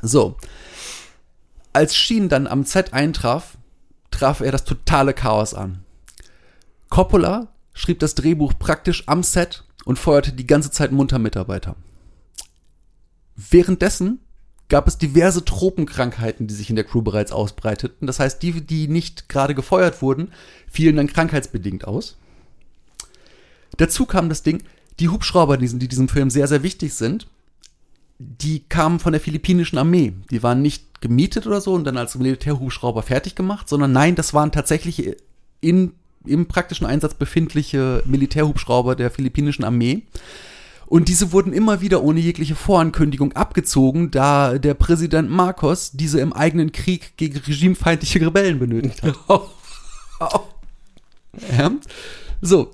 So. 0.00 0.36
Als 1.72 1.96
Sheen 1.96 2.28
dann 2.28 2.46
am 2.46 2.64
Set 2.64 2.92
eintraf, 2.92 3.56
traf 4.12 4.40
er 4.40 4.52
das 4.52 4.62
totale 4.62 5.12
Chaos 5.12 5.54
an. 5.54 5.84
Coppola 6.88 7.48
schrieb 7.74 7.98
das 7.98 8.14
Drehbuch 8.14 8.52
praktisch 8.58 9.04
am 9.08 9.22
Set 9.22 9.64
und 9.84 9.98
feuerte 9.98 10.32
die 10.32 10.46
ganze 10.46 10.70
Zeit 10.70 10.92
munter 10.92 11.18
Mitarbeiter. 11.18 11.74
Währenddessen 13.34 14.20
gab 14.72 14.88
es 14.88 14.96
diverse 14.96 15.44
Tropenkrankheiten, 15.44 16.46
die 16.46 16.54
sich 16.54 16.70
in 16.70 16.76
der 16.76 16.86
Crew 16.86 17.02
bereits 17.02 17.30
ausbreiteten. 17.30 18.06
Das 18.06 18.18
heißt, 18.18 18.42
die, 18.42 18.62
die 18.62 18.88
nicht 18.88 19.28
gerade 19.28 19.54
gefeuert 19.54 20.00
wurden, 20.00 20.32
fielen 20.66 20.96
dann 20.96 21.08
krankheitsbedingt 21.08 21.86
aus. 21.86 22.16
Dazu 23.76 24.06
kam 24.06 24.30
das 24.30 24.42
Ding, 24.42 24.62
die 24.98 25.10
Hubschrauber, 25.10 25.58
die, 25.58 25.68
die 25.78 25.88
diesem 25.88 26.08
Film 26.08 26.30
sehr, 26.30 26.48
sehr 26.48 26.62
wichtig 26.62 26.94
sind, 26.94 27.26
die 28.18 28.60
kamen 28.60 28.98
von 28.98 29.12
der 29.12 29.20
philippinischen 29.20 29.76
Armee. 29.76 30.14
Die 30.30 30.42
waren 30.42 30.62
nicht 30.62 31.02
gemietet 31.02 31.46
oder 31.46 31.60
so 31.60 31.74
und 31.74 31.84
dann 31.84 31.98
als 31.98 32.14
Militärhubschrauber 32.14 33.02
fertig 33.02 33.34
gemacht, 33.34 33.68
sondern 33.68 33.92
nein, 33.92 34.14
das 34.14 34.32
waren 34.32 34.52
tatsächlich 34.52 35.16
in, 35.60 35.92
im 36.24 36.46
praktischen 36.46 36.86
Einsatz 36.86 37.12
befindliche 37.12 38.02
Militärhubschrauber 38.06 38.96
der 38.96 39.10
philippinischen 39.10 39.66
Armee. 39.66 40.04
Und 40.92 41.08
diese 41.08 41.32
wurden 41.32 41.54
immer 41.54 41.80
wieder 41.80 42.02
ohne 42.02 42.20
jegliche 42.20 42.54
Vorankündigung 42.54 43.32
abgezogen, 43.32 44.10
da 44.10 44.58
der 44.58 44.74
Präsident 44.74 45.30
Marcos 45.30 45.92
diese 45.92 46.20
im 46.20 46.34
eigenen 46.34 46.70
Krieg 46.70 47.16
gegen 47.16 47.38
regimefeindliche 47.38 48.20
Rebellen 48.20 48.58
benötigt 48.58 49.02
hat. 49.02 49.16
ja. 51.58 51.70
So. 52.42 52.72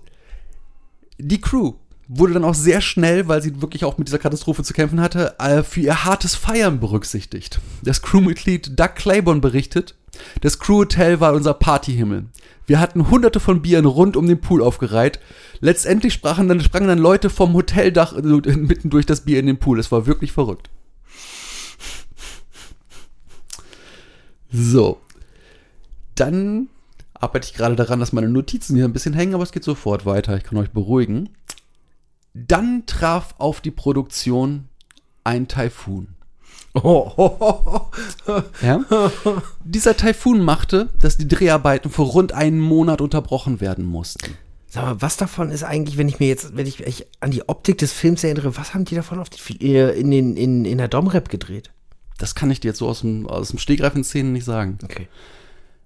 Die 1.19 1.41
Crew 1.41 1.75
wurde 2.09 2.33
dann 2.33 2.43
auch 2.43 2.57
sehr 2.57 2.81
schnell, 2.81 3.29
weil 3.29 3.41
sie 3.41 3.63
wirklich 3.63 3.85
auch 3.85 3.99
mit 3.99 4.09
dieser 4.09 4.19
Katastrophe 4.19 4.65
zu 4.65 4.73
kämpfen 4.73 5.01
hatte, 5.01 5.37
äh, 5.39 5.63
für 5.63 5.83
ihr 5.83 6.05
hartes 6.05 6.35
Feiern 6.35 6.81
berücksichtigt. 6.81 7.61
Das 7.83 8.03
Crewmitglied 8.03 8.77
Doug 8.77 8.97
Claiborne 8.97 9.41
berichtet, 9.41 9.95
das 10.41 10.59
Crewhotel 10.59 11.21
war 11.21 11.35
unser 11.35 11.55
Partyhimmel. 11.55 12.27
Wir 12.67 12.81
hatten 12.81 13.11
hunderte 13.11 13.41
von 13.41 13.63
Bieren 13.63 13.87
rund 13.87 14.17
um 14.17 14.27
den 14.27 14.41
Pool 14.41 14.63
aufgereiht. 14.63 15.21
Letztendlich 15.61 16.13
sprachen 16.13 16.49
dann, 16.49 16.61
sprangen 16.61 16.89
dann 16.89 16.99
Leute 16.99 17.31
vom 17.31 17.55
Hoteldach 17.55 18.13
mitten 18.23 18.91
durch 18.91 19.07
das 19.07 19.23
Bier 19.23 19.41
in 19.41 19.47
den 19.47 19.59
Pool. 19.59 19.79
Es 19.79 19.91
war 19.91 20.07
wirklich 20.07 20.33
verrückt. 20.33 20.71
So. 24.51 25.01
Dann 26.15 26.69
arbeite 27.15 27.49
ich 27.49 27.55
gerade 27.55 27.77
daran, 27.77 28.01
dass 28.01 28.13
meine 28.13 28.29
Notizen 28.29 28.77
hier 28.77 28.85
ein 28.85 28.93
bisschen 28.93 29.15
hängen, 29.15 29.35
aber 29.35 29.43
es 29.43 29.53
geht 29.53 29.65
sofort 29.65 30.07
weiter. 30.07 30.37
Ich 30.37 30.45
kann 30.45 30.59
euch 30.59 30.71
beruhigen. 30.71 31.31
Dann 32.35 32.87
traf 32.87 33.35
auf 33.39 33.61
die 33.61 33.71
Produktion 33.71 34.69
ein 35.25 35.49
Taifun. 35.49 36.15
Ja? 38.63 38.85
Dieser 39.65 39.97
Taifun 39.97 40.45
machte, 40.45 40.91
dass 41.01 41.17
die 41.17 41.27
Dreharbeiten 41.27 41.91
für 41.91 42.03
rund 42.03 42.33
einen 42.33 42.61
Monat 42.61 43.01
unterbrochen 43.01 43.61
werden 43.61 43.85
mussten. 43.85 44.37
Sag 44.71 44.85
mal, 44.85 45.01
was 45.01 45.17
davon 45.17 45.51
ist 45.51 45.63
eigentlich, 45.63 45.97
wenn 45.97 46.09
ich 46.09 46.21
mir 46.21 46.29
jetzt, 46.29 46.55
wenn 46.57 46.67
ich, 46.67 46.81
ich 46.81 47.07
an 47.21 47.31
die 47.31 47.49
Optik 47.49 47.79
des 47.79 47.93
Films 47.93 48.23
erinnere, 48.23 48.57
was 48.57 48.75
haben 48.75 48.85
die 48.85 48.95
davon 48.95 49.19
auf 49.19 49.31
die, 49.31 49.75
äh, 49.75 49.99
in, 49.99 50.11
den, 50.11 50.37
in, 50.37 50.67
in 50.67 50.79
der 50.79 50.89
Domrep 50.89 51.31
gedreht? 51.31 51.71
Das 52.19 52.35
kann 52.35 52.51
ich 52.51 52.61
dir 52.61 52.69
jetzt 52.69 52.79
so 52.79 52.89
aus 52.89 53.01
dem, 53.01 53.27
aus 53.27 53.49
dem 53.49 53.59
Stegreif 53.59 53.95
in 53.95 54.05
Szenen 54.05 54.33
nicht 54.33 54.45
sagen. 54.45 54.79
Okay. 54.85 55.09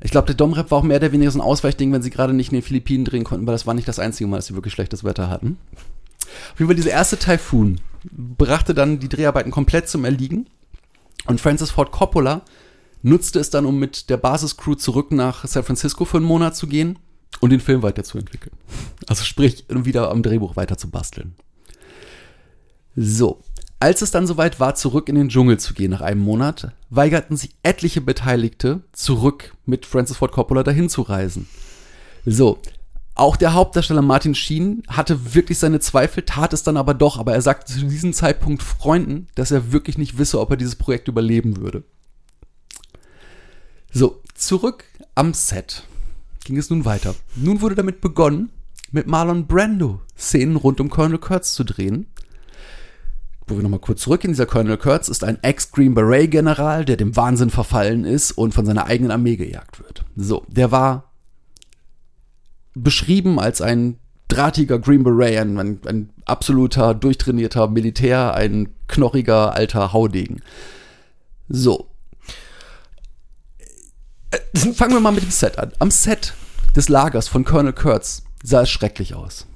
Ich 0.00 0.10
glaube, 0.10 0.26
der 0.26 0.34
Domrep 0.34 0.72
war 0.72 0.78
auch 0.78 0.82
mehr 0.82 0.96
oder 0.96 1.12
weniger 1.12 1.30
so 1.30 1.38
ein 1.38 1.44
Ausweichding, 1.44 1.92
wenn 1.92 2.02
sie 2.02 2.10
gerade 2.10 2.32
nicht 2.32 2.50
in 2.50 2.58
den 2.58 2.64
Philippinen 2.64 3.04
drehen 3.04 3.22
konnten, 3.22 3.46
weil 3.46 3.54
das 3.54 3.68
war 3.68 3.74
nicht 3.74 3.86
das 3.86 4.00
einzige 4.00 4.28
Mal, 4.28 4.36
dass 4.36 4.46
sie 4.46 4.54
wirklich 4.54 4.74
schlechtes 4.74 5.04
Wetter 5.04 5.30
hatten. 5.30 5.58
Auf 6.52 6.58
jeden 6.58 6.66
Fall, 6.66 6.76
dieser 6.76 6.90
erste 6.90 7.18
Taifun 7.18 7.80
brachte 8.10 8.74
dann 8.74 8.98
die 8.98 9.08
Dreharbeiten 9.08 9.52
komplett 9.52 9.88
zum 9.88 10.04
Erliegen. 10.04 10.48
Und 11.26 11.40
Francis 11.40 11.70
Ford 11.70 11.92
Coppola 11.92 12.42
nutzte 13.02 13.38
es 13.38 13.50
dann, 13.50 13.64
um 13.64 13.78
mit 13.78 14.10
der 14.10 14.16
Basiscrew 14.16 14.74
zurück 14.74 15.12
nach 15.12 15.46
San 15.46 15.62
Francisco 15.62 16.04
für 16.04 16.16
einen 16.16 16.26
Monat 16.26 16.56
zu 16.56 16.66
gehen 16.66 16.98
und 17.40 17.50
den 17.50 17.60
Film 17.60 17.82
weiterzuentwickeln. 17.82 18.54
Also 19.08 19.24
sprich, 19.24 19.64
wieder 19.68 20.10
am 20.10 20.22
Drehbuch 20.22 20.56
weiter 20.56 20.78
zu 20.78 20.90
basteln. 20.90 21.34
So, 22.94 23.40
als 23.80 24.00
es 24.00 24.10
dann 24.10 24.26
soweit 24.26 24.60
war, 24.60 24.74
zurück 24.74 25.08
in 25.08 25.16
den 25.16 25.28
Dschungel 25.28 25.58
zu 25.58 25.74
gehen 25.74 25.90
nach 25.90 26.02
einem 26.02 26.20
Monat, 26.20 26.72
weigerten 26.90 27.36
sich 27.36 27.56
etliche 27.62 28.00
Beteiligte, 28.00 28.82
zurück 28.92 29.56
mit 29.66 29.86
Francis 29.86 30.18
Ford 30.18 30.30
Coppola 30.30 30.62
dahin 30.62 30.88
zu 30.88 31.02
reisen. 31.02 31.48
So, 32.24 32.60
auch 33.14 33.36
der 33.36 33.54
Hauptdarsteller 33.54 34.02
Martin 34.02 34.34
Sheen 34.34 34.84
hatte 34.86 35.34
wirklich 35.34 35.58
seine 35.58 35.80
Zweifel, 35.80 36.22
tat 36.22 36.52
es 36.52 36.62
dann 36.62 36.76
aber 36.76 36.94
doch, 36.94 37.18
aber 37.18 37.32
er 37.32 37.42
sagte 37.42 37.72
zu 37.72 37.80
diesem 37.86 38.12
Zeitpunkt 38.12 38.62
Freunden, 38.62 39.26
dass 39.34 39.50
er 39.50 39.72
wirklich 39.72 39.98
nicht 39.98 40.16
wisse, 40.16 40.38
ob 40.38 40.50
er 40.50 40.56
dieses 40.56 40.76
Projekt 40.76 41.08
überleben 41.08 41.56
würde. 41.56 41.82
So, 43.92 44.22
zurück 44.34 44.84
am 45.14 45.34
Set 45.34 45.82
ging 46.44 46.56
es 46.56 46.70
nun 46.70 46.84
weiter. 46.84 47.14
Nun 47.36 47.60
wurde 47.60 47.74
damit 47.74 48.00
begonnen, 48.00 48.50
mit 48.90 49.06
Marlon 49.06 49.46
Brando 49.46 50.00
Szenen 50.16 50.56
rund 50.56 50.80
um 50.80 50.90
Colonel 50.90 51.18
Kurtz 51.18 51.54
zu 51.54 51.64
drehen. 51.64 52.06
Wo 53.46 53.56
wir 53.56 53.62
nochmal 53.62 53.80
kurz 53.80 54.02
zurück 54.02 54.24
in 54.24 54.30
dieser 54.30 54.46
Colonel 54.46 54.76
Kurtz 54.76 55.08
ist 55.08 55.24
ein 55.24 55.42
Ex-Green 55.42 55.94
Beret-General, 55.94 56.84
der 56.84 56.96
dem 56.96 57.16
Wahnsinn 57.16 57.50
verfallen 57.50 58.04
ist 58.04 58.32
und 58.32 58.54
von 58.54 58.66
seiner 58.66 58.86
eigenen 58.86 59.10
Armee 59.10 59.36
gejagt 59.36 59.80
wird. 59.80 60.04
So, 60.14 60.44
der 60.48 60.70
war 60.70 61.10
beschrieben 62.74 63.38
als 63.38 63.60
ein 63.60 63.98
drahtiger 64.28 64.78
Green 64.78 65.02
Beret, 65.02 65.38
ein, 65.38 65.58
ein, 65.58 65.80
ein 65.86 66.10
absoluter, 66.24 66.94
durchtrainierter 66.94 67.68
Militär, 67.68 68.34
ein 68.34 68.68
knorriger 68.88 69.54
alter 69.54 69.92
Haudegen. 69.92 70.42
So. 71.48 71.88
Äh, 74.32 74.72
Fangen 74.72 74.94
wir 74.94 75.00
mal 75.00 75.12
mit 75.12 75.22
dem 75.22 75.30
Set 75.30 75.58
an. 75.58 75.72
Am 75.78 75.90
Set 75.90 76.34
des 76.74 76.88
Lagers 76.88 77.28
von 77.28 77.44
Colonel 77.44 77.72
Kurtz 77.72 78.24
sah 78.42 78.62
es 78.62 78.70
schrecklich 78.70 79.14
aus. 79.14 79.46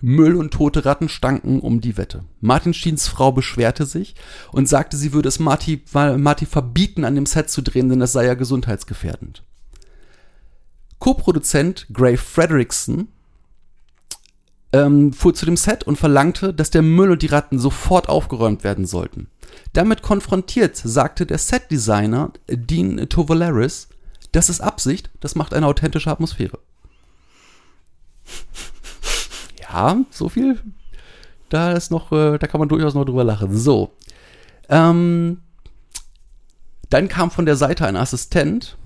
Müll 0.00 0.34
und 0.34 0.52
tote 0.52 0.84
Ratten 0.84 1.08
stanken 1.08 1.60
um 1.60 1.80
die 1.80 1.96
Wette. 1.96 2.24
Martin 2.40 2.74
Sheens 2.74 3.06
Frau 3.06 3.30
beschwerte 3.30 3.86
sich 3.86 4.16
und 4.50 4.68
sagte, 4.68 4.96
sie 4.96 5.12
würde 5.12 5.28
es 5.28 5.38
Marty, 5.38 5.84
Marty 5.92 6.44
verbieten, 6.44 7.04
an 7.04 7.14
dem 7.14 7.26
Set 7.26 7.50
zu 7.50 7.62
drehen, 7.62 7.88
denn 7.88 8.00
das 8.00 8.12
sei 8.12 8.26
ja 8.26 8.34
gesundheitsgefährdend. 8.34 9.44
Co-Produzent 10.98 11.86
Gray 11.92 12.16
Frederickson 12.16 13.08
ähm, 14.72 15.12
fuhr 15.12 15.34
zu 15.34 15.46
dem 15.46 15.56
Set 15.56 15.84
und 15.84 15.98
verlangte, 15.98 16.52
dass 16.52 16.70
der 16.70 16.82
Müll 16.82 17.12
und 17.12 17.22
die 17.22 17.26
Ratten 17.26 17.58
sofort 17.58 18.08
aufgeräumt 18.08 18.64
werden 18.64 18.86
sollten. 18.86 19.28
Damit 19.72 20.02
konfrontiert 20.02 20.76
sagte 20.76 21.26
der 21.26 21.38
Setdesigner 21.38 22.32
Dean 22.48 23.08
Tovolaris, 23.08 23.88
das 24.32 24.48
ist 24.48 24.60
Absicht, 24.60 25.10
das 25.20 25.34
macht 25.34 25.54
eine 25.54 25.66
authentische 25.66 26.10
Atmosphäre. 26.10 26.58
ja, 29.60 29.98
so 30.10 30.28
viel. 30.28 30.60
Da 31.48 31.72
ist 31.72 31.90
noch, 31.90 32.12
äh, 32.12 32.38
da 32.38 32.46
kann 32.46 32.58
man 32.58 32.68
durchaus 32.68 32.94
noch 32.94 33.04
drüber 33.04 33.24
lachen. 33.24 33.56
So. 33.56 33.92
Ähm, 34.68 35.42
dann 36.88 37.08
kam 37.08 37.30
von 37.30 37.46
der 37.46 37.56
Seite 37.56 37.86
ein 37.86 37.96
Assistent 37.96 38.76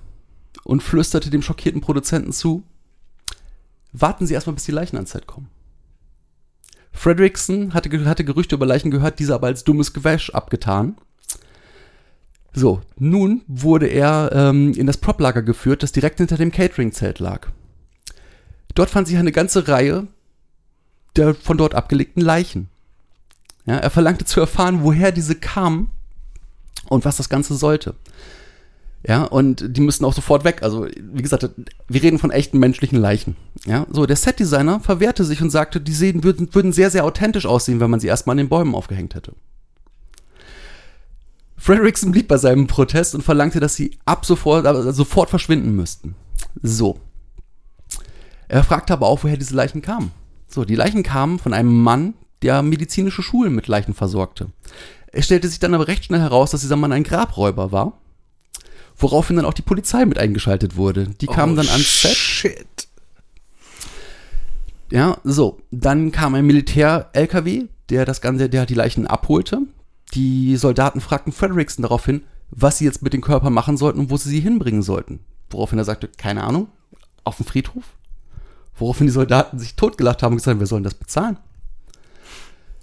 und 0.63 0.83
flüsterte 0.83 1.29
dem 1.29 1.41
schockierten 1.41 1.81
Produzenten 1.81 2.33
zu, 2.33 2.63
warten 3.93 4.27
Sie 4.27 4.33
erstmal, 4.33 4.55
bis 4.55 4.65
die 4.65 4.71
Leichen 4.71 4.97
ans 4.97 5.11
Set 5.11 5.27
kommen. 5.27 5.49
Fredrickson 6.91 7.73
hatte, 7.73 8.05
hatte 8.05 8.25
Gerüchte 8.25 8.55
über 8.55 8.65
Leichen 8.65 8.91
gehört, 8.91 9.19
diese 9.19 9.35
aber 9.35 9.47
als 9.47 9.63
dummes 9.63 9.93
Gewäsch 9.93 10.31
abgetan. 10.31 10.97
So, 12.57 12.81
nun 12.97 13.43
wurde 13.47 13.85
er 13.85 14.31
ähm, 14.33 14.73
in 14.73 14.87
das 14.87 14.97
Proplager 14.97 15.43
geführt, 15.43 15.83
das 15.83 15.91
direkt 15.91 16.17
hinter 16.17 16.37
dem 16.37 16.51
Catering-Zelt 16.51 17.19
lag. 17.19 17.49
Dort 18.73 18.89
fand 18.89 19.07
sich 19.07 19.17
eine 19.17 19.31
ganze 19.31 19.67
Reihe 19.67 20.07
der 21.15 21.35
von 21.35 21.57
dort 21.57 21.75
abgelegten 21.75 22.21
Leichen. 22.21 22.69
Ja, 23.67 23.77
er 23.77 23.91
verlangte 23.91 24.25
zu 24.25 24.39
erfahren, 24.39 24.79
woher 24.81 25.11
diese 25.11 25.35
kamen 25.35 25.91
und 26.89 27.05
was 27.05 27.17
das 27.17 27.29
Ganze 27.29 27.53
sollte. 27.55 27.93
Ja, 29.05 29.23
und 29.23 29.77
die 29.77 29.81
müssen 29.81 30.03
auch 30.03 30.13
sofort 30.13 30.43
weg. 30.43 30.63
Also, 30.63 30.87
wie 30.87 31.21
gesagt, 31.21 31.47
wir 31.87 32.03
reden 32.03 32.17
von 32.17 32.31
echten 32.31 32.57
menschlichen 32.57 32.97
Leichen. 32.97 33.35
Ja, 33.65 33.85
so, 33.91 34.07
der 34.07 34.15
Setdesigner 34.15 34.79
verwehrte 34.79 35.25
sich 35.25 35.43
und 35.43 35.51
sagte, 35.51 35.79
die 35.79 35.93
sehen, 35.93 36.23
würden, 36.23 36.53
würden 36.55 36.73
sehr, 36.73 36.89
sehr 36.89 37.05
authentisch 37.05 37.45
aussehen, 37.45 37.79
wenn 37.79 37.91
man 37.91 37.99
sie 37.99 38.07
erstmal 38.07 38.33
an 38.33 38.39
den 38.39 38.49
Bäumen 38.49 38.73
aufgehängt 38.73 39.13
hätte. 39.13 39.33
Fredrickson 41.57 42.11
blieb 42.11 42.27
bei 42.27 42.37
seinem 42.37 42.67
Protest 42.67 43.15
und 43.15 43.23
verlangte, 43.23 43.59
dass 43.59 43.75
sie 43.75 43.97
ab 44.05 44.25
sofort, 44.25 44.65
also 44.65 44.91
sofort 44.91 45.29
verschwinden 45.29 45.75
müssten. 45.75 46.15
So. 46.61 46.99
Er 48.47 48.63
fragte 48.63 48.93
aber 48.93 49.07
auch, 49.07 49.23
woher 49.23 49.37
diese 49.37 49.55
Leichen 49.55 49.81
kamen. 49.81 50.11
So, 50.47 50.63
die 50.63 50.75
Leichen 50.75 51.03
kamen 51.03 51.39
von 51.39 51.53
einem 51.53 51.81
Mann, 51.81 52.13
der 52.41 52.61
medizinische 52.61 53.23
Schulen 53.23 53.53
mit 53.55 53.67
Leichen 53.67 53.93
versorgte. 53.93 54.47
Es 55.11 55.25
stellte 55.25 55.47
sich 55.47 55.59
dann 55.59 55.73
aber 55.73 55.87
recht 55.87 56.05
schnell 56.05 56.21
heraus, 56.21 56.51
dass 56.51 56.61
dieser 56.61 56.75
Mann 56.75 56.93
ein 56.93 57.03
Grabräuber 57.03 57.71
war, 57.71 57.99
woraufhin 58.95 59.35
dann 59.35 59.45
auch 59.45 59.53
die 59.53 59.63
Polizei 59.63 60.05
mit 60.05 60.19
eingeschaltet 60.19 60.75
wurde. 60.75 61.07
Die 61.19 61.27
kamen 61.27 61.55
dann 61.55 61.67
ans 61.67 62.01
Set. 62.01 62.11
Oh, 62.11 62.15
Shit. 62.15 62.87
Ja, 64.91 65.17
so. 65.23 65.59
Dann 65.71 66.11
kam 66.11 66.35
ein 66.35 66.45
Militär-LKW, 66.45 67.65
der 67.89 68.05
das 68.05 68.21
Ganze, 68.21 68.47
der 68.49 68.65
die 68.65 68.73
Leichen 68.73 69.07
abholte. 69.07 69.61
Die 70.13 70.55
Soldaten 70.55 71.01
fragten 71.01 71.33
Frederickson 71.33 71.83
daraufhin, 71.83 72.21
was 72.49 72.77
sie 72.77 72.85
jetzt 72.85 73.01
mit 73.01 73.13
den 73.13 73.21
Körpern 73.21 73.53
machen 73.53 73.77
sollten 73.77 73.99
und 73.99 74.09
wo 74.09 74.17
sie 74.17 74.29
sie 74.29 74.39
hinbringen 74.39 74.81
sollten. 74.81 75.19
Woraufhin 75.49 75.79
er 75.79 75.85
sagte, 75.85 76.09
keine 76.17 76.43
Ahnung, 76.43 76.69
auf 77.23 77.37
dem 77.37 77.45
Friedhof. 77.45 77.83
Woraufhin 78.75 79.07
die 79.07 79.13
Soldaten 79.13 79.59
sich 79.59 79.75
totgelacht 79.75 80.23
haben 80.23 80.33
und 80.33 80.37
gesagt 80.37 80.55
haben, 80.55 80.59
wir 80.59 80.67
sollen 80.67 80.83
das 80.83 80.93
bezahlen. 80.93 81.37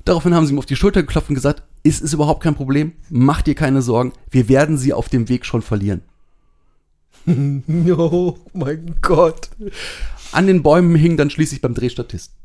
Daraufhin 0.05 0.35
haben 0.35 0.47
sie 0.47 0.53
ihm 0.53 0.59
auf 0.59 0.67
die 0.67 0.77
Schulter 0.77 1.03
geklopft 1.03 1.31
und 1.31 1.35
gesagt, 1.35 1.63
es 1.83 2.01
ist 2.01 2.13
überhaupt 2.13 2.43
kein 2.43 2.55
Problem, 2.55 2.93
mach 3.09 3.43
dir 3.43 3.55
keine 3.55 3.81
Sorgen, 3.81 4.13
wir 4.31 4.49
werden 4.49 4.77
sie 4.77 4.93
auf 4.93 5.09
dem 5.09 5.29
Weg 5.29 5.47
schon 5.47 5.63
verlieren. 5.63 6.03
Oh 7.97 8.37
mein 8.53 8.97
Gott. 9.01 9.49
An 10.33 10.47
den 10.47 10.63
Bäumen 10.63 10.95
hingen 10.95 11.17
dann 11.17 11.31
schließlich 11.31 11.63
beim 11.63 11.73
Dreh 11.73 11.89
Statisten. 11.89 12.37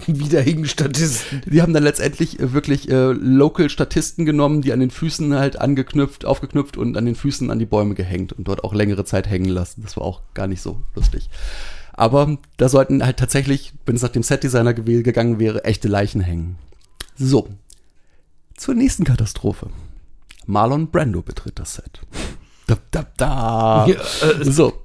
Wieder 0.06 0.40
hingen 0.40 0.66
Statisten. 0.66 1.42
Die 1.46 1.62
haben 1.62 1.72
dann 1.72 1.82
letztendlich 1.82 2.40
äh, 2.40 2.52
wirklich 2.52 2.88
äh, 2.90 3.12
Local 3.12 3.68
Statisten 3.68 4.24
genommen, 4.24 4.62
die 4.62 4.72
an 4.72 4.80
den 4.80 4.90
Füßen 4.90 5.34
halt 5.34 5.60
angeknüpft, 5.60 6.24
aufgeknüpft 6.24 6.76
und 6.76 6.96
an 6.96 7.06
den 7.06 7.14
Füßen 7.14 7.50
an 7.50 7.58
die 7.58 7.66
Bäume 7.66 7.94
gehängt 7.94 8.32
und 8.32 8.48
dort 8.48 8.64
auch 8.64 8.74
längere 8.74 9.04
Zeit 9.04 9.28
hängen 9.28 9.48
lassen. 9.48 9.82
Das 9.82 9.96
war 9.96 10.04
auch 10.04 10.22
gar 10.34 10.46
nicht 10.46 10.62
so 10.62 10.82
lustig. 10.94 11.28
Aber 11.92 12.38
da 12.56 12.68
sollten 12.68 13.04
halt 13.04 13.18
tatsächlich, 13.18 13.74
wenn 13.84 13.96
es 13.96 14.02
nach 14.02 14.08
dem 14.08 14.22
Setdesigner 14.22 14.72
gegangen 14.72 15.38
wäre, 15.38 15.64
echte 15.64 15.88
Leichen 15.88 16.20
hängen. 16.20 16.56
So. 17.16 17.48
Zur 18.56 18.74
nächsten 18.74 19.04
Katastrophe. 19.04 19.68
Marlon 20.46 20.90
Brando 20.90 21.22
betritt 21.22 21.58
das 21.58 21.74
Set. 21.74 22.00
Da, 22.66 22.76
da, 22.90 23.06
da. 23.16 23.86
Ja, 23.86 23.96
äh, 23.96 24.44
So. 24.44 24.81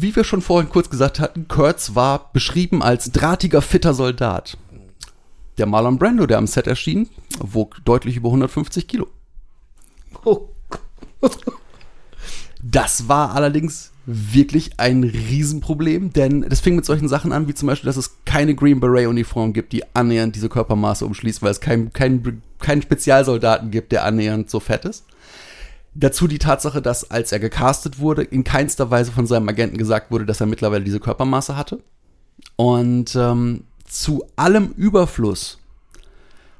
Wie 0.00 0.14
wir 0.14 0.22
schon 0.22 0.42
vorhin 0.42 0.70
kurz 0.70 0.90
gesagt 0.90 1.18
hatten, 1.18 1.48
Kurtz 1.48 1.96
war 1.96 2.30
beschrieben 2.32 2.84
als 2.84 3.10
drahtiger, 3.10 3.60
fitter 3.60 3.94
Soldat. 3.94 4.56
Der 5.58 5.66
Marlon 5.66 5.98
Brando, 5.98 6.24
der 6.26 6.38
am 6.38 6.46
Set 6.46 6.68
erschien, 6.68 7.08
wog 7.40 7.78
deutlich 7.84 8.14
über 8.14 8.28
150 8.28 8.86
Kilo. 8.86 9.08
Oh. 10.24 10.50
Das 12.62 13.08
war 13.08 13.34
allerdings 13.34 13.90
wirklich 14.06 14.78
ein 14.78 15.02
Riesenproblem, 15.02 16.12
denn 16.12 16.42
das 16.48 16.60
fing 16.60 16.76
mit 16.76 16.84
solchen 16.84 17.08
Sachen 17.08 17.32
an, 17.32 17.48
wie 17.48 17.54
zum 17.54 17.66
Beispiel, 17.66 17.88
dass 17.88 17.96
es 17.96 18.18
keine 18.24 18.54
Green 18.54 18.78
Beret-Uniform 18.78 19.52
gibt, 19.52 19.72
die 19.72 19.82
annähernd 19.96 20.36
diese 20.36 20.48
Körpermaße 20.48 21.04
umschließt, 21.06 21.42
weil 21.42 21.50
es 21.50 21.60
keinen 21.60 21.92
kein, 21.92 22.40
kein 22.60 22.82
Spezialsoldaten 22.82 23.72
gibt, 23.72 23.90
der 23.90 24.04
annähernd 24.04 24.48
so 24.48 24.60
fett 24.60 24.84
ist. 24.84 25.06
Dazu 25.94 26.28
die 26.28 26.38
Tatsache, 26.38 26.82
dass 26.82 27.10
als 27.10 27.32
er 27.32 27.40
gecastet 27.40 27.98
wurde, 27.98 28.22
in 28.22 28.44
keinster 28.44 28.90
Weise 28.90 29.10
von 29.10 29.26
seinem 29.26 29.48
Agenten 29.48 29.78
gesagt 29.78 30.10
wurde, 30.10 30.26
dass 30.26 30.40
er 30.40 30.46
mittlerweile 30.46 30.84
diese 30.84 31.00
Körpermaße 31.00 31.56
hatte. 31.56 31.82
Und 32.56 33.16
ähm, 33.16 33.64
zu 33.84 34.24
allem 34.36 34.72
Überfluss, 34.76 35.58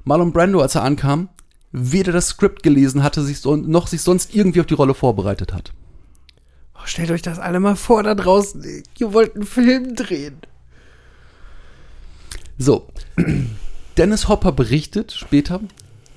Marlon 0.04 0.32
Brando, 0.32 0.60
als 0.60 0.74
er 0.74 0.82
ankam, 0.82 1.28
weder 1.72 2.12
das 2.12 2.28
Skript 2.28 2.62
gelesen 2.62 3.02
hatte, 3.02 3.22
sich 3.22 3.40
so, 3.40 3.56
noch 3.56 3.86
sich 3.86 4.02
sonst 4.02 4.34
irgendwie 4.34 4.60
auf 4.60 4.66
die 4.66 4.74
Rolle 4.74 4.94
vorbereitet 4.94 5.52
hat. 5.52 5.72
Oh, 6.74 6.86
stellt 6.86 7.10
euch 7.10 7.22
das 7.22 7.38
alle 7.38 7.60
mal 7.60 7.76
vor 7.76 8.02
da 8.02 8.14
draußen. 8.14 8.64
Ihr 8.98 9.12
wollt 9.12 9.34
einen 9.34 9.44
Film 9.44 9.94
drehen. 9.94 10.38
So, 12.56 12.88
Dennis 13.96 14.28
Hopper 14.28 14.52
berichtet 14.52 15.12
später, 15.12 15.60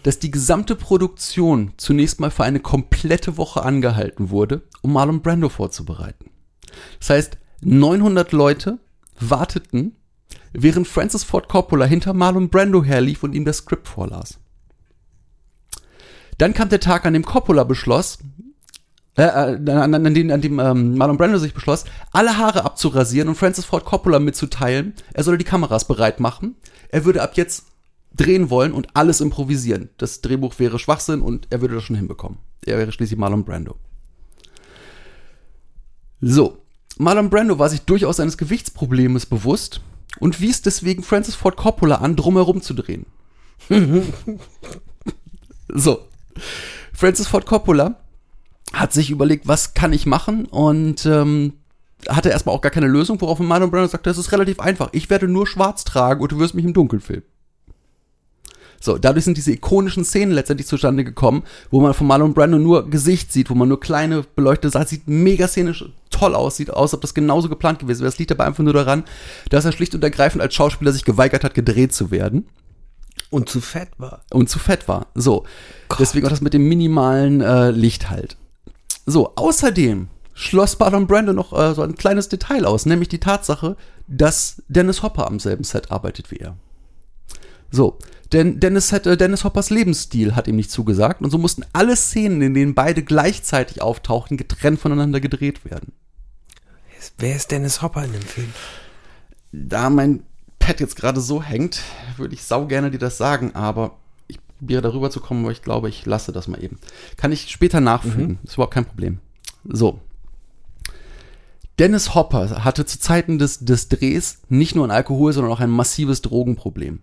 dass 0.04 0.20
die 0.20 0.32
gesamte 0.32 0.76
Produktion 0.76 1.74
zunächst 1.78 2.20
mal 2.20 2.32
für 2.32 2.44
eine 2.44 2.60
komplette 2.60 3.38
Woche 3.38 3.64
angehalten 3.64 4.30
wurde, 4.30 4.64
um 4.82 4.94
Marlon 4.94 5.22
Brando 5.22 5.50
vorzubereiten. 5.50 6.32
Das 7.00 7.10
heißt, 7.10 7.38
900 7.62 8.32
Leute 8.32 8.80
warteten, 9.20 9.96
während 10.54 10.88
Francis 10.88 11.24
Ford 11.24 11.48
Coppola 11.48 11.86
hinter 11.86 12.14
Marlon 12.14 12.50
Brando 12.50 12.84
herlief 12.84 13.24
und 13.24 13.34
ihm 13.34 13.46
das 13.46 13.58
Skript 13.58 13.88
vorlas. 13.88 14.40
Dann 16.38 16.54
kam 16.54 16.70
der 16.70 16.80
Tag, 16.80 17.06
an 17.06 17.14
dem 17.14 17.26
Coppola 17.26 17.64
beschloss, 17.64 18.18
äh, 19.16 19.24
äh, 19.24 19.26
an, 19.26 19.94
an, 19.94 20.06
an 20.06 20.14
dem, 20.14 20.32
an 20.32 20.42
dem 20.42 20.60
ähm, 20.60 20.98
Marlon 20.98 21.18
Brando 21.18 21.38
sich 21.38 21.54
beschloss, 21.54 21.86
alle 22.12 22.38
Haare 22.38 22.66
abzurasieren 22.66 23.30
und 23.30 23.36
Francis 23.36 23.66
Ford 23.66 23.86
Coppola 23.86 24.20
mitzuteilen, 24.20 24.94
er 25.14 25.24
solle 25.24 25.38
die 25.38 25.44
Kameras 25.44 25.86
bereit 25.86 26.20
machen. 26.20 26.56
Er 26.90 27.06
würde 27.06 27.22
ab 27.22 27.34
jetzt 27.36 27.66
drehen 28.14 28.50
wollen 28.50 28.74
und 28.74 28.96
alles 28.96 29.22
improvisieren. 29.22 29.90
Das 29.98 30.22
Drehbuch 30.22 30.60
wäre 30.60 30.80
Schwachsinn 30.80 31.22
und 31.22 31.48
er 31.50 31.62
würde 31.62 31.76
das 31.76 31.84
schon 31.84 31.96
hinbekommen. 31.96 32.40
Er 32.66 32.78
wäre 32.78 32.92
schließlich 32.92 33.18
Marlon 33.18 33.46
Brando. 33.46 33.76
So, 36.20 36.60
Marlon 36.98 37.30
Brando 37.30 37.58
war 37.58 37.70
sich 37.70 37.82
durchaus 37.82 38.18
seines 38.18 38.38
Gewichtsproblemes 38.38 39.26
bewusst 39.26 39.82
und 40.20 40.42
wies 40.42 40.62
deswegen 40.62 41.04
Francis 41.04 41.36
Ford 41.36 41.58
Coppola 41.58 41.96
an, 41.96 42.16
drumherum 42.16 42.62
zu 42.62 42.74
drehen. 42.74 43.06
so, 45.70 46.08
Francis 46.94 47.28
Ford 47.28 47.46
Coppola 47.46 48.02
hat 48.74 48.94
sich 48.94 49.10
überlegt, 49.10 49.48
was 49.48 49.74
kann 49.74 49.94
ich 49.94 50.06
machen 50.06 50.46
und 50.46 51.06
ähm, 51.06 51.54
hatte 52.08 52.30
erstmal 52.30 52.56
auch 52.56 52.62
gar 52.62 52.72
keine 52.72 52.88
Lösung, 52.88 53.20
woraufhin 53.22 53.46
Marlon 53.46 53.72
Brando 53.72 53.88
sagte, 53.88 54.10
das 54.10 54.18
ist 54.18 54.32
relativ 54.32 54.60
einfach. 54.60 54.90
Ich 54.92 55.10
werde 55.10 55.28
nur 55.28 55.48
schwarz 55.48 55.84
tragen 55.84 56.22
und 56.22 56.32
du 56.32 56.40
wirst 56.40 56.54
mich 56.54 56.66
im 56.66 56.74
Dunkeln 56.74 57.02
filmen. 57.02 57.24
So, 58.84 58.98
dadurch 58.98 59.26
sind 59.26 59.38
diese 59.38 59.52
ikonischen 59.52 60.04
Szenen 60.04 60.34
letztendlich 60.34 60.68
zustande 60.68 61.04
gekommen, 61.04 61.44
wo 61.70 61.80
man 61.82 61.94
von 61.94 62.08
Marlon 62.08 62.34
Brando 62.34 62.58
nur 62.58 62.90
Gesicht 62.90 63.32
sieht, 63.32 63.50
wo 63.52 63.56
man 63.56 63.70
nur 63.70 63.80
kleine 63.80 64.24
beleuchtete 64.36 64.72
Sachen 64.72 64.88
sieht, 64.88 65.08
mega 65.08 65.48
szenisch 65.48 65.86
toll 66.10 66.34
aus, 66.36 66.58
sieht 66.58 66.72
aus, 66.72 66.90
als 66.90 66.96
ob 66.96 67.02
das 67.02 67.14
genauso 67.14 67.48
geplant 67.48 67.80
gewesen 67.80 68.02
wäre. 68.02 68.10
Das 68.12 68.18
liegt 68.20 68.32
aber 68.32 68.46
einfach 68.46 68.64
nur 68.64 68.74
daran, 68.74 69.04
dass 69.50 69.66
er 69.66 69.72
schlicht 69.72 69.94
und 69.96 70.04
ergreifend 70.04 70.42
als 70.42 70.56
Schauspieler 70.56 70.92
sich 70.92 71.06
geweigert 71.06 71.44
hat, 71.44 71.54
gedreht 71.54 71.94
zu 71.94 72.10
werden 72.12 72.48
Und 73.30 73.50
zu 73.50 73.62
fett 73.62 73.90
war. 73.98 74.24
und 74.32 74.50
zu 74.50 74.58
fett 74.58 74.88
war. 74.88 75.08
So, 75.14 75.46
deswegen 76.00 76.26
auch 76.26 76.32
das 76.32 76.42
mit 76.42 76.54
dem 76.54 76.68
minimalen 76.68 77.42
äh, 77.42 77.70
Licht 77.70 78.10
halt. 78.10 78.36
So, 79.06 79.34
außerdem 79.36 80.08
schloss 80.34 80.80
Marlon 80.80 81.06
Brando 81.06 81.34
noch 81.34 81.54
äh, 81.54 81.76
so 81.76 81.84
ein 81.84 81.96
kleines 81.96 82.30
Detail 82.30 82.66
aus, 82.66 82.88
nämlich 82.88 83.10
die 83.10 83.20
Tatsache, 83.20 83.78
dass 84.08 84.64
Dennis 84.68 85.04
Hopper 85.04 85.28
am 85.28 85.40
selben 85.40 85.64
Set 85.64 85.92
arbeitet 85.92 86.32
wie 86.32 86.38
er. 86.38 86.58
So, 87.72 87.98
denn 88.34 88.60
Dennis, 88.60 88.92
hat, 88.92 89.06
äh, 89.06 89.18
Dennis 89.18 89.44
Hoppers 89.44 89.70
Lebensstil 89.70 90.36
hat 90.36 90.48
ihm 90.48 90.56
nicht 90.56 90.72
zugesagt 90.72 91.22
und 91.22 91.32
so 91.32 91.38
mussten 91.38 91.66
alle 91.74 91.96
Szenen, 91.96 92.42
in 92.42 92.54
denen 92.54 92.74
beide 92.74 93.04
gleichzeitig 93.04 93.82
auftauchten, 93.82 94.38
getrennt 94.38 94.80
voneinander 94.80 95.20
gedreht 95.20 95.66
werden. 95.66 95.92
Wer 97.18 97.36
ist 97.36 97.52
Dennis 97.52 97.82
Hopper 97.82 98.06
in 98.06 98.14
dem 98.14 98.22
Film? 98.22 98.54
Da 99.52 99.90
mein 99.90 100.24
Pad 100.60 100.80
jetzt 100.80 100.96
gerade 100.96 101.20
so 101.20 101.42
hängt, 101.42 101.82
würde 102.18 102.36
ich 102.36 102.44
sau 102.44 102.68
gerne 102.68 102.92
dir 102.92 103.00
das 103.00 103.18
sagen, 103.18 103.56
aber 103.56 103.98
ich 104.28 104.40
probiere 104.58 104.82
darüber 104.82 105.10
zu 105.10 105.20
kommen, 105.20 105.44
aber 105.44 105.52
ich 105.52 105.64
glaube, 105.64 105.90
ich 105.90 106.06
lasse 106.06 106.32
das 106.32 106.48
mal 106.48 106.64
eben. 106.64 106.78
Kann 107.18 107.32
ich 107.32 107.50
später 107.50 107.82
nachfügen, 107.82 108.40
ist 108.44 108.54
überhaupt 108.54 108.74
kein 108.74 108.86
Problem. 108.86 109.20
So. 109.64 110.00
Dennis 111.80 112.14
Hopper 112.14 112.64
hatte 112.64 112.86
zu 112.86 113.00
Zeiten 113.00 113.40
des, 113.40 113.66
des 113.66 113.90
Drehs 113.90 114.40
nicht 114.50 114.76
nur 114.76 114.86
ein 114.86 114.92
Alkohol, 114.92 115.34
sondern 115.34 115.52
auch 115.52 115.60
ein 115.60 115.72
massives 115.72 116.22
Drogenproblem. 116.22 117.00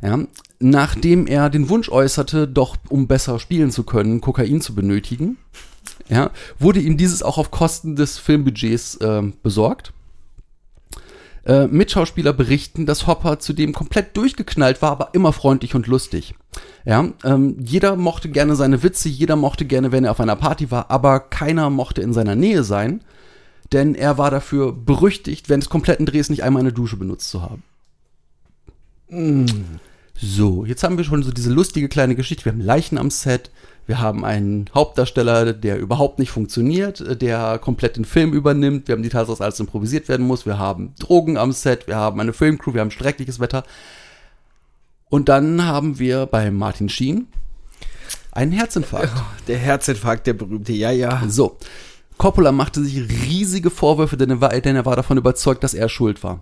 Ja, 0.00 0.18
nachdem 0.60 1.26
er 1.26 1.50
den 1.50 1.68
Wunsch 1.68 1.88
äußerte, 1.88 2.46
doch 2.46 2.76
um 2.88 3.08
besser 3.08 3.38
spielen 3.40 3.70
zu 3.70 3.82
können, 3.82 4.20
Kokain 4.20 4.60
zu 4.60 4.74
benötigen, 4.74 5.38
ja, 6.08 6.30
wurde 6.58 6.80
ihm 6.80 6.96
dieses 6.96 7.22
auch 7.22 7.38
auf 7.38 7.50
Kosten 7.50 7.96
des 7.96 8.18
Filmbudgets 8.18 8.98
ähm, 9.02 9.34
besorgt. 9.42 9.92
Äh, 11.44 11.66
Mitschauspieler 11.66 12.32
berichten, 12.32 12.86
dass 12.86 13.06
Hopper 13.06 13.38
zudem 13.38 13.72
komplett 13.72 14.16
durchgeknallt 14.16 14.82
war, 14.82 14.92
aber 14.92 15.10
immer 15.14 15.32
freundlich 15.32 15.74
und 15.74 15.86
lustig. 15.86 16.34
Ja, 16.84 17.08
ähm, 17.24 17.56
jeder 17.58 17.96
mochte 17.96 18.28
gerne 18.28 18.54
seine 18.54 18.82
Witze, 18.82 19.08
jeder 19.08 19.36
mochte 19.36 19.64
gerne, 19.64 19.90
wenn 19.90 20.04
er 20.04 20.10
auf 20.12 20.20
einer 20.20 20.36
Party 20.36 20.70
war, 20.70 20.90
aber 20.90 21.20
keiner 21.20 21.70
mochte 21.70 22.02
in 22.02 22.12
seiner 22.12 22.34
Nähe 22.34 22.64
sein, 22.64 23.02
denn 23.72 23.94
er 23.94 24.18
war 24.18 24.30
dafür 24.30 24.72
berüchtigt, 24.72 25.48
während 25.48 25.64
des 25.64 25.70
kompletten 25.70 26.06
Drehs 26.06 26.30
nicht 26.30 26.44
einmal 26.44 26.60
eine 26.60 26.72
Dusche 26.72 26.96
benutzt 26.96 27.30
zu 27.30 27.42
haben. 27.42 27.62
So, 29.10 30.64
jetzt 30.64 30.82
haben 30.82 30.96
wir 30.98 31.04
schon 31.04 31.22
so 31.22 31.30
diese 31.30 31.50
lustige 31.50 31.88
kleine 31.88 32.14
Geschichte. 32.14 32.44
Wir 32.44 32.52
haben 32.52 32.60
Leichen 32.60 32.98
am 32.98 33.10
Set. 33.10 33.50
Wir 33.86 34.00
haben 34.00 34.24
einen 34.24 34.68
Hauptdarsteller, 34.74 35.54
der 35.54 35.78
überhaupt 35.78 36.18
nicht 36.18 36.30
funktioniert, 36.30 37.00
äh, 37.00 37.16
der 37.16 37.58
komplett 37.58 37.96
den 37.96 38.04
Film 38.04 38.34
übernimmt. 38.34 38.86
Wir 38.86 38.94
haben 38.94 39.02
die 39.02 39.08
Tatsache, 39.08 39.32
dass 39.32 39.40
alles 39.40 39.60
improvisiert 39.60 40.08
werden 40.08 40.26
muss. 40.26 40.44
Wir 40.44 40.58
haben 40.58 40.94
Drogen 40.98 41.38
am 41.38 41.52
Set. 41.52 41.86
Wir 41.86 41.96
haben 41.96 42.20
eine 42.20 42.34
Filmcrew. 42.34 42.74
Wir 42.74 42.82
haben 42.82 42.90
schreckliches 42.90 43.40
Wetter. 43.40 43.64
Und 45.08 45.30
dann 45.30 45.64
haben 45.64 45.98
wir 45.98 46.26
bei 46.26 46.50
Martin 46.50 46.90
Sheen 46.90 47.28
einen 48.32 48.52
Herzinfarkt. 48.52 49.12
Der 49.46 49.56
Herzinfarkt, 49.56 50.26
der 50.26 50.34
berühmte, 50.34 50.72
ja, 50.72 50.90
ja. 50.90 51.22
So. 51.28 51.56
Coppola 52.18 52.52
machte 52.52 52.82
sich 52.84 53.08
riesige 53.08 53.70
Vorwürfe, 53.70 54.16
denn 54.16 54.30
er, 54.30 54.40
war, 54.40 54.50
denn 54.60 54.76
er 54.76 54.84
war 54.84 54.96
davon 54.96 55.16
überzeugt, 55.16 55.64
dass 55.64 55.72
er 55.72 55.88
schuld 55.88 56.22
war. 56.22 56.40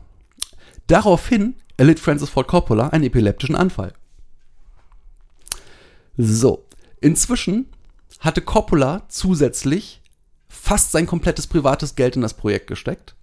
Daraufhin 0.89 1.55
erlitt 1.77 2.01
Francis 2.01 2.29
Ford 2.29 2.49
Coppola 2.49 2.89
einen 2.89 3.05
epileptischen 3.05 3.57
Anfall. 3.57 3.93
So. 6.17 6.65
Inzwischen 7.01 7.67
hatte 8.21 8.41
Coppola 8.41 9.03
zusätzlich 9.09 10.01
fast 10.49 10.93
sein 10.93 11.07
komplettes 11.07 11.47
privates 11.47 11.95
Geld 11.95 12.17
in 12.17 12.23
das 12.23 12.35
Projekt 12.35 12.67
gesteckt 12.67 13.15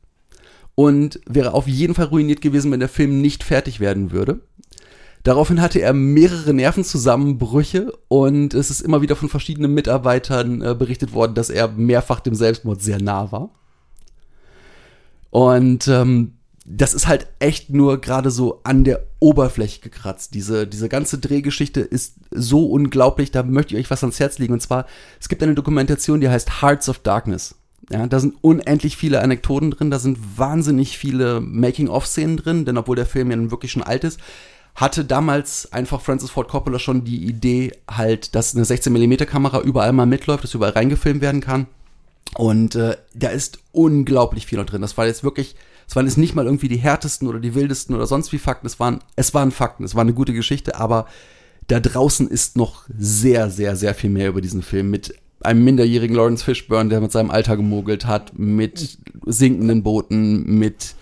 und 0.76 1.20
wäre 1.26 1.54
auf 1.54 1.68
jeden 1.68 1.96
Fall 1.96 2.06
ruiniert 2.06 2.42
gewesen, 2.42 2.72
wenn 2.72 2.80
der 2.80 2.90
Film 2.90 3.22
nicht 3.22 3.44
fertig 3.44 3.80
werden 3.80 4.12
würde. 4.12 4.42
Daraufhin 5.24 5.62
hatte 5.62 5.80
er 5.80 5.94
mehrere 5.94 6.54
Nervenzusammenbrüche 6.54 7.94
und 8.10 8.54
es 8.54 8.70
ist 8.70 8.82
immer 8.82 9.02
wieder 9.02 9.16
von 9.16 9.30
verschiedenen 9.30 9.74
Mitarbeitern 9.74 10.62
äh, 10.62 10.76
berichtet 10.76 11.14
worden, 11.14 11.34
dass 11.34 11.50
er 11.50 11.70
mehrfach 11.70 12.20
dem 12.20 12.36
Selbstmord 12.36 12.82
sehr 12.82 13.02
nah 13.02 13.32
war. 13.32 13.50
Und 15.30 15.88
ähm, 15.88 16.34
das 16.66 16.94
ist 16.94 17.08
halt 17.08 17.28
echt 17.40 17.70
nur 17.70 18.00
gerade 18.00 18.32
so 18.32 18.62
an 18.64 18.84
der 18.84 19.04
Oberfläche 19.20 19.82
gekratzt. 19.82 20.34
Diese, 20.34 20.66
diese 20.66 20.88
ganze 20.88 21.18
Drehgeschichte 21.18 21.82
ist 21.82 22.16
so 22.32 22.66
unglaublich, 22.68 23.32
da 23.32 23.44
möchte 23.44 23.74
ich 23.76 23.82
euch 23.82 23.92
was 23.92 24.04
ans 24.04 24.20
Herz 24.20 24.40
legen. 24.40 24.54
Und 24.54 24.62
zwar, 24.62 24.86
es 25.20 25.28
gibt 25.28 25.44
eine 25.44 25.56
Dokumentation, 25.56 26.22
die 26.22 26.30
heißt 26.30 26.62
Hearts 26.62 26.88
of 26.88 27.00
Darkness. 27.00 27.56
Ja, 27.92 28.08
da 28.08 28.20
sind 28.20 28.36
unendlich 28.42 28.96
viele 28.96 29.22
Anekdoten 29.22 29.72
drin, 29.72 29.92
da 29.92 30.00
sind 30.00 30.18
wahnsinnig 30.38 30.98
viele 30.98 31.42
Making-of-Szenen 31.42 32.38
drin, 32.38 32.64
denn 32.64 32.78
obwohl 32.78 32.96
der 32.96 33.06
Film 33.06 33.30
ja 33.30 33.36
nun 33.36 33.52
wirklich 33.52 33.74
schon 33.74 33.84
alt 33.84 34.06
ist, 34.06 34.22
hatte 34.74 35.04
damals 35.04 35.72
einfach 35.74 36.00
Francis 36.00 36.32
Ford 36.32 36.48
Coppola 36.48 36.80
schon 36.80 37.04
die 37.04 37.26
Idee 37.26 37.74
halt, 37.92 38.36
dass 38.36 38.56
eine 38.56 38.64
16mm 38.64 39.26
Kamera 39.26 39.60
überall 39.60 39.92
mal 39.92 40.06
mitläuft, 40.06 40.46
dass 40.46 40.54
überall 40.54 40.72
reingefilmt 40.72 41.22
werden 41.22 41.42
kann. 41.42 41.68
Und 42.36 42.76
äh, 42.76 42.96
da 43.14 43.30
ist 43.30 43.60
unglaublich 43.74 44.46
viel 44.46 44.58
noch 44.58 44.66
drin. 44.66 44.82
Das 44.82 44.98
war 44.98 45.06
jetzt 45.06 45.24
wirklich, 45.24 45.56
es 45.94 45.96
waren 45.96 46.08
jetzt 46.08 46.18
nicht 46.18 46.34
mal 46.34 46.46
irgendwie 46.46 46.70
die 46.70 46.78
härtesten 46.78 47.28
oder 47.28 47.40
die 47.40 47.54
wildesten 47.54 47.96
oder 47.96 48.08
sonst 48.08 48.32
wie 48.32 48.40
Fakten. 48.40 48.66
Es 48.66 48.80
waren, 48.80 49.02
es 49.16 49.36
waren 49.36 49.52
Fakten, 49.52 49.84
es 49.84 49.94
war 49.94 50.02
eine 50.02 50.16
gute 50.16 50.34
Geschichte, 50.34 50.80
aber 50.80 51.06
da 51.68 51.80
draußen 51.80 52.28
ist 52.28 52.58
noch 52.58 52.86
sehr, 52.98 53.52
sehr, 53.52 53.76
sehr 53.76 53.94
viel 53.94 54.10
mehr 54.10 54.30
über 54.30 54.42
diesen 54.42 54.64
Film 54.64 54.90
mit 54.90 55.14
einem 55.42 55.64
minderjährigen 55.64 56.16
Lawrence 56.16 56.44
Fishburne, 56.44 56.90
der 56.90 57.00
mit 57.00 57.12
seinem 57.12 57.30
Alter 57.30 57.58
gemogelt 57.58 58.08
hat, 58.08 58.32
mit 58.36 58.98
sinkenden 59.28 59.84
Booten, 59.84 60.58
mit 60.58 60.96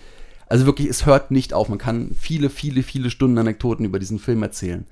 also 0.46 0.66
wirklich, 0.66 0.90
es 0.90 1.06
hört 1.06 1.30
nicht 1.30 1.54
auf. 1.54 1.70
Man 1.70 1.78
kann 1.78 2.10
viele, 2.20 2.50
viele, 2.50 2.82
viele 2.82 3.08
Stunden 3.08 3.38
Anekdoten 3.38 3.86
über 3.86 3.98
diesen 3.98 4.18
Film 4.18 4.42
erzählen. 4.42 4.84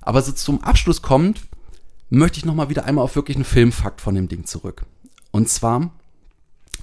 Aber 0.00 0.20
so 0.20 0.32
zum 0.32 0.64
Abschluss 0.64 1.00
kommt, 1.00 1.42
möchte 2.10 2.38
ich 2.38 2.44
noch 2.44 2.56
mal 2.56 2.70
wieder 2.70 2.86
einmal 2.86 3.04
auf 3.04 3.14
wirklich 3.14 3.36
einen 3.36 3.44
Filmfakt 3.44 4.00
von 4.00 4.16
dem 4.16 4.26
Ding 4.26 4.46
zurück. 4.46 4.84
Und 5.30 5.48
zwar 5.48 5.92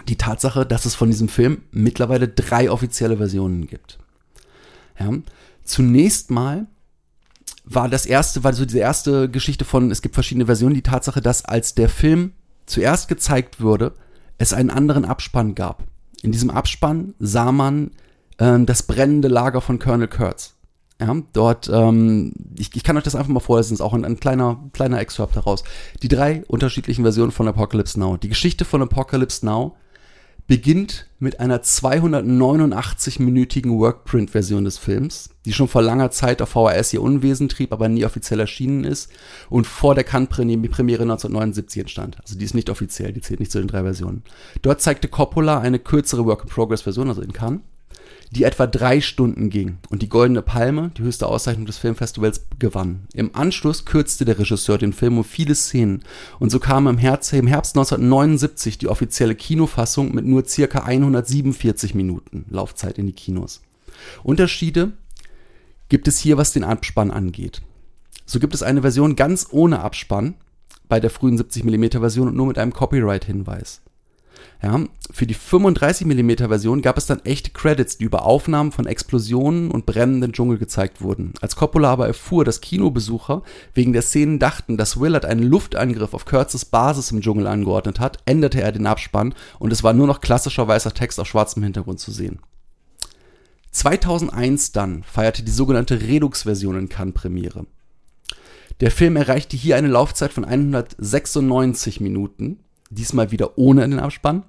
die 0.07 0.17
Tatsache, 0.17 0.65
dass 0.65 0.85
es 0.85 0.95
von 0.95 1.09
diesem 1.09 1.29
Film 1.29 1.63
mittlerweile 1.71 2.27
drei 2.27 2.69
offizielle 2.69 3.17
Versionen 3.17 3.67
gibt. 3.67 3.97
Ja. 4.99 5.11
Zunächst 5.63 6.31
mal 6.31 6.67
war 7.63 7.89
das 7.89 8.05
erste, 8.05 8.43
war 8.43 8.53
so 8.53 8.65
diese 8.65 8.79
erste 8.79 9.29
Geschichte 9.29 9.65
von, 9.65 9.89
es 9.89 10.01
gibt 10.01 10.15
verschiedene 10.15 10.45
Versionen, 10.45 10.75
die 10.75 10.83
Tatsache, 10.83 11.21
dass 11.21 11.45
als 11.45 11.73
der 11.73 11.89
Film 11.89 12.33
zuerst 12.65 13.07
gezeigt 13.07 13.61
wurde, 13.61 13.93
es 14.37 14.53
einen 14.53 14.69
anderen 14.69 15.05
Abspann 15.05 15.55
gab. 15.55 15.83
In 16.21 16.31
diesem 16.31 16.51
Abspann 16.51 17.15
sah 17.19 17.51
man 17.51 17.91
ähm, 18.39 18.65
das 18.65 18.83
brennende 18.83 19.27
Lager 19.27 19.61
von 19.61 19.79
Colonel 19.79 20.07
Kurtz. 20.07 20.54
Ja, 20.99 21.13
dort, 21.33 21.69
ähm, 21.73 22.31
ich, 22.57 22.69
ich 22.73 22.83
kann 22.83 22.95
euch 22.95 23.03
das 23.03 23.15
einfach 23.15 23.29
mal 23.29 23.41
vorlesen, 23.41 23.73
ist 23.73 23.81
auch 23.81 23.93
ein, 23.93 24.05
ein 24.05 24.19
kleiner, 24.19 24.63
kleiner 24.71 24.99
Excerpt 24.99 25.35
daraus. 25.35 25.65
Die 26.01 26.07
drei 26.07 26.43
unterschiedlichen 26.47 27.03
Versionen 27.03 27.31
von 27.31 27.47
Apocalypse 27.49 27.99
Now. 27.99 28.15
Die 28.15 28.29
Geschichte 28.29 28.63
von 28.63 28.81
Apocalypse 28.81 29.45
Now 29.45 29.75
beginnt 30.47 31.07
mit 31.19 31.39
einer 31.39 31.63
289-minütigen 31.63 33.79
Workprint-Version 33.79 34.63
des 34.63 34.77
Films, 34.77 35.31
die 35.43 35.53
schon 35.53 35.67
vor 35.67 35.81
langer 35.81 36.11
Zeit 36.11 36.39
auf 36.41 36.49
VHS 36.49 36.93
ihr 36.93 37.01
Unwesen 37.01 37.49
trieb, 37.49 37.73
aber 37.73 37.89
nie 37.89 38.05
offiziell 38.05 38.39
erschienen 38.39 38.83
ist 38.83 39.11
und 39.49 39.65
vor 39.65 39.95
der 39.95 40.03
Cannes-Premiere 40.03 41.01
1979 41.01 41.81
entstand. 41.81 42.17
Also 42.21 42.37
die 42.37 42.45
ist 42.45 42.53
nicht 42.53 42.69
offiziell, 42.69 43.11
die 43.11 43.21
zählt 43.21 43.39
nicht 43.39 43.51
zu 43.51 43.57
den 43.57 43.67
drei 43.67 43.81
Versionen. 43.81 44.23
Dort 44.61 44.81
zeigte 44.81 45.07
Coppola 45.07 45.59
eine 45.59 45.79
kürzere 45.79 46.25
Work-in-Progress-Version, 46.25 47.09
also 47.09 47.21
in 47.21 47.33
Cannes, 47.33 47.61
die 48.35 48.43
etwa 48.43 48.67
drei 48.67 48.99
Stunden 48.99 49.49
ging 49.49 49.77
und 49.89 50.01
die 50.01 50.09
Goldene 50.09 50.41
Palme, 50.41 50.91
die 50.97 51.03
höchste 51.03 51.27
Auszeichnung 51.27 51.65
des 51.65 51.77
Filmfestivals, 51.77 52.47
gewann. 52.59 53.07
Im 53.13 53.33
Anschluss 53.33 53.85
kürzte 53.85 54.25
der 54.25 54.37
Regisseur 54.37 54.77
den 54.77 54.93
Film 54.93 55.17
um 55.17 55.23
viele 55.23 55.55
Szenen 55.55 56.03
und 56.39 56.51
so 56.51 56.59
kam 56.59 56.87
im 56.87 56.97
Herbst, 56.97 57.31
im 57.33 57.47
Herbst 57.47 57.77
1979 57.77 58.77
die 58.77 58.89
offizielle 58.89 59.35
Kinofassung 59.35 60.13
mit 60.13 60.25
nur 60.25 60.45
circa 60.45 60.79
147 60.79 61.95
Minuten 61.95 62.45
Laufzeit 62.49 62.97
in 62.97 63.07
die 63.07 63.13
Kinos. 63.13 63.61
Unterschiede 64.23 64.91
gibt 65.87 66.07
es 66.07 66.17
hier, 66.17 66.37
was 66.37 66.51
den 66.51 66.65
Abspann 66.65 67.11
angeht. 67.11 67.61
So 68.25 68.39
gibt 68.39 68.53
es 68.53 68.63
eine 68.63 68.81
Version 68.81 69.15
ganz 69.15 69.47
ohne 69.51 69.79
Abspann 69.79 70.35
bei 70.89 70.99
der 70.99 71.09
frühen 71.09 71.39
70mm 71.39 71.99
Version 71.99 72.27
und 72.27 72.35
nur 72.35 72.47
mit 72.47 72.57
einem 72.57 72.73
Copyright-Hinweis. 72.73 73.81
Ja, 74.63 74.79
für 75.11 75.27
die 75.27 75.35
35mm 75.35 76.47
Version 76.47 76.81
gab 76.81 76.97
es 76.97 77.05
dann 77.05 77.23
echte 77.25 77.51
Credits, 77.51 77.97
die 77.97 78.05
über 78.05 78.25
Aufnahmen 78.25 78.71
von 78.71 78.87
Explosionen 78.87 79.69
und 79.69 79.85
brennenden 79.85 80.31
Dschungel 80.31 80.57
gezeigt 80.57 81.01
wurden. 81.01 81.33
Als 81.41 81.55
Coppola 81.55 81.91
aber 81.91 82.07
erfuhr, 82.07 82.45
dass 82.45 82.61
Kinobesucher 82.61 83.43
wegen 83.73 83.93
der 83.93 84.01
Szenen 84.01 84.39
dachten, 84.39 84.77
dass 84.77 84.99
Willard 84.99 85.25
einen 85.25 85.43
Luftangriff 85.43 86.13
auf 86.13 86.25
Kurtzes 86.25 86.65
Basis 86.65 87.11
im 87.11 87.21
Dschungel 87.21 87.47
angeordnet 87.47 87.99
hat, 87.99 88.19
änderte 88.25 88.61
er 88.61 88.71
den 88.71 88.87
Abspann 88.87 89.35
und 89.59 89.71
es 89.71 89.83
war 89.83 89.93
nur 89.93 90.07
noch 90.07 90.21
klassischer 90.21 90.67
weißer 90.67 90.93
Text 90.93 91.19
auf 91.19 91.27
schwarzem 91.27 91.63
Hintergrund 91.63 91.99
zu 91.99 92.11
sehen. 92.11 92.39
2001 93.71 94.71
dann 94.71 95.03
feierte 95.03 95.43
die 95.43 95.51
sogenannte 95.51 96.01
Redux-Version 96.01 96.79
in 96.79 96.89
Cannes 96.89 97.13
Premiere. 97.13 97.65
Der 98.79 98.91
Film 98.91 99.15
erreichte 99.15 99.57
hier 99.57 99.75
eine 99.75 99.89
Laufzeit 99.89 100.33
von 100.33 100.45
196 100.45 102.01
Minuten 102.01 102.59
diesmal 102.95 103.31
wieder 103.31 103.57
ohne 103.57 103.87
den 103.87 103.99
Abspann. 103.99 104.43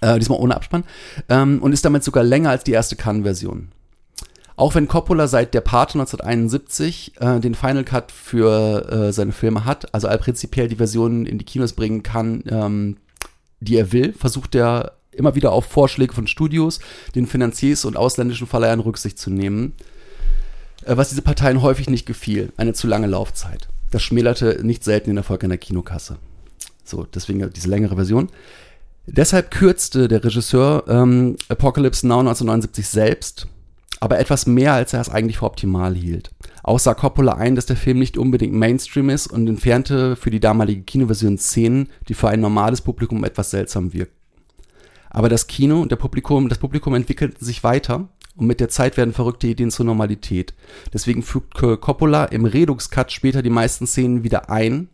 Äh, 0.00 0.18
diesmal 0.18 0.38
ohne 0.38 0.54
Abspann. 0.54 0.84
Ähm, 1.28 1.62
und 1.62 1.72
ist 1.72 1.84
damit 1.84 2.04
sogar 2.04 2.22
länger 2.22 2.50
als 2.50 2.64
die 2.64 2.72
erste 2.72 2.96
Cannes-Version. 2.96 3.68
Auch 4.56 4.74
wenn 4.74 4.88
Coppola 4.88 5.28
seit 5.28 5.54
Der 5.54 5.60
Pate 5.60 5.94
1971 5.94 7.12
äh, 7.20 7.38
den 7.38 7.54
Final 7.54 7.84
Cut 7.84 8.10
für 8.10 8.90
äh, 8.90 9.12
seine 9.12 9.30
Filme 9.30 9.64
hat, 9.64 9.94
also 9.94 10.08
all 10.08 10.18
prinzipiell 10.18 10.66
die 10.66 10.76
Versionen 10.76 11.26
in 11.26 11.38
die 11.38 11.44
Kinos 11.44 11.74
bringen 11.74 12.02
kann, 12.02 12.42
ähm, 12.48 12.96
die 13.60 13.76
er 13.76 13.92
will, 13.92 14.12
versucht 14.12 14.56
er 14.56 14.94
immer 15.12 15.36
wieder 15.36 15.52
auf 15.52 15.66
Vorschläge 15.66 16.12
von 16.12 16.26
Studios, 16.26 16.80
den 17.14 17.26
Finanziers 17.26 17.84
und 17.84 17.96
ausländischen 17.96 18.46
Verleihern 18.48 18.80
Rücksicht 18.80 19.18
zu 19.18 19.30
nehmen, 19.30 19.74
äh, 20.84 20.96
was 20.96 21.10
diese 21.10 21.22
Parteien 21.22 21.62
häufig 21.62 21.88
nicht 21.88 22.06
gefiel, 22.06 22.52
eine 22.56 22.72
zu 22.72 22.88
lange 22.88 23.06
Laufzeit. 23.06 23.68
Das 23.92 24.02
schmälerte 24.02 24.60
nicht 24.64 24.82
selten 24.82 25.10
den 25.10 25.16
Erfolg 25.18 25.44
einer 25.44 25.56
Kinokasse. 25.56 26.18
So, 26.88 27.04
deswegen 27.04 27.50
diese 27.50 27.68
längere 27.68 27.96
Version. 27.96 28.28
Deshalb 29.06 29.50
kürzte 29.50 30.08
der 30.08 30.24
Regisseur 30.24 30.84
ähm, 30.88 31.36
Apocalypse 31.48 32.06
Now 32.06 32.20
1979 32.20 32.86
selbst, 32.86 33.46
aber 34.00 34.18
etwas 34.18 34.46
mehr, 34.46 34.74
als 34.74 34.92
er 34.92 35.00
es 35.00 35.08
eigentlich 35.08 35.38
für 35.38 35.46
optimal 35.46 35.94
hielt. 35.94 36.30
Auch 36.62 36.78
sah 36.78 36.94
Coppola 36.94 37.32
ein, 37.32 37.54
dass 37.54 37.66
der 37.66 37.76
Film 37.76 37.98
nicht 37.98 38.18
unbedingt 38.18 38.52
Mainstream 38.52 39.08
ist 39.08 39.26
und 39.26 39.48
entfernte 39.48 40.16
für 40.16 40.30
die 40.30 40.40
damalige 40.40 40.82
Kinoversion 40.82 41.38
Szenen, 41.38 41.88
die 42.08 42.14
für 42.14 42.28
ein 42.28 42.40
normales 42.40 42.82
Publikum 42.82 43.24
etwas 43.24 43.50
seltsam 43.50 43.94
wirkten. 43.94 44.16
Aber 45.10 45.30
das 45.30 45.46
Kino 45.46 45.80
und 45.80 45.90
der 45.90 45.96
Publikum, 45.96 46.50
das 46.50 46.58
Publikum 46.58 46.94
entwickelten 46.94 47.44
sich 47.44 47.64
weiter 47.64 48.08
und 48.36 48.46
mit 48.46 48.60
der 48.60 48.68
Zeit 48.68 48.98
werden 48.98 49.14
verrückte 49.14 49.46
Ideen 49.46 49.70
zur 49.70 49.86
Normalität. 49.86 50.52
Deswegen 50.92 51.22
fügt 51.22 51.54
Coppola 51.54 52.26
im 52.26 52.44
Redux-Cut 52.44 53.10
später 53.10 53.42
die 53.42 53.50
meisten 53.50 53.86
Szenen 53.86 54.22
wieder 54.22 54.50
ein, 54.50 54.88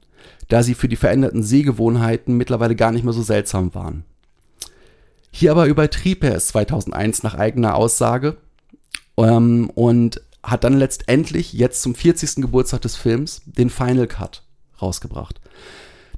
da 0.49 0.63
sie 0.63 0.75
für 0.75 0.89
die 0.89 0.97
veränderten 0.97 1.43
Sehgewohnheiten 1.43 2.37
mittlerweile 2.37 2.77
gar 2.77 2.93
nicht 2.93 3.05
mehr 3.05 3.13
so 3.13 3.23
seltsam 3.23 3.75
waren. 3.75 4.05
Hier 5.31 5.51
aber 5.51 5.67
übertrieb 5.67 6.23
er 6.23 6.37
es 6.37 6.49
2001 6.49 7.23
nach 7.23 7.35
eigener 7.35 7.75
Aussage 7.75 8.37
ähm, 9.17 9.71
und 9.75 10.21
hat 10.43 10.63
dann 10.63 10.79
letztendlich 10.79 11.53
jetzt 11.53 11.83
zum 11.83 11.95
40. 11.95 12.37
Geburtstag 12.37 12.83
des 12.83 12.97
Films 12.97 13.43
den 13.47 13.71
Final 13.71 14.07
Cut 14.07 14.43
rausgebracht. 14.81 15.41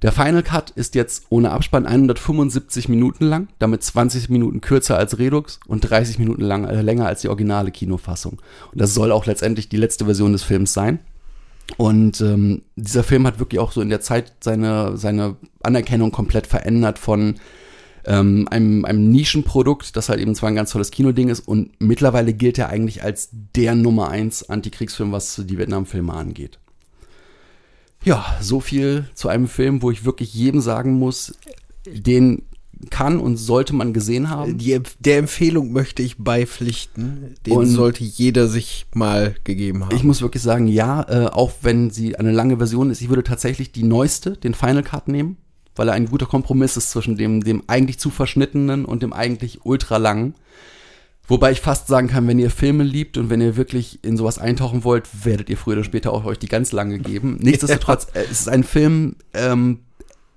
Der 0.03 0.13
Final 0.13 0.43
Cut 0.43 0.71
ist 0.71 0.95
jetzt 0.95 1.25
ohne 1.31 1.53
Abspann 1.53 1.87
175 1.87 2.89
Minuten 2.91 3.25
lang, 3.25 3.49
damit 3.59 3.83
20 3.83 4.29
Minuten 4.29 4.61
kürzer 4.61 4.99
als 4.99 5.19
Redux 5.19 5.61
und 5.67 5.81
30 5.81 6.19
Minuten 6.19 6.43
lang, 6.43 6.65
äh, 6.65 6.83
länger 6.83 7.07
als 7.07 7.23
die 7.23 7.29
originale 7.29 7.71
Kinofassung. 7.71 8.43
Und 8.73 8.81
das 8.81 8.93
soll 8.93 9.11
auch 9.13 9.25
letztendlich 9.25 9.71
die 9.71 9.79
letzte 9.79 10.05
Version 10.05 10.33
des 10.33 10.43
Films 10.43 10.75
sein. 10.75 10.99
Und 11.77 12.21
ähm, 12.21 12.63
dieser 12.77 13.03
Film 13.03 13.27
hat 13.27 13.39
wirklich 13.39 13.59
auch 13.59 13.73
so 13.73 13.81
in 13.81 13.89
der 13.89 14.01
Zeit 14.01 14.35
seine, 14.41 14.97
seine 14.97 15.37
Anerkennung 15.63 16.13
komplett 16.13 16.47
verändert 16.47 16.99
von 16.99 17.37
ähm, 18.07 18.47
einem, 18.51 18.85
einem 18.85 19.11
Nischenprodukt, 19.11 19.97
das 19.97 20.09
halt 20.09 20.21
eben 20.21 20.35
zwar 20.35 20.49
ein 20.49 20.55
ganz 20.55 20.71
tolles 20.71 20.93
Kinoding 20.93 21.29
ist 21.29 21.41
und 21.41 21.73
mittlerweile 21.81 22.33
gilt 22.33 22.57
er 22.59 22.69
eigentlich 22.69 23.03
als 23.03 23.31
der 23.33 23.75
Nummer 23.75 24.09
eins 24.09 24.49
Antikriegsfilm, 24.49 25.13
was 25.13 25.43
die 25.45 25.59
Vietnamfilme 25.59 26.13
angeht. 26.13 26.59
Ja, 28.05 28.25
so 28.41 28.61
viel 28.61 29.09
zu 29.15 29.29
einem 29.29 29.49
Film, 29.49 29.83
wo 29.83 29.91
ich 29.91 30.05
wirklich 30.05 30.33
jedem 30.33 30.61
sagen 30.61 30.95
muss, 30.95 31.37
den 31.87 32.43
kann 32.91 33.19
und 33.19 33.37
sollte 33.37 33.75
man 33.75 33.93
gesehen 33.93 34.31
haben. 34.31 34.59
Die, 34.59 34.79
der 35.01 35.19
Empfehlung 35.19 35.73
möchte 35.73 36.03
ich 36.03 36.19
beipflichten. 36.19 37.35
Den 37.47 37.53
Und- 37.55 37.67
sollte 37.67 38.05
jeder 38.05 38.49
sich 38.49 38.87
mal 38.95 39.35
gegeben 39.45 39.85
haben. 39.85 39.95
Ich 39.97 40.05
muss 40.05 40.21
wirklich 40.23 40.43
sagen, 40.43 40.67
ja, 40.69 41.03
äh, 41.09 41.27
auch 41.29 41.53
wenn 41.63 41.91
sie 41.91 42.17
eine 42.17 42.33
lange 42.33 42.59
Version 42.59 42.91
ist, 42.91 43.01
ich 43.01 43.09
würde 43.09 43.25
tatsächlich 43.25 43.73
die 43.73 43.83
neueste, 43.83 44.33
den 44.33 44.55
Final 44.55 44.83
Cut 44.83 45.09
nehmen, 45.09 45.37
weil 45.75 45.89
er 45.89 45.95
ein 45.95 46.07
guter 46.07 46.27
Kompromiss 46.27 46.77
ist 46.77 46.91
zwischen 46.91 47.17
dem, 47.17 47.43
dem 47.43 47.63
eigentlich 47.67 47.99
zu 47.99 48.11
verschnittenen 48.11 48.85
und 48.85 49.03
dem 49.03 49.13
eigentlich 49.13 49.65
ultra 49.65 49.97
langen. 49.97 50.35
Wobei 51.29 51.51
ich 51.51 51.61
fast 51.61 51.89
sagen 51.89 52.07
kann, 52.07 52.29
wenn 52.29 52.39
ihr 52.39 52.51
Filme 52.51 52.85
liebt 52.85 53.19
und 53.19 53.31
wenn 53.31 53.41
ihr 53.41 53.57
wirklich 53.57 53.99
in 54.05 54.17
sowas 54.17 54.39
eintauchen 54.39 54.85
wollt, 54.85 55.25
werdet 55.25 55.51
ihr 55.51 55.57
früher 55.57 55.75
oder 55.75 55.85
später 55.85 56.13
auch 56.13 56.25
euch 56.25 56.39
die 56.39 56.47
ganz 56.47 56.71
lange 56.71 56.99
geben. 57.01 57.37
Nichtsdestotrotz, 57.41 58.07
äh, 58.15 58.23
es 58.31 58.41
ist 58.41 58.49
ein 58.49 58.63
Film, 58.63 59.17
ähm, 59.35 59.81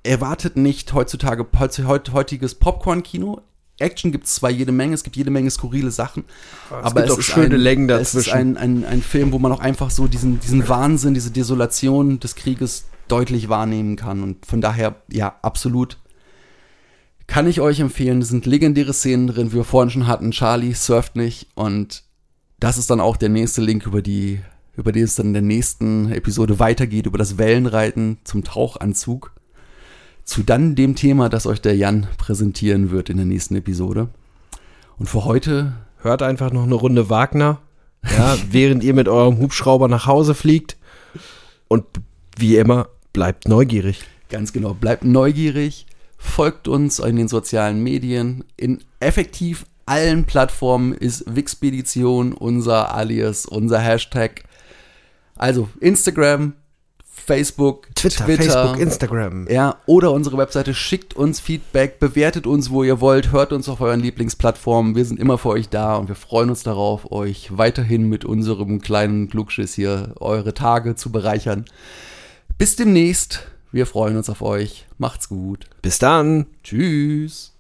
erwartet 0.04 0.58
nicht 0.58 0.94
heutzutage 0.94 1.46
heut, 1.60 1.80
heut, 1.80 2.12
heutiges 2.14 2.56
Popcorn-Kino. 2.56 3.42
Action 3.80 4.12
gibt 4.12 4.26
es 4.26 4.36
zwar 4.36 4.50
jede 4.50 4.72
Menge, 4.74 4.94
es 4.94 5.04
gibt 5.04 5.16
jede 5.16 5.32
Menge 5.32 5.50
skurrile 5.50 5.92
Sachen, 5.92 6.26
aber 6.70 7.02
gibt 7.02 7.06
es 7.06 7.12
auch 7.14 7.20
ist 7.20 7.26
schöne 7.26 7.56
ein, 7.56 7.62
Längen 7.62 7.90
Es 7.90 8.14
ist 8.14 8.28
dazwischen. 8.28 8.58
ein, 8.58 8.58
ein, 8.58 8.86
ein 8.86 9.02
Film, 9.02 9.32
wo 9.32 9.40
man 9.40 9.52
auch 9.54 9.62
einfach 9.62 9.90
so 9.90 10.08
diesen, 10.08 10.40
diesen 10.42 10.68
Wahnsinn, 10.68 11.14
diese 11.14 11.32
Desolation 11.32 12.20
des 12.20 12.36
Krieges 12.36 12.86
deutlich 13.08 13.48
wahrnehmen 13.48 13.96
kann. 13.96 14.22
Und 14.22 14.46
von 14.46 14.62
daher, 14.62 14.96
ja, 15.10 15.36
absolut 15.42 15.98
kann 17.28 17.48
ich 17.48 17.62
euch 17.62 17.80
empfehlen. 17.80 18.22
Es 18.22 18.30
sind 18.30 18.46
legendäre 18.46 18.94
Szenen 18.94 19.28
drin, 19.28 19.52
wie 19.52 19.58
wir 19.58 19.64
vorhin 19.64 19.92
schon 19.92 20.08
hatten. 20.08 20.32
Charlie 20.32 20.74
surft 20.74 21.16
nicht 21.16 21.48
und 21.56 22.04
das 22.60 22.78
ist 22.78 22.90
dann 22.90 23.00
auch 23.00 23.18
der 23.18 23.30
nächste 23.30 23.62
Link, 23.62 23.86
über 23.86 24.02
die, 24.02 24.42
über 24.76 24.92
den 24.92 25.04
es 25.04 25.16
dann 25.16 25.28
in 25.28 25.34
der 25.34 25.42
nächsten 25.42 26.12
Episode 26.12 26.60
weitergeht, 26.60 27.06
über 27.06 27.18
das 27.18 27.38
Wellenreiten 27.38 28.18
zum 28.24 28.44
Tauchanzug. 28.44 29.32
Zu 30.30 30.44
dann 30.44 30.76
dem 30.76 30.96
Thema, 30.96 31.30
das 31.30 31.48
euch 31.48 31.62
der 31.62 31.76
Jan 31.76 32.08
präsentieren 32.18 32.92
wird 32.92 33.10
in 33.10 33.18
der 33.18 33.26
nächsten 33.26 33.56
Episode. 33.56 34.10
Und 34.98 35.10
für 35.10 35.26
heute 35.26 35.74
Hört 36.02 36.22
einfach 36.22 36.52
noch 36.52 36.64
eine 36.64 36.76
Runde 36.76 37.10
Wagner, 37.10 37.60
ja, 38.10 38.38
während 38.52 38.84
ihr 38.84 38.94
mit 38.94 39.10
eurem 39.10 39.40
Hubschrauber 39.40 39.88
nach 39.88 40.06
Hause 40.06 40.34
fliegt. 40.34 40.78
Und 41.68 41.86
wie 42.38 42.56
immer, 42.56 42.88
bleibt 43.12 43.48
neugierig. 43.48 44.04
Ganz 44.30 44.54
genau. 44.54 44.74
Bleibt 44.74 45.04
neugierig, 45.04 45.88
folgt 46.18 46.68
uns 46.68 47.00
in 47.00 47.18
den 47.18 47.28
sozialen 47.28 47.84
Medien. 47.84 48.46
In 48.56 48.80
effektiv 49.02 49.66
allen 49.86 50.24
Plattformen 50.24 50.94
ist 50.94 51.36
Wixpedition 51.36 52.32
unser 52.32 52.96
Alias, 52.96 53.46
unser 53.46 53.80
Hashtag. 53.80 54.44
Also 55.36 55.68
Instagram, 55.82 56.54
Facebook, 57.20 57.88
Twitter, 57.96 58.26
Facebook, 58.26 58.80
Instagram. 58.80 59.48
Ja, 59.50 59.78
oder 59.86 60.12
unsere 60.12 60.38
Webseite. 60.38 60.74
Schickt 60.74 61.16
uns 61.16 61.40
Feedback, 61.40 62.00
bewertet 62.00 62.48
uns, 62.48 62.70
wo 62.70 62.84
ihr 62.84 63.02
wollt, 63.02 63.32
hört 63.32 63.54
uns 63.54 63.70
auf 63.70 63.82
euren 63.82 64.00
Lieblingsplattformen. 64.00 64.96
Wir 64.96 65.06
sind 65.06 65.20
immer 65.20 65.38
für 65.38 65.50
euch 65.50 65.70
da 65.70 65.96
und 65.98 66.08
wir 66.08 66.16
freuen 66.16 66.50
uns 66.50 66.64
darauf, 66.64 67.12
euch 67.12 67.58
weiterhin 67.58 68.10
mit 68.10 68.26
unserem 68.26 68.82
kleinen 68.82 69.30
Klugschiss 69.30 69.74
hier 69.74 70.16
eure 70.20 70.54
Tage 70.54 70.96
zu 70.96 71.12
bereichern. 71.12 71.66
Bis 72.58 72.76
demnächst. 72.76 73.48
Wir 73.72 73.86
freuen 73.86 74.18
uns 74.18 74.30
auf 74.30 74.42
euch. 74.42 74.88
Macht's 74.98 75.30
gut. 75.30 75.68
Bis 75.82 76.00
dann. 76.00 76.48
Tschüss. 76.64 77.54